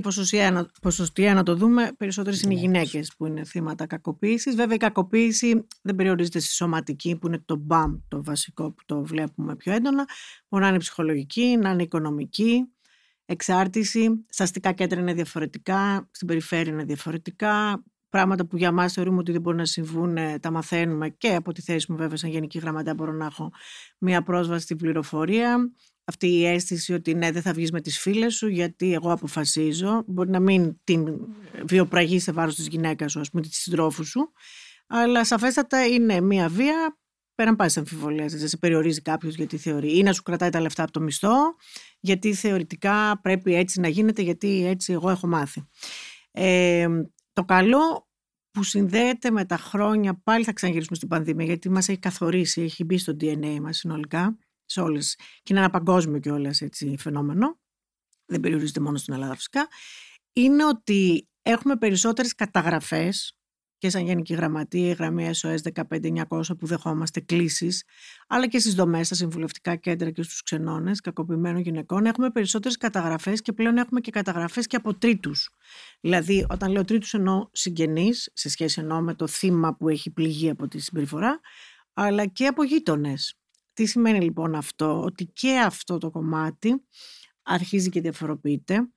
ποσοστιαία 0.80 1.34
να 1.34 1.42
το 1.42 1.54
δούμε, 1.54 1.92
περισσότερες 1.96 2.42
είναι 2.42 2.52
οι 2.52 2.56
ναι, 2.56 2.62
γυναίκες 2.62 3.12
που 3.16 3.26
είναι 3.26 3.44
θύματα 3.44 3.86
κακοποίησης. 3.86 4.54
Βέβαια, 4.54 4.74
η 4.74 4.78
κακοποίηση 4.78 5.66
δεν 5.82 5.94
περιορίζεται 5.94 6.38
στη 6.38 6.52
σωματική, 6.52 7.16
που 7.16 7.26
είναι 7.26 7.42
το 7.44 7.56
μπαμ, 7.56 7.96
το 8.08 8.24
βασικό 8.24 8.72
που 8.72 8.82
το 8.86 9.04
βλέπουμε 9.04 9.56
πιο 9.56 9.72
έντονα. 9.72 10.08
Μπορεί 10.48 10.62
να 10.62 10.68
είναι 10.68 10.78
ψυχολογική, 10.78 11.56
να 11.56 11.70
είναι 11.70 11.82
οικονομική, 11.82 12.64
εξάρτηση. 13.24 14.24
Στα 14.28 14.44
αστικά 14.44 14.72
κέντρα 14.72 15.00
είναι 15.00 15.14
διαφορετικά, 15.14 16.08
στην 16.10 16.26
περιφέρεια 16.26 16.72
είναι 16.72 16.84
διαφορετικά. 16.84 17.84
Πράγματα 18.08 18.46
που 18.46 18.56
για 18.56 18.72
μας 18.72 18.92
θεωρούμε 18.92 19.18
ότι 19.18 19.32
δεν 19.32 19.40
μπορούν 19.40 19.58
να 19.58 19.64
συμβούν, 19.64 20.16
ε, 20.16 20.38
τα 20.38 20.50
μαθαίνουμε 20.50 21.08
και 21.08 21.34
από 21.34 21.52
τη 21.52 21.62
θέση 21.62 21.92
μου, 21.92 21.96
βέβαια, 21.96 22.16
σαν 22.16 22.30
Γενική 22.30 22.58
Γραμματέα, 22.58 22.94
μπορώ 22.94 23.12
να 23.12 23.24
έχω 23.24 23.52
μία 23.98 24.22
πρόσβαση 24.22 24.62
στην 24.62 24.76
πληροφορία. 24.76 25.72
Αυτή 26.04 26.26
η 26.26 26.46
αίσθηση 26.46 26.92
ότι 26.92 27.14
ναι, 27.14 27.30
δεν 27.30 27.42
θα 27.42 27.52
βγεις 27.52 27.72
με 27.72 27.80
τις 27.80 27.98
φίλες 27.98 28.34
σου, 28.34 28.48
γιατί 28.48 28.92
εγώ 28.92 29.12
αποφασίζω. 29.12 30.02
Μπορεί 30.06 30.30
να 30.30 30.40
μην 30.40 30.76
την 30.84 31.06
βιοπραγείς 31.64 32.22
σε 32.22 32.32
βάρος 32.32 32.54
της 32.54 32.66
γυναίκας 32.66 33.12
σου, 33.12 33.20
ας 33.20 33.30
πούμε, 33.30 33.42
της 33.42 33.56
συντρόφου 33.56 34.04
σου. 34.04 34.32
Αλλά 34.86 35.24
σαφέστατα 35.24 35.86
είναι 35.86 36.20
μία 36.20 36.48
βία 36.48 36.98
πέραν 37.34 37.56
πάση 37.56 37.78
αμφιβολία. 37.78 38.26
Δεν 38.26 38.48
σε 38.48 38.56
περιορίζει 38.56 39.02
κάποιος 39.02 39.34
γιατί 39.34 39.56
θεωρεί. 39.56 39.98
ή 39.98 40.02
να 40.02 40.12
σου 40.12 40.22
κρατάει 40.22 40.50
τα 40.50 40.60
λεφτά 40.60 40.82
από 40.82 40.92
το 40.92 41.00
μισθό, 41.00 41.36
γιατί 42.00 42.34
θεωρητικά 42.34 43.20
πρέπει 43.22 43.54
έτσι 43.54 43.80
να 43.80 43.88
γίνεται, 43.88 44.22
γιατί 44.22 44.66
έτσι 44.66 44.92
εγώ 44.92 45.10
έχω 45.10 45.26
μάθει. 45.26 45.68
Ε, 46.30 46.86
το 47.38 47.44
καλό 47.44 48.08
που 48.50 48.62
συνδέεται 48.62 49.30
με 49.30 49.44
τα 49.44 49.56
χρόνια, 49.56 50.20
πάλι 50.24 50.44
θα 50.44 50.52
ξαναγυρίσουμε 50.52 50.96
στην 50.96 51.08
πανδημία, 51.08 51.44
γιατί 51.44 51.68
μας 51.70 51.88
έχει 51.88 51.98
καθορίσει, 51.98 52.62
έχει 52.62 52.84
μπει 52.84 52.98
στο 52.98 53.16
DNA 53.20 53.58
μας 53.60 53.76
συνολικά, 53.76 54.38
σε 54.64 54.80
όλες, 54.80 55.14
και 55.14 55.52
είναι 55.52 55.58
ένα 55.58 55.70
παγκόσμιο 55.70 56.18
κιόλας 56.18 56.60
έτσι 56.60 56.96
φαινόμενο, 56.98 57.60
δεν 58.26 58.40
περιορίζεται 58.40 58.80
μόνο 58.80 58.96
στην 58.96 59.14
Ελλάδα 59.14 59.34
φυσικά, 59.34 59.68
είναι 60.32 60.64
ότι 60.64 61.28
έχουμε 61.42 61.76
περισσότερες 61.76 62.34
καταγραφές 62.34 63.37
και 63.78 63.90
σαν 63.90 64.04
Γενική 64.04 64.34
Γραμματεία, 64.34 64.88
η 64.88 64.92
γραμμή 64.92 65.30
SOS 65.42 65.56
15900 65.88 66.24
που 66.58 66.66
δεχόμαστε 66.66 67.20
κλήσεις, 67.20 67.84
αλλά 68.26 68.48
και 68.48 68.58
στις 68.58 68.74
δομές, 68.74 69.06
στα 69.06 69.14
συμβουλευτικά 69.14 69.76
κέντρα 69.76 70.10
και 70.10 70.22
στους 70.22 70.42
ξενώνες 70.42 71.00
κακοποιημένων 71.00 71.60
γυναικών, 71.60 72.06
έχουμε 72.06 72.30
περισσότερες 72.30 72.76
καταγραφές 72.76 73.42
και 73.42 73.52
πλέον 73.52 73.76
έχουμε 73.76 74.00
και 74.00 74.10
καταγραφές 74.10 74.66
και 74.66 74.76
από 74.76 74.94
τρίτους. 74.94 75.50
Δηλαδή, 76.00 76.46
όταν 76.48 76.70
λέω 76.70 76.84
τρίτους, 76.84 77.14
εννοώ 77.14 77.48
συγγενείς, 77.52 78.30
σε 78.32 78.48
σχέση 78.48 78.80
εννοώ 78.80 79.00
με 79.00 79.14
το 79.14 79.26
θύμα 79.26 79.76
που 79.76 79.88
έχει 79.88 80.10
πληγεί 80.10 80.50
από 80.50 80.68
τη 80.68 80.78
συμπεριφορά, 80.78 81.40
αλλά 81.92 82.26
και 82.26 82.46
από 82.46 82.64
γείτονες. 82.64 83.34
Τι 83.72 83.86
σημαίνει 83.86 84.20
λοιπόν 84.20 84.54
αυτό, 84.54 85.02
ότι 85.02 85.24
και 85.24 85.58
αυτό 85.58 85.98
το 85.98 86.10
κομμάτι 86.10 86.82
αρχίζει 87.42 87.88
και 87.88 88.00
διαφοροποιείται. 88.00 88.88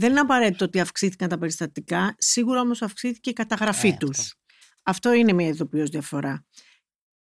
Δεν 0.00 0.10
είναι 0.10 0.20
απαραίτητο 0.20 0.64
ότι 0.64 0.80
αυξήθηκαν 0.80 1.28
τα 1.28 1.38
περιστατικά, 1.38 2.14
σίγουρα 2.18 2.60
όμως 2.60 2.82
αυξήθηκε 2.82 3.30
η 3.30 3.32
καταγραφή 3.32 3.88
Ε, 3.88 3.96
τους. 3.98 4.18
αυτό. 4.18 4.34
Αυτό 4.82 5.12
είναι 5.12 5.32
μια 5.32 5.46
ειδοποιώς 5.46 5.88
διαφορά. 5.90 6.44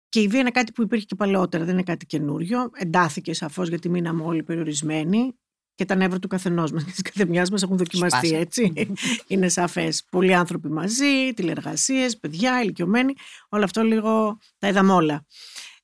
Και 0.09 0.19
η 0.21 0.27
βία 0.27 0.39
είναι 0.39 0.51
κάτι 0.51 0.71
που 0.71 0.81
υπήρχε 0.81 1.05
και 1.05 1.15
παλαιότερα, 1.15 1.63
δεν 1.63 1.73
είναι 1.73 1.83
κάτι 1.83 2.05
καινούριο. 2.05 2.69
Εντάθηκε 2.73 3.33
σαφώς 3.33 3.69
γιατί 3.69 3.89
μείναμε 3.89 4.23
όλοι 4.23 4.43
περιορισμένοι 4.43 5.33
και 5.75 5.85
τα 5.85 5.95
νεύρα 5.95 6.19
του 6.19 6.27
καθενός 6.27 6.71
μας 6.71 6.83
και 6.83 6.91
της 6.95 7.01
καθεμιάς 7.01 7.49
μας 7.49 7.63
έχουν 7.63 7.77
δοκιμαστεί 7.77 8.27
Σπάσαν. 8.27 8.41
έτσι. 8.41 8.73
είναι 9.27 9.49
σαφές. 9.49 10.05
Πολλοί 10.11 10.33
άνθρωποι 10.33 10.69
μαζί, 10.69 11.33
τηλεργασίες, 11.35 12.17
παιδιά, 12.19 12.61
ηλικιωμένοι, 12.61 13.13
όλο 13.49 13.63
αυτό 13.63 13.81
λίγο 13.83 14.37
τα 14.57 14.67
είδαμε 14.67 14.93
όλα. 14.93 15.25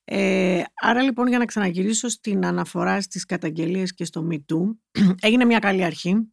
Ε, 0.04 0.62
άρα 0.82 1.02
λοιπόν 1.02 1.28
για 1.28 1.38
να 1.38 1.44
ξαναγυρίσω 1.44 2.08
στην 2.08 2.46
αναφορά 2.46 3.00
στις 3.00 3.24
καταγγελίες 3.24 3.94
και 3.94 4.04
στο 4.04 4.26
MeToo, 4.30 4.76
έγινε 5.26 5.44
μια 5.44 5.58
καλή 5.58 5.84
αρχή. 5.84 6.32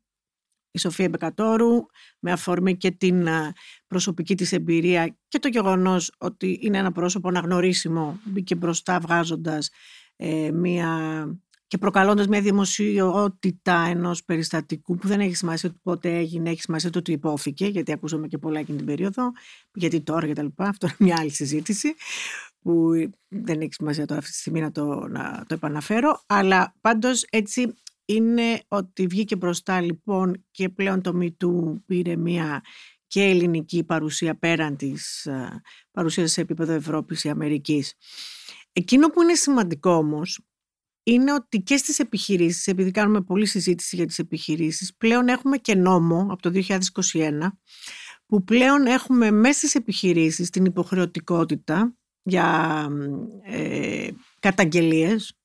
Η 0.71 0.79
Σοφία 0.79 1.09
Μπεκατόρου 1.09 1.85
με 2.19 2.31
αφορμή 2.31 2.77
και 2.77 2.91
την 2.91 3.27
α, 3.27 3.53
προσωπική 3.87 4.35
της 4.35 4.51
εμπειρία 4.51 5.17
και 5.27 5.39
το 5.39 5.47
γεγονός 5.47 6.11
ότι 6.17 6.59
είναι 6.61 6.77
ένα 6.77 6.91
πρόσωπο 6.91 7.27
αναγνωρίσιμο 7.27 8.19
μπήκε 8.23 8.55
μπροστά 8.55 8.99
βγάζοντας 8.99 9.69
ε, 10.15 10.51
μια 10.51 10.99
και 11.69 11.77
προκαλώντας 11.77 12.27
μια 12.27 12.41
δημοσιότητα 12.41 13.85
ενός 13.89 14.23
περιστατικού 14.23 14.95
που 14.95 15.07
δεν 15.07 15.19
έχει 15.19 15.35
σημασία 15.35 15.69
ότι 15.69 15.79
πότε 15.83 16.17
έγινε, 16.17 16.49
έχει 16.49 16.61
σημασία 16.61 16.89
το 16.89 16.99
ότι 16.99 17.11
υπόθηκε, 17.11 17.65
γιατί 17.65 17.91
ακούσαμε 17.91 18.27
και 18.27 18.37
πολλά 18.37 18.59
εκείνη 18.59 18.77
την 18.77 18.85
περίοδο, 18.85 19.31
γιατί 19.73 20.01
τώρα 20.01 20.27
και 20.27 20.33
τα 20.33 20.43
λοιπά, 20.43 20.65
αυτό 20.65 20.87
είναι 20.87 20.95
μια 20.99 21.15
άλλη 21.19 21.29
συζήτηση 21.29 21.95
που 22.61 22.91
δεν 23.27 23.61
έχει 23.61 23.73
σημασία 23.73 24.05
τώρα 24.05 24.19
αυτή 24.19 24.31
τη 24.31 24.37
στιγμή 24.37 24.61
να 24.61 24.71
το, 24.71 25.07
να 25.07 25.43
το 25.47 25.53
επαναφέρω, 25.53 26.23
αλλά 26.25 26.73
πάντως 26.81 27.25
έτσι 27.29 27.73
είναι 28.09 28.61
ότι 28.67 29.07
βγήκε 29.07 29.35
μπροστά 29.35 29.81
λοιπόν 29.81 30.45
και 30.51 30.69
πλέον 30.69 31.01
το 31.01 31.19
MeToo 31.21 31.81
πήρε 31.85 32.15
μια 32.15 32.61
και 33.07 33.21
ελληνική 33.21 33.83
παρουσία 33.83 34.37
πέραν 34.37 34.75
της 34.75 35.27
α, 35.27 35.61
παρουσίας 35.91 36.31
σε 36.31 36.41
επίπεδο 36.41 36.73
Ευρώπης 36.73 37.23
ή 37.23 37.29
Αμερικής. 37.29 37.93
Εκείνο 38.73 39.09
που 39.09 39.21
είναι 39.21 39.33
σημαντικό 39.33 39.91
όμως 39.91 40.39
είναι 41.03 41.33
ότι 41.33 41.61
και 41.61 41.77
στις 41.77 41.99
επιχειρήσεις, 41.99 42.67
επειδή 42.67 42.91
κάνουμε 42.91 43.21
πολλή 43.21 43.45
συζήτηση 43.45 43.95
για 43.95 44.05
τις 44.05 44.19
επιχειρήσεις, 44.19 44.95
πλέον 44.95 45.27
έχουμε 45.27 45.57
και 45.57 45.75
νόμο 45.75 46.27
από 46.29 46.41
το 46.41 46.51
2021 47.13 47.59
που 48.25 48.43
πλέον 48.43 48.85
έχουμε 48.85 49.31
μέσα 49.31 49.57
στις 49.57 49.75
επιχειρήσεις 49.75 50.49
την 50.49 50.65
υποχρεωτικότητα 50.65 51.95
για 52.23 52.87
ε, 53.43 54.07
καταγγελίες, 54.39 55.38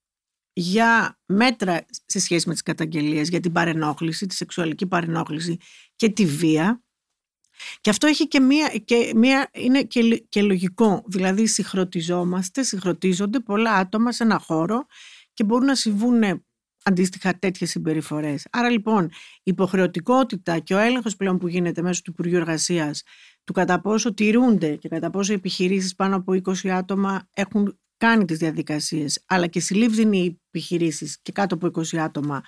για 0.55 1.18
μέτρα 1.26 1.86
σε 2.07 2.18
σχέση 2.18 2.48
με 2.48 2.52
τις 2.52 2.62
καταγγελίες, 2.62 3.28
για 3.28 3.40
την 3.40 3.52
παρενόχληση, 3.52 4.26
τη 4.26 4.34
σεξουαλική 4.34 4.86
παρενόχληση 4.86 5.57
και 5.96 6.09
τη 6.09 6.26
βία. 6.26 6.82
Και 7.80 7.90
αυτό 7.90 8.07
έχει 8.07 8.28
και 8.28 8.40
μία, 8.40 8.68
και 8.84 9.12
μία 9.16 9.50
είναι 9.52 9.82
και, 9.82 10.24
και 10.28 10.42
λογικό, 10.42 11.05
δηλαδή 11.07 11.46
συγχρονιζόμαστε, 11.46 12.62
συγχρονίζονται 12.62 13.40
πολλά 13.40 13.72
άτομα 13.72 14.12
σε 14.12 14.22
ένα 14.22 14.38
χώρο 14.38 14.86
και 15.32 15.44
μπορούν 15.44 15.66
να 15.66 15.74
συμβούν 15.74 16.44
αντίστοιχα 16.84 17.38
τέτοιες 17.38 17.70
συμπεριφορές. 17.70 18.46
Άρα 18.50 18.70
λοιπόν 18.70 19.05
η 19.05 19.11
υποχρεωτικότητα 19.42 20.59
και 20.59 20.74
ο 20.74 20.78
έλεγχος 20.78 21.16
πλέον 21.16 21.38
που 21.38 21.48
γίνεται 21.48 21.82
μέσω 21.82 22.02
του 22.02 22.11
Υπουργείου 22.11 22.36
Εργασίας 22.36 23.02
του 23.44 23.52
κατά 23.52 23.80
πόσο 23.80 24.14
τηρούνται 24.14 24.76
και 24.76 24.88
κατά 24.88 25.11
πόσο 25.11 25.32
οι 25.32 25.34
επιχειρήσεις 25.34 25.94
πάνω 25.94 26.16
από 26.16 26.32
20 26.32 26.68
άτομα 26.68 27.28
έχουν 27.34 27.78
κάνει 28.05 28.24
τις 28.24 28.38
διαδικασίες 28.38 29.22
αλλά 29.26 29.46
και 29.46 29.61
συλλήβδουν 29.61 30.12
οι 30.12 30.40
επιχειρήσεις 30.46 31.18
και 31.22 31.32
κάτω 31.32 31.55
από 31.55 31.66
20 31.66 31.96
άτομα 31.96 32.42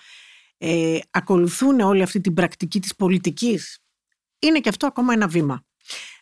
ε, 0.59 0.98
ακολουθούν 1.11 1.80
όλη 1.80 2.02
αυτή 2.02 2.20
την 2.20 2.34
πρακτική 2.34 2.80
της 2.80 2.94
πολιτικής 2.94 3.78
είναι 4.38 4.61
και 4.61 4.68
αυτό 4.68 4.86
ακόμα 4.86 5.12
ένα 5.12 5.28
βήμα. 5.28 5.64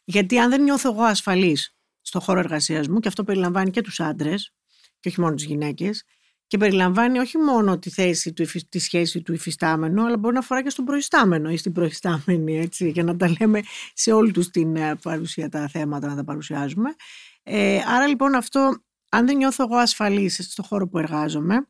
Γιατί 0.04 0.38
αν 0.38 0.50
δεν 0.50 0.62
νιώθω 0.62 0.92
εγώ 0.92 1.02
ασφαλής 1.02 1.76
στο 2.00 2.20
χώρο 2.20 2.38
εργασίας 2.38 2.88
μου 2.88 2.98
και 3.00 3.08
αυτό 3.08 3.24
περιλαμβάνει 3.24 3.70
και 3.70 3.80
τους 3.80 4.00
άντρες 4.00 4.52
και 5.00 5.08
όχι 5.08 5.20
μόνο 5.20 5.34
τις 5.34 5.44
γυναίκες 5.44 6.04
και 6.46 6.58
περιλαμβάνει 6.58 7.18
όχι 7.18 7.38
μόνο 7.38 7.78
τη 7.78 7.90
θέση 7.90 8.32
του, 8.32 8.42
υφι- 8.42 8.68
τη 8.68 8.78
σχέση 8.78 9.22
του 9.22 9.32
υφιστάμενου, 9.32 10.06
αλλά 10.06 10.16
μπορεί 10.16 10.34
να 10.34 10.40
αφορά 10.40 10.62
και 10.62 10.70
στον 10.70 10.84
προϊστάμενο 10.84 11.50
ή 11.50 11.56
στην 11.56 11.72
προϊστάμενη, 11.72 12.58
έτσι, 12.58 12.90
για 12.90 13.04
να 13.04 13.16
τα 13.16 13.34
λέμε 13.40 13.60
σε 13.94 14.12
όλη 14.12 14.30
τους 14.30 14.50
την 14.50 14.76
ε, 14.76 14.96
παρουσία 15.02 15.48
τα 15.48 15.68
θέματα, 15.68 16.08
να 16.08 16.16
τα 16.16 16.24
παρουσιάζουμε. 16.24 16.94
Ε, 17.42 17.80
άρα 17.86 18.06
λοιπόν 18.06 18.34
αυτό, 18.34 18.84
αν 19.14 19.26
δεν 19.26 19.36
νιώθω 19.36 19.64
εγώ 19.64 19.76
ασφαλής 19.76 20.38
στο 20.50 20.62
χώρο 20.62 20.88
που 20.88 20.98
εργάζομαι, 20.98 21.68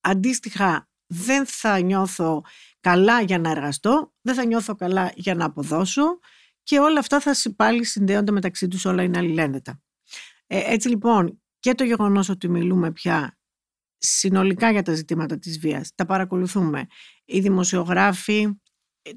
αντίστοιχα 0.00 0.88
δεν 1.06 1.46
θα 1.46 1.80
νιώθω 1.80 2.44
καλά 2.80 3.20
για 3.20 3.38
να 3.38 3.50
εργαστώ, 3.50 4.14
δεν 4.20 4.34
θα 4.34 4.44
νιώθω 4.44 4.74
καλά 4.74 5.12
για 5.14 5.34
να 5.34 5.44
αποδώσω 5.44 6.18
και 6.62 6.78
όλα 6.78 6.98
αυτά 6.98 7.20
θα 7.20 7.34
συ- 7.34 7.54
πάλι 7.56 7.84
συνδέονται 7.84 8.32
μεταξύ 8.32 8.68
τους, 8.68 8.84
όλα 8.84 9.02
είναι 9.02 9.18
αλληλένδετα. 9.18 9.82
Ε, 10.46 10.72
έτσι 10.72 10.88
λοιπόν 10.88 11.42
και 11.58 11.74
το 11.74 11.84
γεγονός 11.84 12.28
ότι 12.28 12.48
μιλούμε 12.48 12.92
πια 12.92 13.38
συνολικά 13.96 14.70
για 14.70 14.82
τα 14.82 14.94
ζητήματα 14.94 15.38
της 15.38 15.58
βίας. 15.58 15.94
Τα 15.94 16.06
παρακολουθούμε. 16.06 16.86
Οι 17.24 17.40
δημοσιογράφοι 17.40 18.40
ε, 18.40 18.50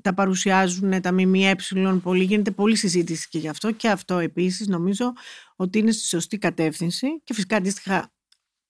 τα 0.02 0.14
παρουσιάζουν, 0.14 1.02
τα 1.02 1.12
ΜΜΕ, 1.12 1.56
πολύ, 2.04 2.24
γίνεται 2.24 2.52
πολλή 2.52 2.76
συζήτηση 2.76 3.28
και 3.30 3.38
γι' 3.38 3.48
αυτό 3.48 3.72
και 3.72 3.90
αυτό 3.90 4.18
επίσης 4.18 4.68
νομίζω 4.68 5.14
ότι 5.56 5.80
είναι 5.80 5.92
στη 5.92 6.08
σωστή 6.08 6.38
κατεύθυνση 6.38 7.22
και 7.24 7.34
φυσικά 7.34 7.56
αντίστοιχα 7.56 8.12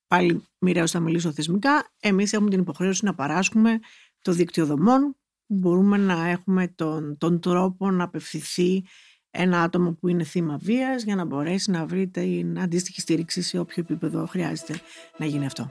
πάλι 0.08 0.44
μοιραίως 0.60 0.92
θα 0.92 1.00
μιλήσω 1.00 1.32
θεσμικά, 1.32 1.94
εμείς 2.00 2.34
έχουμε 2.34 2.50
την 2.50 2.60
υποχρέωση 2.60 3.06
να 3.06 3.14
παράσχουμε 3.14 3.80
το 4.22 4.32
δίκτυο 4.32 4.66
δομών 4.66 5.18
που 5.48 5.56
μπορούμε 5.56 5.98
να 5.98 6.28
έχουμε 6.28 6.68
τον, 6.68 7.18
τον 7.18 7.40
τρόπο 7.40 7.92
να 7.92 8.04
απευθυνθεί 8.04 8.84
ένα 9.30 9.62
άτομο 9.62 9.92
που 9.94 10.08
είναι 10.08 10.24
θύμα 10.24 10.58
βίας 10.58 11.04
για 11.04 11.16
να 11.16 11.26
μπορέσει 11.26 11.72
να 11.72 11.86
βρει 11.86 12.08
την 12.08 12.60
αντίστοιχη 12.60 13.02
στήριξη 13.02 13.42
σε 13.42 13.60
όποιο 13.60 13.84
επίπεδο 13.90 14.26
χρειάζεται 14.26 14.80
να 15.18 15.26
γίνει 15.26 15.46
αυτό. 15.46 15.70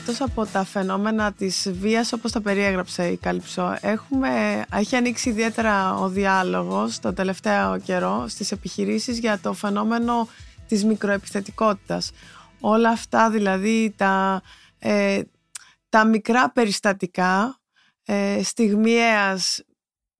Εκτός 0.00 0.20
από 0.20 0.46
τα 0.46 0.64
φαινόμενα 0.64 1.32
της 1.32 1.70
βίας 1.72 2.12
όπως 2.12 2.32
τα 2.32 2.40
περιέγραψε 2.40 3.08
η 3.08 3.16
Καλυψό, 3.16 3.76
έχουμε, 3.80 4.64
έχει 4.72 4.96
ανοίξει 4.96 5.28
ιδιαίτερα 5.28 5.94
ο 5.94 6.08
διάλογος 6.08 6.98
το 7.00 7.12
τελευταίο 7.12 7.78
καιρό 7.78 8.24
στις 8.28 8.52
επιχειρήσεις 8.52 9.18
για 9.18 9.38
το 9.38 9.52
φαινόμενο 9.52 10.28
της 10.68 10.84
μικροεπιθετικότητας. 10.84 12.10
Όλα 12.60 12.88
αυτά 12.88 13.30
δηλαδή 13.30 13.94
τα, 13.96 14.42
ε, 14.78 15.20
τα 15.88 16.04
μικρά 16.06 16.50
περιστατικά 16.50 17.60
ε, 18.04 18.40
στιγμιαίας 18.42 19.62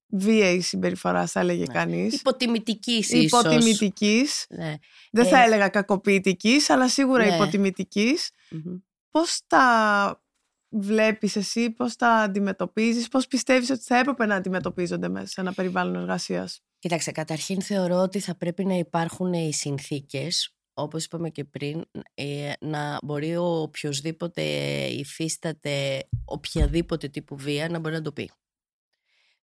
βίαιης 0.07 0.66
συμπεριφοράς 0.68 1.31
θα 1.31 1.41
έλεγε 1.41 1.64
Ναι. 1.66 1.75
κανείς. 1.75 2.14
Υποτιμητικής 2.14 3.11
ίσως. 3.11 3.25
Υποτιμητικής. 3.43 4.47
Ναι. 4.49 4.75
Δεν 5.11 5.25
Ε, 5.25 5.29
θα 5.29 5.43
έλεγα 5.43 5.68
κακοποιητικής, 5.68 6.70
αλλά 6.70 6.89
σίγουρα 6.89 7.25
ναι. 7.27 7.35
υποτιμητικής. 7.35 8.31
Μμμ. 8.51 8.77
Πώς 9.18 9.40
τα 9.46 10.22
βλέπεις 10.68 11.36
εσύ, 11.36 11.70
πώς 11.70 11.96
τα 11.96 12.08
αντιμετωπίζεις, 12.08 13.08
πώς 13.08 13.26
πιστεύεις 13.26 13.70
ότι 13.70 13.82
θα 13.82 13.98
έπρεπε 13.98 14.26
να 14.26 14.34
αντιμετωπίζονται 14.34 15.08
μέσα 15.08 15.26
σε 15.26 15.40
ένα 15.40 15.52
περιβάλλον 15.52 15.94
εργασίας; 15.94 16.60
Κοίταξε, 16.78 17.12
καταρχήν 17.12 17.62
θεωρώ 17.62 17.96
ότι 17.96 18.20
θα 18.20 18.36
πρέπει 18.36 18.64
να 18.64 18.74
υπάρχουν 18.74 19.32
οι 19.32 19.52
συνθήκες, 19.52 20.54
όπως 20.74 21.04
είπαμε 21.04 21.30
και 21.30 21.44
πριν, 21.44 21.84
ε, 22.14 22.52
να 22.60 22.98
μπορεί 23.02 23.36
ο 23.36 23.60
οποιοδήποτε 23.60 24.42
υφίσταται 24.86 26.06
οποιαδήποτε 26.24 27.08
τύπου 27.08 27.36
βία 27.36 27.68
να 27.68 27.78
μπορεί 27.78 27.94
να 27.94 28.02
το 28.02 28.12
πει. 28.12 28.30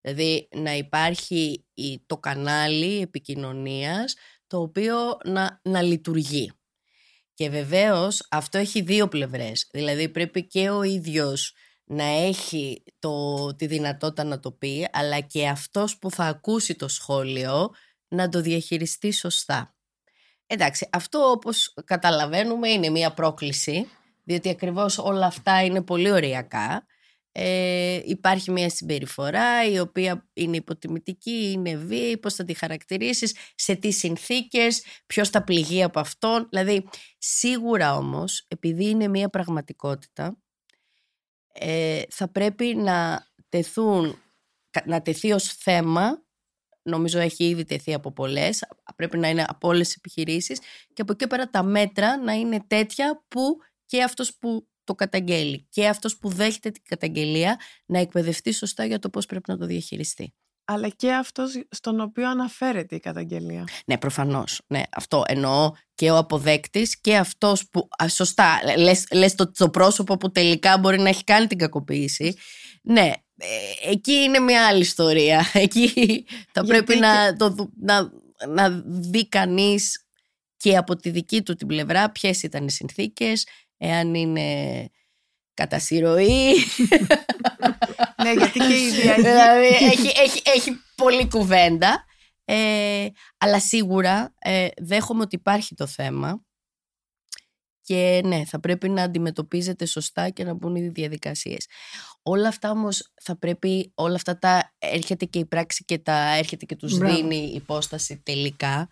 Δηλαδή 0.01 0.49
να 0.55 0.75
υπάρχει 0.77 1.65
η- 1.75 2.01
το 2.07 2.19
κανάλι 2.19 3.01
επικοινωνίας 3.01 4.15
το 4.47 4.61
οποίο 4.61 4.97
να, 5.25 5.61
να 5.65 5.83
λειτουργεί. 5.83 6.53
Και 7.41 7.51
βεβαίως 7.51 8.27
αυτό 8.31 8.59
έχει 8.59 8.81
δύο 8.81 9.09
πλευρές. 9.09 9.69
Δηλαδή 9.73 10.09
πρέπει 10.09 10.47
και 10.47 10.71
ο 10.71 10.83
ίδιος 10.83 11.55
να 11.85 12.05
έχει 12.05 12.83
το, 12.99 13.47
τη 13.57 13.67
δυνατότητα 13.67 14.25
να 14.25 14.41
το 14.41 14.53
πει, 14.53 14.89
αλλά 14.93 15.21
και 15.21 15.49
αυτός 15.49 15.99
που 15.99 16.11
θα 16.11 16.25
ακούσει 16.25 16.75
το 16.75 16.89
σχόλιο 16.89 17.71
να 18.09 18.29
το 18.29 18.41
διαχειριστεί 18.41 19.13
σωστά. 19.13 19.75
Εντάξει, 20.47 20.89
αυτό 20.93 21.31
όπως 21.31 21.75
καταλαβαίνουμε 21.85 22.69
είναι 22.69 22.89
μια 22.89 23.13
πρόκληση, 23.13 23.89
διότι 24.25 24.49
ακριβώς 24.49 24.99
όλα 24.99 25.27
αυτά 25.27 25.65
είναι 25.65 25.83
πολύ 25.83 26.11
ωριακά 26.11 26.87
ε, 27.33 28.01
υπάρχει 28.05 28.51
μια 28.51 28.71
συμπεριφορά 28.71 29.65
η 29.71 29.79
οποία 29.79 30.29
είναι 30.33 30.57
υποτιμητική, 30.57 31.51
είναι 31.53 31.77
βίαιη, 31.77 32.19
πώς 32.19 32.35
θα 32.35 32.45
τη 32.45 32.55
χαρακτηρίσεις, 32.55 33.35
σε 33.55 33.75
τι 33.75 33.91
συνθήκες, 33.91 34.85
ποιος 35.07 35.29
θα 35.29 35.45
πληγεί 35.45 35.83
από 35.83 36.01
αυτόν. 36.01 36.47
Δηλαδή, 36.51 36.89
σίγουρα 37.19 37.97
όμως, 37.97 38.45
επειδή 38.49 38.89
είναι 38.89 39.09
μια 39.09 39.29
πραγματικότητα, 39.29 40.39
ε, 41.53 42.03
θα 42.11 42.29
πρέπει 42.29 42.75
να 42.75 43.27
τεθούν, 43.49 44.23
να 44.85 45.03
τεθεί 45.03 45.33
ως 45.33 45.45
θέμα, 45.45 46.25
νομίζω 46.83 47.19
έχει 47.19 47.49
ήδη 47.49 47.65
τεθεί 47.65 47.95
από 47.95 48.13
πολλές, 48.13 48.65
πρέπει 48.97 49.19
να 49.19 49.29
είναι 49.29 49.45
από 49.49 49.69
όλες 49.69 49.87
τις 49.87 49.97
επιχειρήσεις 49.97 50.61
και 50.93 51.03
από 51.03 51.13
εκεί 51.13 51.27
πέρα 51.27 51.51
τα 51.51 51.63
μέτρα 51.63 52.17
να 52.17 52.33
είναι 52.33 52.65
τέτοια 52.67 53.25
που 53.29 53.57
και 53.87 54.03
αυτός 54.03 54.37
που 54.39 54.70
το 54.91 54.97
καταγγέλει 54.97 55.67
και 55.71 55.89
αυτός 55.89 56.17
που 56.17 56.29
δέχεται 56.29 56.71
την 56.71 56.83
καταγγελία 56.89 57.59
να 57.87 57.99
εκπαιδευτεί 57.99 58.53
σωστά 58.53 58.85
για 58.85 58.99
το 58.99 59.09
πώς 59.11 59.27
πρέπει 59.27 59.51
να 59.51 59.59
το 59.59 59.67
διαχειριστεί. 59.67 60.35
Αλλά 60.65 60.89
και 60.89 61.13
αυτός 61.13 61.63
στον 61.71 62.01
οποίο 62.01 62.29
αναφέρεται 62.31 62.95
η 62.95 63.01
καταγγελία. 63.01 63.65
Ναι, 63.87 63.99
προφανώς. 63.99 64.61
Ναι, 64.67 64.83
αυτό 64.93 65.23
εννοώ 65.27 65.73
και 65.95 66.11
ο 66.11 66.17
αποδέκτης 66.17 67.01
και 67.01 67.17
αυτός 67.17 67.69
που, 67.69 67.89
α, 68.03 68.09
σωστά, 68.09 68.61
λες, 68.77 69.07
λες 69.13 69.35
το, 69.35 69.51
το 69.51 69.71
πρόσωπο 69.71 70.17
που 70.17 70.31
τελικά 70.31 70.79
μπορεί 70.79 70.99
να 70.99 71.09
έχει 71.09 71.25
κάνει 71.25 71.47
την 71.47 71.59
κακοποίηση. 71.59 72.37
Ναι, 72.83 73.13
ε, 73.37 73.91
εκεί 73.91 74.13
είναι 74.13 74.39
μια 74.39 74.67
άλλη 74.67 74.81
ιστορία. 74.81 75.51
Εκεί 75.65 76.25
θα 76.53 76.65
πρέπει 76.65 76.97
να, 76.97 77.37
το, 77.37 77.71
να, 77.81 78.11
να 78.49 78.83
δει 78.87 79.29
κανείς 79.29 80.05
και 80.57 80.77
από 80.77 80.97
τη 80.97 81.11
δική 81.11 81.43
του 81.43 81.55
την 81.55 81.67
πλευρά 81.67 82.11
ποιες 82.11 82.43
ήταν 82.43 82.67
οι 82.67 82.71
συνθήκες, 82.71 83.47
εάν 83.81 84.15
είναι 84.15 84.89
κατά 85.55 85.79
συρροή. 85.79 86.55
ναι, 88.23 88.33
γιατί 88.33 88.59
και 88.59 88.75
η 88.75 88.91
διαγή... 89.01 89.23
δηλαδή, 89.23 89.67
έχει, 89.67 90.13
έχει, 90.17 90.43
έχει 90.45 90.71
πολλή 90.95 91.29
κουβέντα. 91.29 92.05
Ε, 92.45 93.09
αλλά 93.39 93.61
σίγουρα 93.61 94.35
ε, 94.39 94.69
δέχομαι 94.79 95.23
ότι 95.23 95.37
υπάρχει 95.37 95.75
το 95.75 95.87
θέμα 95.87 96.45
και 97.83 98.21
ναι, 98.25 98.45
θα 98.45 98.61
πρέπει 98.61 98.89
να 98.89 99.03
αντιμετωπίζεται 99.03 99.87
σωστά 99.87 100.31
και 100.31 100.45
να 100.45 100.55
μπουν 100.55 100.75
οι 100.75 100.89
διαδικασίες. 100.89 101.67
Όλα 102.23 102.49
αυτά 102.49 102.71
όμως 102.71 103.13
θα 103.23 103.39
πρέπει, 103.39 103.93
όλα 103.95 104.15
αυτά 104.15 104.39
τα 104.39 104.75
έρχεται 104.79 105.25
και 105.25 105.39
η 105.39 105.45
πράξη 105.45 105.85
και 105.85 105.99
τα 105.99 106.37
έρχεται 106.37 106.65
και 106.65 106.77
τους 106.77 106.99
Μπράβο. 106.99 107.15
δίνει 107.15 107.53
υπόσταση 107.55 108.21
τελικά. 108.25 108.89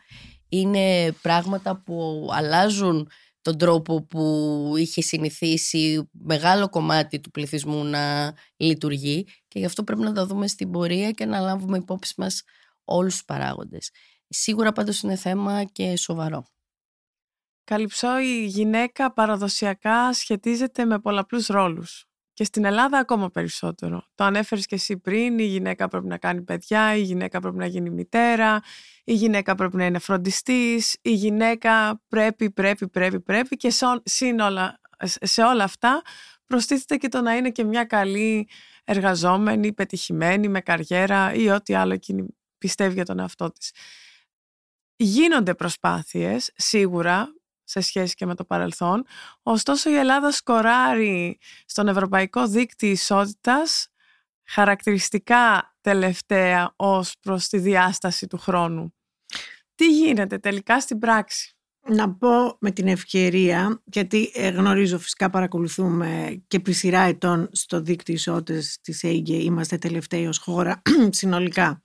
Είναι 0.49 1.13
πράγματα 1.23 1.83
που 1.83 2.29
αλλάζουν 2.33 3.11
τον 3.43 3.59
τρόπο 3.59 4.07
που 4.07 4.73
είχε 4.77 5.03
συνηθίσει 5.03 6.09
μεγάλο 6.13 6.69
κομμάτι 6.69 7.21
του 7.21 7.31
πληθυσμού 7.31 7.85
να 7.85 8.35
λειτουργεί 8.57 9.27
και 9.49 9.59
γι' 9.59 9.65
αυτό 9.65 9.85
πρέπει 9.85 10.03
να 10.03 10.13
τα 10.13 10.27
δούμε 10.27 10.49
στην 10.49 10.71
πορεία 10.71 11.11
και 11.11 11.25
να 11.25 11.41
λάβουμε 11.41 11.77
υπόψη 11.79 12.15
μας 12.17 12.43
όλους 12.85 13.13
τους 13.13 13.25
παράγοντες. 13.25 13.91
Σίγουρα 14.29 14.73
πάντως 14.73 15.01
είναι 15.01 15.17
θέμα 15.17 15.65
και 15.65 15.97
σοβαρό. 15.97 16.45
Καλυψώ, 17.65 18.19
η 18.19 18.45
γυναίκα 18.47 19.13
παραδοσιακά 19.13 20.13
σχετίζεται 20.13 20.85
με 20.85 20.99
πολλαπλούς 20.99 21.47
ρόλους. 21.47 22.08
Και 22.39 22.45
στην 22.45 22.65
Ελλάδα 22.65 22.99
ακόμα 22.99 23.31
περισσότερο. 23.31 24.05
Το 24.15 24.25
ανέφερες 24.25 24.67
και 24.67 24.75
εσύ 24.75 24.97
πριν, 24.97 25.39
η 25.39 25.45
γυναίκα 25.45 25.89
πρέπει 25.89 26.07
να 26.07 26.19
κάνει 26.19 26.43
παιδιά, 26.43 26.95
η 26.95 27.01
γυναίκα 27.01 27.41
πρέπει 27.41 27.57
να 27.57 27.67
γίνει 27.67 27.91
μητέρα, 27.91 28.61
η 29.05 29.15
γυναίκα 29.15 29.55
πρέπει 29.55 29.77
να 29.77 29.85
είναι 29.85 29.99
φροντιστής, 29.99 30.97
η 31.03 31.13
γυναίκα 31.13 32.03
πρέπει, 32.09 32.51
πρέπει, 32.51 32.89
πρέπει, 32.89 33.21
πρέπει 33.21 33.57
και 33.57 33.71
σε 35.21 35.43
όλα 35.43 35.65
αυτά 35.65 36.03
προστίθεται 36.47 36.97
και 36.97 37.09
το 37.09 37.21
να 37.21 37.37
είναι 37.37 37.51
και 37.51 37.65
μια 37.65 37.85
καλή 37.85 38.49
εργαζόμενη, 38.85 39.73
πετυχημένη, 39.73 40.49
με 40.49 40.61
καριέρα 40.61 41.35
ή 41.35 41.49
ό,τι 41.49 41.75
άλλο 41.75 41.93
εκείνη 41.93 42.27
πιστεύει 42.59 42.95
για 42.95 43.05
τον 43.05 43.19
εαυτό 43.19 43.53
της. 43.53 43.73
Γίνονται 44.97 45.55
προσπάθειες, 45.55 46.53
σίγουρα, 46.57 47.33
σε 47.69 47.81
σχέση 47.81 48.15
και 48.15 48.27
με 48.27 48.35
το 48.35 48.45
παρελθόν. 48.45 49.05
Ωστόσο 49.43 49.91
η 49.91 49.95
Ελλάδα 49.95 50.31
σκοράρει 50.31 51.39
στον 51.67 51.89
Ευρωπαϊκό 51.89 52.47
Δίκτυο 52.47 52.91
Ισότητας 52.91 53.89
χαρακτηριστικά 54.45 55.77
τελευταία 55.81 56.73
ως 56.77 57.15
προς 57.21 57.49
τη 57.49 57.59
διάσταση 57.59 58.27
του 58.27 58.39
χρόνου. 58.39 58.95
Τι 59.75 59.87
γίνεται 59.93 60.39
τελικά 60.39 60.81
στην 60.81 60.99
πράξη; 60.99 61.58
Να 61.91 62.11
πω 62.11 62.57
με 62.59 62.71
την 62.71 62.87
ευκαιρία, 62.87 63.83
γιατί 63.85 64.31
ε, 64.35 64.49
γνωρίζω 64.49 64.99
φυσικά 64.99 65.31
παρακολουθούμε 65.31 66.41
και 66.49 66.57
επί 66.57 66.73
σειρά 66.73 67.01
ετών 67.01 67.49
στο 67.53 67.81
δίκτυο 67.81 68.15
ισότητας 68.15 68.79
της 68.83 69.05
ΑΕΓΕ, 69.05 69.37
είμαστε 69.37 69.79
τελευταίοι 69.79 70.27
ως 70.27 70.39
χώρα 70.39 70.83
συνολικά. 71.11 71.83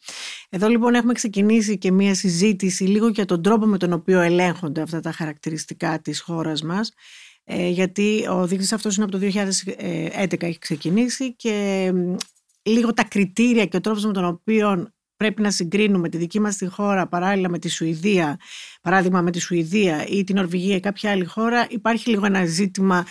Εδώ 0.50 0.68
λοιπόν 0.68 0.94
έχουμε 0.94 1.14
ξεκινήσει 1.14 1.78
και 1.78 1.92
μία 1.92 2.16
συζήτηση 2.16 2.84
λίγο 2.84 3.08
για 3.08 3.26
τον 3.26 3.42
τρόπο 3.42 3.66
με 3.66 3.78
τον 3.78 3.94
οποίο 3.94 4.20
ελέγχονται 4.20 4.82
αυτά 4.82 5.00
τα 5.00 5.12
χαρακτηριστικά 5.12 6.00
της 6.00 6.22
χώρας 6.22 6.62
μας, 6.62 6.92
ε, 7.44 7.70
γιατί 7.70 8.28
ο 8.30 8.48
δείκτης 8.48 8.74
αυτός 8.74 8.96
είναι 8.96 9.06
από 9.06 9.14
το 9.14 9.20
2011 9.20 10.48
έχει 10.48 10.60
ξεκινήσει 10.60 11.36
και 11.36 11.92
λίγο 12.64 12.94
τα 12.94 13.04
κριτήρια 13.04 13.66
και 13.66 13.78
ο 13.78 13.82
τρόπος 13.82 14.06
με 14.06 14.14
τον 14.14 14.26
οποίο 14.26 14.88
πρέπει 15.24 15.42
να 15.42 15.52
συγκρίνουμε 15.52 16.10
τη 16.10 16.18
δική 16.18 16.40
μας 16.40 16.58
τη 16.58 16.68
χώρα 16.68 17.08
παράλληλα 17.08 17.50
με 17.50 17.60
τη 17.60 17.70
Σουηδία, 17.70 18.40
παράδειγμα 18.82 19.22
με 19.22 19.32
τη 19.32 19.40
Σουηδία 19.40 20.06
ή 20.08 20.24
την 20.24 20.36
Νορβηγία 20.36 20.76
ή 20.76 20.80
κάποια 20.80 21.12
άλλη 21.12 21.26
χώρα, 21.26 21.68
υπάρχει 21.70 22.10
λίγο 22.10 22.26
ένα 22.26 22.46
ζήτημα 22.46 23.06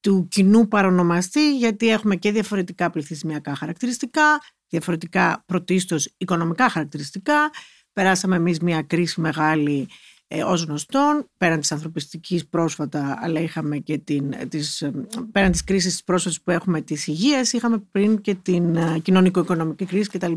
του 0.00 0.28
κοινού 0.30 0.68
παρονομαστή 0.68 1.56
γιατί 1.56 1.88
έχουμε 1.88 2.16
και 2.16 2.32
διαφορετικά 2.32 2.90
πληθυσμιακά 2.90 3.54
χαρακτηριστικά, 3.54 4.40
διαφορετικά 4.68 5.44
πρωτίστως 5.46 6.14
οικονομικά 6.16 6.68
χαρακτηριστικά. 6.68 7.50
Περάσαμε 7.92 8.36
εμείς 8.36 8.60
μια 8.60 8.82
κρίση 8.82 9.20
μεγάλη 9.20 9.88
ε, 10.34 10.42
ως 10.42 10.62
γνωστόν, 10.62 11.28
πέραν 11.36 11.60
της 11.60 11.72
ανθρωπιστικής 11.72 12.46
πρόσφατα, 12.46 13.18
αλλά 13.22 13.40
είχαμε 13.40 13.76
και 13.76 13.98
την, 13.98 14.34
της, 14.48 14.80
ε, 14.80 14.92
πέραν 15.32 15.50
της 15.52 15.64
κρίσης 15.64 15.92
της 15.92 16.04
πρόσφατης 16.04 16.42
που 16.42 16.50
έχουμε 16.50 16.80
της 16.80 17.06
υγείας, 17.06 17.52
είχαμε 17.52 17.78
πριν 17.90 18.20
και 18.20 18.34
την 18.34 18.76
ε, 18.76 18.98
κοινωνικο-οικονομική 18.98 19.84
κρίση 19.84 20.08
κτλ. 20.08 20.32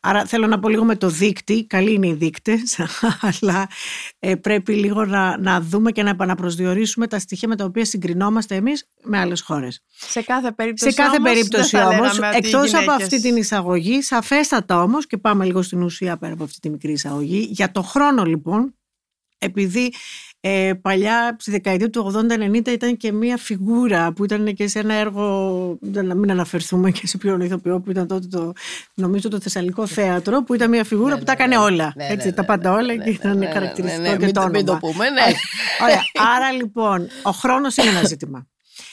Άρα 0.00 0.24
θέλω 0.24 0.46
να 0.46 0.58
πω 0.58 0.68
λίγο 0.68 0.84
με 0.84 0.96
το 0.96 1.08
δείκτη, 1.08 1.64
καλοί 1.66 1.92
είναι 1.92 2.06
οι 2.06 2.12
δείκτες, 2.12 2.80
αλλά 3.42 3.68
ε, 4.18 4.34
πρέπει 4.34 4.72
λίγο 4.72 5.04
να, 5.04 5.38
να 5.38 5.60
δούμε 5.60 5.92
και 5.92 6.02
να 6.02 6.10
επαναπροσδιορίσουμε 6.10 7.06
τα 7.06 7.18
στοιχεία 7.18 7.48
με 7.48 7.56
τα 7.56 7.64
οποία 7.64 7.84
συγκρινόμαστε 7.84 8.54
εμείς 8.54 8.88
με 9.02 9.18
άλλες 9.18 9.40
χώρες. 9.40 9.82
Σε 9.88 10.22
κάθε 10.22 10.52
περίπτωση, 10.52 10.90
Σε 10.90 11.02
κάθε 11.02 11.16
όμως, 11.16 11.32
περίπτωση 11.32 11.76
όμως, 11.76 12.18
εκτός 12.18 12.74
από 12.74 12.90
αυτή 12.90 13.20
την 13.20 13.36
εισαγωγή, 13.36 14.02
σαφέστατα 14.02 14.82
όμως, 14.82 15.06
και 15.06 15.16
πάμε 15.16 15.44
λίγο 15.44 15.62
στην 15.62 15.82
ουσία 15.82 16.16
πέρα 16.16 16.32
από 16.32 16.44
αυτή 16.44 16.60
τη 16.60 16.70
μικρή 16.70 16.92
εισαγωγή, 16.92 17.48
για 17.50 17.70
το 17.70 17.82
χρόνο 17.82 18.24
λοιπόν, 18.24 18.74
επειδή 19.38 19.92
ε, 20.40 20.72
παλιά 20.82 21.36
στη 21.38 21.50
δεκαετία 21.50 21.90
του 21.90 22.12
80-90 22.54 22.66
ήταν 22.68 22.96
και 22.96 23.12
μία 23.12 23.36
φιγούρα 23.36 24.12
που 24.12 24.24
ήταν 24.24 24.54
και 24.54 24.68
σε 24.68 24.78
ένα 24.78 24.94
έργο, 24.94 25.78
να 25.80 26.14
μην 26.14 26.30
αναφερθούμε 26.30 26.90
και 26.90 27.06
σε 27.06 27.18
ποιον 27.18 27.40
ηθοποιό 27.40 27.80
που 27.80 27.90
ήταν 27.90 28.06
τότε 28.06 28.26
το, 28.26 28.52
νομίζω 28.94 29.28
το 29.28 29.40
Θεσσαλικό 29.40 29.86
Θέατρο, 29.86 30.42
που 30.42 30.54
ήταν 30.54 30.70
μία 30.70 30.84
φιγούρα 30.84 31.12
Ναι, 31.14 31.18
που 31.18 31.24
τα 31.24 31.34
ναι, 31.36 31.42
έκανε 31.42 31.56
ναι. 31.56 31.62
όλα. 31.62 31.92
Ναι, 31.96 32.06
έτσι, 32.06 32.26
ναι, 32.26 32.32
τα 32.32 32.40
ναι, 32.40 32.46
πάντα 32.46 32.70
ναι, 32.70 32.76
όλα 32.76 32.86
ναι, 32.94 33.04
και 33.04 33.10
ναι, 33.10 33.10
ήταν 33.10 33.38
ναι, 33.38 33.46
ναι, 33.46 33.52
χαρακτηριστικό 33.52 34.02
ναι, 34.02 34.08
ναι, 34.08 34.16
και 34.16 34.24
μην 34.24 34.34
το 34.34 34.40
το- 34.40 34.46
όνομα. 34.46 34.56
Μην 34.58 34.66
το 34.66 34.76
πούμε, 34.80 35.10
ναι. 35.10 35.22
Ωραία. 35.82 36.02
Άρα 36.36 36.52
λοιπόν, 36.52 37.08
ο 37.22 37.30
χρόνο 37.30 37.68
είναι 37.80 37.88
ένα 37.90 38.04
ζήτημα. 38.06 38.46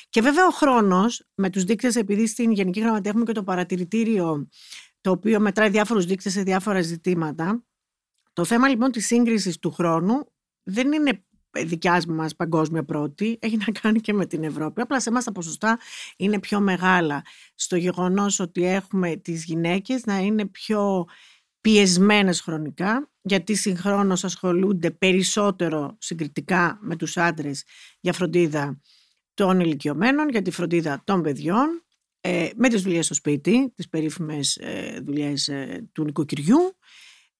Και 0.09 0.21
βέβαια 0.21 0.45
ο 0.45 0.51
χρόνο, 0.51 1.05
με 1.35 1.49
του 1.49 1.65
δείκτε, 1.65 1.91
επειδή 1.95 2.27
στην 2.27 2.51
Γενική 2.51 2.79
Γραμματεία 2.79 3.09
έχουμε 3.09 3.25
και 3.25 3.31
το 3.33 3.43
παρατηρητήριο, 3.43 4.47
το 5.01 5.11
οποίο 5.11 5.39
μετράει 5.39 5.69
διάφορου 5.69 6.01
δείκτε 6.05 6.29
σε 6.29 6.41
διάφορα 6.41 6.81
ζητήματα. 6.81 7.63
Το 8.33 8.45
θέμα 8.45 8.67
λοιπόν 8.67 8.91
της 8.91 9.05
σύγκρισης 9.05 9.59
του 9.59 9.71
χρόνου 9.71 10.31
δεν 10.63 10.91
είναι 10.91 11.25
δικιά 11.51 12.03
μας 12.07 12.35
παγκόσμια 12.35 12.83
πρώτη, 12.83 13.37
έχει 13.41 13.57
να 13.57 13.65
κάνει 13.81 13.99
και 13.99 14.13
με 14.13 14.25
την 14.25 14.43
Ευρώπη. 14.43 14.81
Απλά 14.81 14.99
σε 14.99 15.09
εμάς 15.09 15.23
τα 15.23 15.31
ποσοστά 15.31 15.79
είναι 16.17 16.39
πιο 16.39 16.59
μεγάλα. 16.59 17.21
Στο 17.55 17.75
γεγονός 17.75 18.39
ότι 18.39 18.65
έχουμε 18.65 19.15
τις 19.15 19.43
γυναίκες 19.43 20.05
να 20.05 20.19
είναι 20.19 20.45
πιο 20.45 21.05
πιεσμένες 21.61 22.41
χρονικά, 22.41 23.09
γιατί 23.21 23.55
συγχρόνως 23.55 24.23
ασχολούνται 24.23 24.91
περισσότερο 24.91 25.95
συγκριτικά 25.99 26.77
με 26.81 26.95
τους 26.95 27.17
άντρες 27.17 27.63
για 27.99 28.13
φροντίδα 28.13 28.79
των 29.33 29.59
ηλικιωμένων, 29.59 30.29
για 30.29 30.41
τη 30.41 30.51
φροντίδα 30.51 31.01
των 31.03 31.21
παιδιών, 31.21 31.83
ε, 32.21 32.49
με 32.55 32.69
τις 32.69 32.81
δουλειές 32.81 33.05
στο 33.05 33.13
σπίτι, 33.13 33.71
τις 33.75 33.89
περίφημες 33.89 34.55
ε, 34.55 34.99
δουλειές 35.03 35.47
ε, 35.47 35.89
του 35.91 36.03
νοικοκυριού 36.03 36.77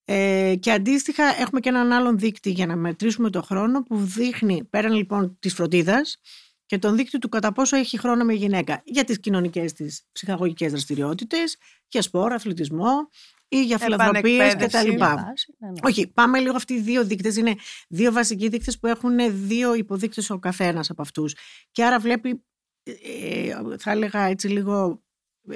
ε, 0.06 0.56
και 0.60 0.72
αντίστοιχα 0.72 1.24
έχουμε 1.24 1.60
και 1.60 1.70
έναν 1.70 1.92
άλλον 1.92 2.18
δείκτη 2.18 2.52
για 2.52 2.66
να 2.66 2.76
μετρήσουμε 2.76 3.30
το 3.30 3.42
χρόνο 3.42 3.84
που 3.84 3.98
δείχνει 3.98 4.64
πέραν 4.64 4.94
λοιπόν 4.94 5.38
της 5.40 5.54
φροντίδας 5.54 6.18
και 6.66 6.78
τον 6.78 6.96
δείκτη 6.96 7.18
του 7.18 7.30
κατά 7.30 7.52
πόσο 7.52 7.78
έχει 7.78 7.98
χρόνο 7.98 8.24
με 8.24 8.34
γυναίκα 8.34 8.82
για 8.86 9.04
τις 9.04 9.20
κοινωνικές 9.20 9.74
της 9.74 10.04
ψυχαγωγικές 10.12 10.72
δραστηριότητες, 10.72 11.58
για 11.88 12.02
σπορ, 12.02 12.34
αθλητισμό 12.34 13.10
ή 13.48 13.64
για 13.64 13.78
φιλανθρωπίες 13.78 14.54
Επανεκπαίδευση. 14.54 14.88
κτλ. 14.88 14.98
Βάση, 14.98 15.56
ναι, 15.58 15.68
ναι. 15.68 15.80
Όχι, 15.84 16.08
πάμε 16.08 16.40
λίγο 16.40 16.56
αυτοί 16.56 16.74
οι 16.74 16.80
δύο 16.80 17.06
δείκτες. 17.06 17.36
Είναι 17.36 17.56
δύο 17.90 18.12
βασικοί 18.12 18.50
δείκτες 18.50 18.80
που 18.80 18.88
έχουν 18.88 19.18
δύο 19.48 19.74
υποδείκτες 19.74 20.30
ο 20.30 20.40
καθένας 20.40 20.90
από 20.90 21.02
αυτούς. 21.02 21.36
Και 21.72 21.86
άρα 21.86 22.00
βλέπει, 22.00 22.44
ε, 22.84 23.54
θα 23.78 23.92
έλεγα 23.92 24.22
έτσι 24.22 24.48
λίγο 24.48 25.04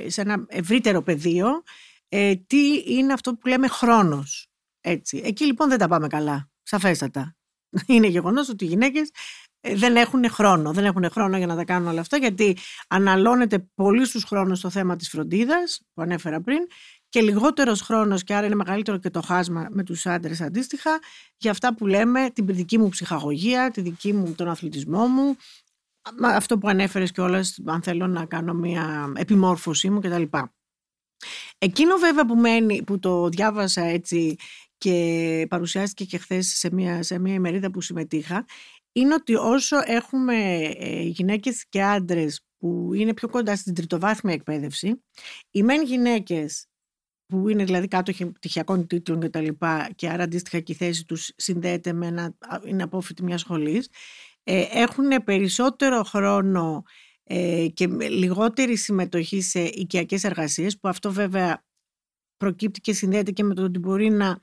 σε 0.07 0.21
ένα 0.21 0.45
ευρύτερο 0.47 1.01
πεδίο 1.01 1.63
ε, 2.17 2.35
τι 2.35 2.83
είναι 2.85 3.13
αυτό 3.13 3.35
που 3.35 3.47
λέμε 3.47 3.67
χρόνος. 3.67 4.47
Έτσι. 4.81 5.21
Εκεί 5.25 5.45
λοιπόν 5.45 5.69
δεν 5.69 5.77
τα 5.77 5.87
πάμε 5.87 6.07
καλά, 6.07 6.49
σαφέστατα. 6.63 7.35
Είναι 7.87 8.07
γεγονός 8.07 8.49
ότι 8.49 8.65
οι 8.65 8.67
γυναίκες 8.67 9.09
ε, 9.59 9.75
δεν 9.75 9.95
έχουν 9.95 10.29
χρόνο. 10.29 10.73
Δεν 10.73 10.85
έχουν 10.85 11.09
χρόνο 11.11 11.37
για 11.37 11.47
να 11.47 11.55
τα 11.55 11.63
κάνουν 11.63 11.87
όλα 11.87 11.99
αυτά, 11.99 12.17
γιατί 12.17 12.57
αναλώνεται 12.87 13.59
πολύ 13.75 14.05
στους 14.05 14.23
χρόνους 14.23 14.59
το 14.59 14.69
θέμα 14.69 14.95
της 14.95 15.09
φροντίδας, 15.09 15.81
που 15.93 16.01
ανέφερα 16.01 16.41
πριν, 16.41 16.59
και 17.09 17.21
λιγότερος 17.21 17.81
χρόνος 17.81 18.23
και 18.23 18.35
άρα 18.35 18.45
είναι 18.45 18.55
μεγαλύτερο 18.55 18.97
και 18.97 19.09
το 19.09 19.21
χάσμα 19.21 19.67
με 19.69 19.83
τους 19.83 20.05
άντρες 20.05 20.41
αντίστοιχα 20.41 20.99
για 21.37 21.51
αυτά 21.51 21.75
που 21.75 21.87
λέμε 21.87 22.29
την 22.29 22.45
δική 22.45 22.77
μου 22.77 22.89
ψυχαγωγία, 22.89 23.71
τη 23.71 23.81
δική 23.81 24.13
μου, 24.13 24.33
τον 24.35 24.47
αθλητισμό 24.47 25.07
μου, 25.07 25.35
αυτό 26.21 26.57
που 26.57 26.67
ανέφερες 26.67 27.11
και 27.11 27.21
όλες, 27.21 27.61
αν 27.65 27.81
θέλω 27.81 28.07
να 28.07 28.25
κάνω 28.25 28.53
μια 28.53 29.13
επιμόρφωσή 29.15 29.89
μου 29.89 29.99
κτλ. 29.99 30.23
Εκείνο 31.57 31.97
βέβαια 31.97 32.25
που, 32.25 32.35
μένει, 32.35 32.83
που 32.83 32.99
το 32.99 33.29
διάβασα 33.29 33.81
έτσι 33.81 34.35
και 34.77 35.45
παρουσιάστηκε 35.49 36.05
και 36.05 36.17
χθες 36.17 36.47
σε 36.47 36.69
μια, 36.71 37.03
σε 37.03 37.19
μια 37.19 37.33
ημερίδα 37.33 37.71
που 37.71 37.81
συμμετείχα 37.81 38.45
είναι 38.91 39.13
ότι 39.13 39.35
όσο 39.35 39.77
έχουμε 39.85 40.35
ε, 40.77 41.01
γυναίκες 41.01 41.65
και 41.69 41.83
άντρες 41.83 42.45
που 42.57 42.93
είναι 42.93 43.13
πιο 43.13 43.29
κοντά 43.29 43.55
στην 43.55 43.73
τριτοβάθμια 43.73 44.33
εκπαίδευση, 44.33 45.03
οι 45.51 45.63
μεν 45.63 45.83
γυναίκες 45.83 46.67
που 47.25 47.49
είναι 47.49 47.63
δηλαδή 47.63 47.87
κάτω 47.87 48.11
τυχιακών 48.39 48.87
τίτλων 48.87 49.19
και 49.19 49.29
τα 49.29 49.41
λοιπά 49.41 49.89
και 49.95 50.09
άρα 50.09 50.23
αντίστοιχα 50.23 50.59
και 50.59 50.71
η 50.71 50.75
θέση 50.75 51.05
τους 51.05 51.31
συνδέεται 51.35 51.93
με 51.93 52.07
ένα, 52.07 52.35
είναι 52.65 52.83
απόφυτη 52.83 53.23
μιας 53.23 53.41
σχολής, 53.41 53.89
ε, 54.43 54.65
έχουν 54.71 55.23
περισσότερο 55.23 56.03
χρόνο 56.03 56.83
ε, 56.85 57.03
και 57.73 57.87
λιγότερη 58.09 58.75
συμμετοχή 58.75 59.41
σε 59.41 59.59
οικιακές 59.59 60.23
εργασίες 60.23 60.79
που 60.79 60.87
αυτό 60.87 61.11
βέβαια 61.11 61.63
προκύπτει 62.37 62.81
και 62.81 62.93
συνδέεται 62.93 63.31
και 63.31 63.43
με 63.43 63.53
το 63.53 63.63
ότι 63.63 63.79
μπορεί 63.79 64.09
να 64.09 64.41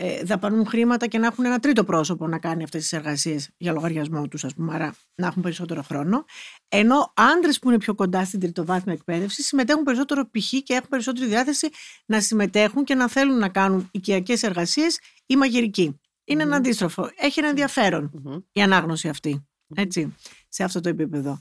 ε, 0.00 0.22
δαπανούν 0.22 0.66
χρήματα 0.66 1.06
και 1.06 1.18
να 1.18 1.26
έχουν 1.26 1.44
ένα 1.44 1.58
τρίτο 1.58 1.84
πρόσωπο 1.84 2.26
να 2.26 2.38
κάνει 2.38 2.62
αυτές 2.62 2.80
τις 2.80 2.92
εργασίες 2.92 3.50
για 3.56 3.72
λογαριασμό 3.72 4.28
τους 4.28 4.44
ας 4.44 4.54
πούμε, 4.54 4.74
άρα 4.74 4.94
να 5.14 5.26
έχουν 5.26 5.42
περισσότερο 5.42 5.82
χρόνο. 5.82 6.24
Ενώ 6.68 7.12
άντρες 7.16 7.58
που 7.58 7.68
είναι 7.68 7.78
πιο 7.78 7.94
κοντά 7.94 8.24
στην 8.24 8.40
τριτοβάθμια 8.40 8.94
εκπαίδευση 8.94 9.42
συμμετέχουν 9.42 9.82
περισσότερο 9.82 10.30
π.χ. 10.30 10.48
και 10.62 10.74
έχουν 10.74 10.88
περισσότερη 10.88 11.26
διάθεση 11.26 11.68
να 12.06 12.20
συμμετέχουν 12.20 12.84
και 12.84 12.94
να 12.94 13.08
θέλουν 13.08 13.38
να 13.38 13.48
κάνουν 13.48 13.88
οικιακές 13.90 14.42
εργασίες 14.42 14.98
ή 15.26 15.36
μαγειρική. 15.36 16.00
Είναι 16.24 16.42
ένα 16.42 16.56
αντίστροφο. 16.56 17.10
Έχει 17.16 17.40
ένα 17.40 17.68
η 18.52 18.62
ανάγνωση 18.62 19.08
αυτή, 19.08 19.46
έτσι, 19.74 20.14
σε 20.48 20.64
αυτό 20.64 20.80
το 20.80 20.88
επίπεδο. 20.88 21.38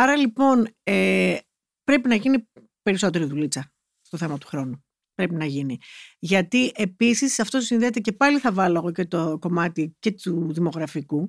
Άρα 0.00 0.16
λοιπόν 0.16 0.68
ε, 0.82 1.38
πρέπει 1.84 2.08
να 2.08 2.14
γίνει 2.14 2.48
περισσότερη 2.82 3.24
δουλίτσα 3.24 3.72
στο 4.00 4.16
θέμα 4.16 4.38
του 4.38 4.46
χρόνου. 4.46 4.84
Πρέπει 5.14 5.34
να 5.34 5.44
γίνει. 5.44 5.78
Γιατί 6.18 6.72
επίσης 6.74 7.38
αυτό 7.40 7.60
συνδέεται 7.60 8.00
και 8.00 8.12
πάλι 8.12 8.38
θα 8.38 8.52
βάλω 8.52 8.78
εγώ 8.78 8.92
και 8.92 9.04
το 9.04 9.38
κομμάτι 9.38 9.96
και 9.98 10.12
του 10.12 10.52
δημογραφικού. 10.52 11.28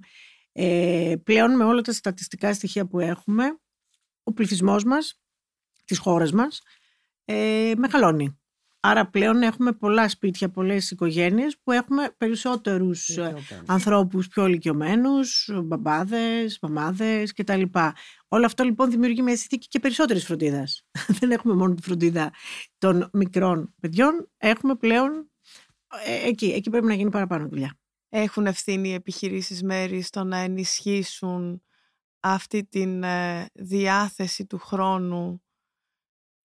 Ε, 0.51 1.15
πλέον 1.23 1.55
με 1.55 1.63
όλα 1.63 1.81
τα 1.81 1.93
στατιστικά 1.93 2.53
στοιχεία 2.53 2.87
που 2.87 2.99
έχουμε, 2.99 3.59
ο 4.23 4.33
πληθυσμός 4.33 4.83
μας, 4.83 5.21
της 5.85 5.97
χώρας 5.97 6.31
μας, 6.31 6.61
ε, 7.25 7.73
μεγαλώνει. 7.77 8.38
Άρα 8.81 9.09
πλέον 9.09 9.41
έχουμε 9.41 9.71
πολλά 9.71 10.09
σπίτια, 10.09 10.49
πολλές 10.49 10.91
οικογένειες 10.91 11.57
που 11.63 11.71
έχουμε 11.71 12.15
περισσότερους 12.17 13.09
ε, 13.09 13.35
ανθρώπους 13.65 14.27
πιο 14.27 14.45
ηλικιωμένους, 14.45 15.49
μπαμπάδες, 15.63 16.57
μαμάδες 16.61 17.33
κτλ. 17.33 17.61
Όλο 18.27 18.45
αυτό 18.45 18.63
λοιπόν 18.63 18.89
δημιουργεί 18.89 19.21
μια 19.21 19.37
συνθήκη 19.37 19.67
και 19.67 19.79
περισσότερης 19.79 20.25
φροντίδας. 20.25 20.85
Δεν 21.19 21.31
έχουμε 21.31 21.53
μόνο 21.53 21.73
τη 21.73 21.81
φροντίδα 21.81 22.33
των 22.77 23.09
μικρών 23.13 23.73
παιδιών, 23.79 24.31
έχουμε 24.37 24.75
πλέον 24.75 25.31
ε, 26.05 26.27
εκεί, 26.27 26.45
εκεί 26.45 26.69
πρέπει 26.69 26.85
να 26.85 26.93
γίνει 26.93 27.09
παραπάνω 27.09 27.47
δουλειά. 27.47 27.77
Έχουν 28.09 28.45
ευθύνη 28.45 28.89
οι 28.89 28.93
επιχειρήσεις 28.93 29.63
μέρη 29.63 30.01
στο 30.01 30.23
να 30.23 30.37
ενισχύσουν 30.37 31.63
αυτή 32.19 32.65
τη 32.65 32.81
ε, 33.03 33.45
διάθεση 33.53 34.45
του 34.45 34.57
χρόνου 34.57 35.43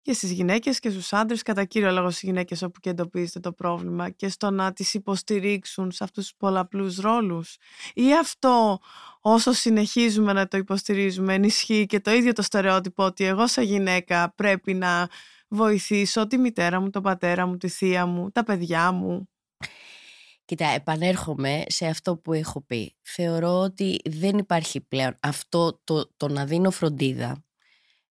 και 0.01 0.13
στις 0.13 0.31
γυναίκες 0.31 0.79
και 0.79 0.89
στους 0.89 1.13
άντρες, 1.13 1.41
κατά 1.41 1.65
κύριο 1.65 1.91
λόγο 1.91 2.09
στις 2.09 2.21
γυναίκες 2.21 2.61
όπου 2.61 2.79
και 2.79 2.89
εντοπίζεται 2.89 3.39
το 3.39 3.53
πρόβλημα 3.53 4.09
και 4.09 4.29
στο 4.29 4.49
να 4.49 4.73
τις 4.73 4.93
υποστηρίξουν 4.93 5.91
σε 5.91 6.03
αυτούς 6.03 6.23
τους 6.23 6.35
πολλαπλούς 6.37 6.97
ρόλους. 6.97 7.57
Ή 7.93 8.15
αυτό 8.15 8.79
όσο 9.21 9.51
συνεχίζουμε 9.51 10.33
να 10.33 10.47
το 10.47 10.57
υποστηρίζουμε 10.57 11.33
ενισχύει 11.33 11.85
και 11.85 11.99
το 11.99 12.11
ίδιο 12.11 12.33
το 12.33 12.41
στερεότυπο 12.41 13.03
ότι 13.03 13.23
εγώ 13.23 13.47
σαν 13.47 13.63
γυναίκα 13.63 14.33
πρέπει 14.35 14.73
να 14.73 15.09
βοηθήσω 15.47 16.27
τη 16.27 16.37
μητέρα 16.37 16.79
μου, 16.79 16.89
τον 16.89 17.01
πατέρα 17.01 17.45
μου, 17.45 17.57
τη 17.57 17.67
θεία 17.67 18.05
μου, 18.05 18.31
τα 18.31 18.43
παιδιά 18.43 18.91
μου. 18.91 19.29
Κοίτα, 20.45 20.65
επανέρχομαι 20.65 21.63
σε 21.67 21.85
αυτό 21.85 22.17
που 22.17 22.33
έχω 22.33 22.61
πει. 22.61 22.95
Θεωρώ 23.01 23.59
ότι 23.59 23.99
δεν 24.05 24.37
υπάρχει 24.37 24.81
πλέον 24.81 25.15
αυτό 25.19 25.81
το, 25.83 26.11
το 26.17 26.27
να 26.27 26.45
δίνω 26.45 26.71
φροντίδα 26.71 27.43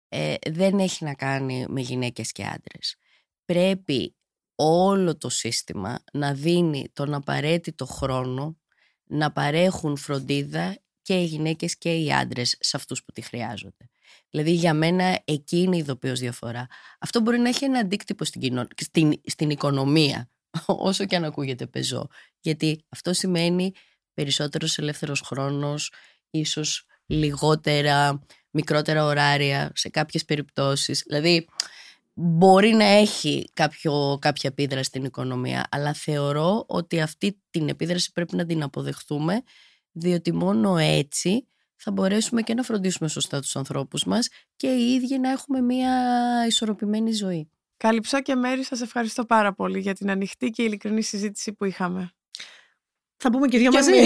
ε, 0.08 0.34
δεν 0.50 0.78
έχει 0.78 1.04
να 1.04 1.14
κάνει 1.14 1.64
με 1.68 1.80
γυναίκες 1.80 2.32
και 2.32 2.44
άντρες. 2.44 2.96
Πρέπει 3.44 4.16
όλο 4.54 5.16
το 5.16 5.28
σύστημα 5.28 6.04
να 6.12 6.34
δίνει 6.34 6.90
τον 6.92 7.14
απαραίτητο 7.14 7.86
χρόνο 7.86 8.58
να 9.04 9.32
παρέχουν 9.32 9.96
φροντίδα 9.96 10.78
και 11.02 11.20
οι 11.20 11.24
γυναίκες 11.24 11.78
και 11.78 11.94
οι 11.94 12.12
άντρες 12.12 12.56
σε 12.60 12.76
αυτούς 12.76 13.04
που 13.04 13.12
τη 13.12 13.20
χρειάζονται. 13.20 13.90
Δηλαδή 14.30 14.52
για 14.52 14.74
μένα 14.74 15.20
εκεί 15.24 15.58
είναι 15.58 15.76
η 15.76 15.78
ειδοποιώς 15.78 16.20
διαφορά. 16.20 16.66
Αυτό 16.98 17.20
μπορεί 17.20 17.38
να 17.38 17.48
έχει 17.48 17.64
ένα 17.64 17.78
αντίκτυπο 17.78 18.24
στην, 18.24 18.68
στην, 18.76 19.20
στην 19.24 19.50
οικονομία, 19.50 20.30
όσο 20.66 21.04
και 21.04 21.16
αν 21.16 21.24
ακούγεται 21.24 21.66
πεζό. 21.66 22.08
Γιατί 22.40 22.84
αυτό 22.88 23.12
σημαίνει 23.12 23.72
περισσότερος 24.14 24.78
ελεύθερος 24.78 25.20
χρόνος, 25.20 25.92
ίσως 26.30 26.86
λιγότερα 27.06 28.26
μικρότερα 28.50 29.04
ωράρια 29.04 29.70
σε 29.74 29.88
κάποιες 29.88 30.24
περιπτώσεις. 30.24 31.02
Δηλαδή 31.06 31.48
μπορεί 32.14 32.70
να 32.70 32.84
έχει 32.84 33.50
κάποιο, 33.52 34.18
κάποια 34.20 34.50
επίδραση 34.52 34.84
στην 34.84 35.04
οικονομία, 35.04 35.66
αλλά 35.70 35.92
θεωρώ 35.92 36.64
ότι 36.68 37.00
αυτή 37.00 37.40
την 37.50 37.68
επίδραση 37.68 38.12
πρέπει 38.12 38.36
να 38.36 38.46
την 38.46 38.62
αποδεχτούμε, 38.62 39.42
διότι 39.92 40.32
μόνο 40.32 40.76
έτσι 40.76 41.46
θα 41.76 41.90
μπορέσουμε 41.90 42.42
και 42.42 42.54
να 42.54 42.62
φροντίσουμε 42.62 43.08
σωστά 43.08 43.40
τους 43.40 43.56
ανθρώπους 43.56 44.04
μας 44.04 44.28
και 44.56 44.68
οι 44.68 44.92
ίδιοι 44.92 45.18
να 45.18 45.30
έχουμε 45.30 45.60
μια 45.60 45.92
ισορροπημένη 46.46 47.12
ζωή. 47.12 47.50
Καλυψώ 47.76 48.22
και 48.22 48.34
Μέρη, 48.34 48.64
σας 48.64 48.80
ευχαριστώ 48.80 49.24
πάρα 49.24 49.54
πολύ 49.54 49.78
για 49.78 49.94
την 49.94 50.10
ανοιχτή 50.10 50.50
και 50.50 50.62
ειλικρινή 50.62 51.02
συζήτηση 51.02 51.52
που 51.52 51.64
είχαμε. 51.64 52.12
Θα 53.20 53.30
πούμε 53.30 53.48
και 53.48 53.58
δύο 53.58 53.70
μαζί. 53.72 53.90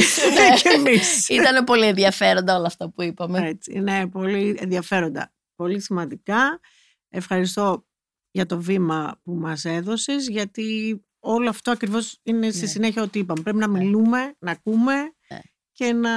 Ναι. 0.82 0.90
Ήταν 1.40 1.64
πολύ 1.64 1.86
ενδιαφέροντα 1.86 2.56
όλα 2.56 2.66
αυτά 2.66 2.90
που 2.90 3.02
είπαμε. 3.02 3.48
Έτσι, 3.48 3.78
ναι, 3.78 4.08
πολύ 4.08 4.56
ενδιαφέροντα. 4.60 5.32
Πολύ 5.54 5.80
σημαντικά. 5.80 6.60
Ευχαριστώ 7.08 7.86
για 8.30 8.46
το 8.46 8.60
βήμα 8.60 9.20
που 9.22 9.32
μας 9.32 9.64
έδωσες, 9.64 10.28
γιατί 10.28 10.98
όλο 11.18 11.48
αυτό 11.48 11.70
ακριβώς 11.70 12.18
είναι 12.22 12.50
στη 12.50 12.60
ναι. 12.60 12.66
συνέχεια 12.66 13.02
ότι 13.02 13.18
είπαμε. 13.18 13.42
Πρέπει 13.42 13.58
να 13.58 13.66
ναι. 13.66 13.78
μιλούμε, 13.78 14.34
να 14.38 14.50
ακούμε 14.50 14.94
και 15.72 15.92
να 15.92 16.10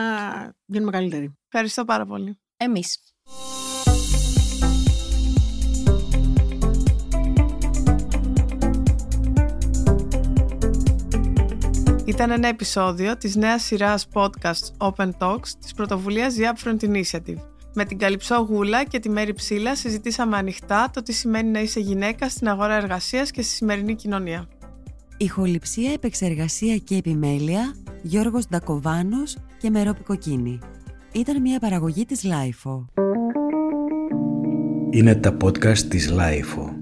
γίνουμε 0.66 0.92
καλύτεροι. 0.92 1.38
Ευχαριστώ 1.48 1.86
πάρα 1.86 2.06
πολύ. 2.06 2.40
Εμείς. 2.58 3.00
Ήταν 12.06 12.32
ένα 12.32 12.48
επεισόδιο 12.48 13.18
της 13.18 13.36
νέας 13.36 13.64
σειράς 13.64 14.08
podcast 14.14 14.90
Open 14.90 15.10
Talks 15.18 15.48
της 15.60 15.74
πρωτοβουλίας 15.74 16.36
The 16.38 16.42
Upfront 16.42 16.80
Initiative. 16.80 17.38
Με 17.74 17.86
την 17.86 17.98
Καλυψό 17.98 18.36
Γούλα 18.36 18.84
και 18.84 19.00
τη 19.00 19.10
Μέρη 19.10 19.34
Ψήλα 19.34 19.76
συζητήσαμε 19.76 20.38
ανοιχτά 20.38 20.90
το 20.94 21.02
τι 21.02 21.14
σημαίνει 21.14 21.50
να 21.50 21.60
είσαι 21.60 21.80
γυναίκα 21.80 22.30
στην 22.30 22.48
αγορά 22.48 22.76
εργασίας 22.76 23.32
και 23.32 23.42
στη 23.42 23.54
σημερινή 23.54 23.96
κοινωνία. 23.96 24.48
Ηχοληψία, 25.18 25.92
επεξεργασία 25.94 26.78
και 26.78 26.96
επιμέλεια 26.96 27.76
Γιώργος 28.02 28.48
Ντακοβάνος 28.48 29.38
και 29.58 29.70
Μερόπη 29.70 30.04
Κοκκίνη. 30.04 30.60
Ήταν 31.12 31.42
μια 31.42 31.60
παραγωγή 31.60 32.06
της 32.06 32.24
Lifeo. 32.24 32.86
Είναι 34.90 35.16
τα 35.16 35.38
podcast 35.44 35.78
της 35.78 36.14
Lifeo. 36.14 36.75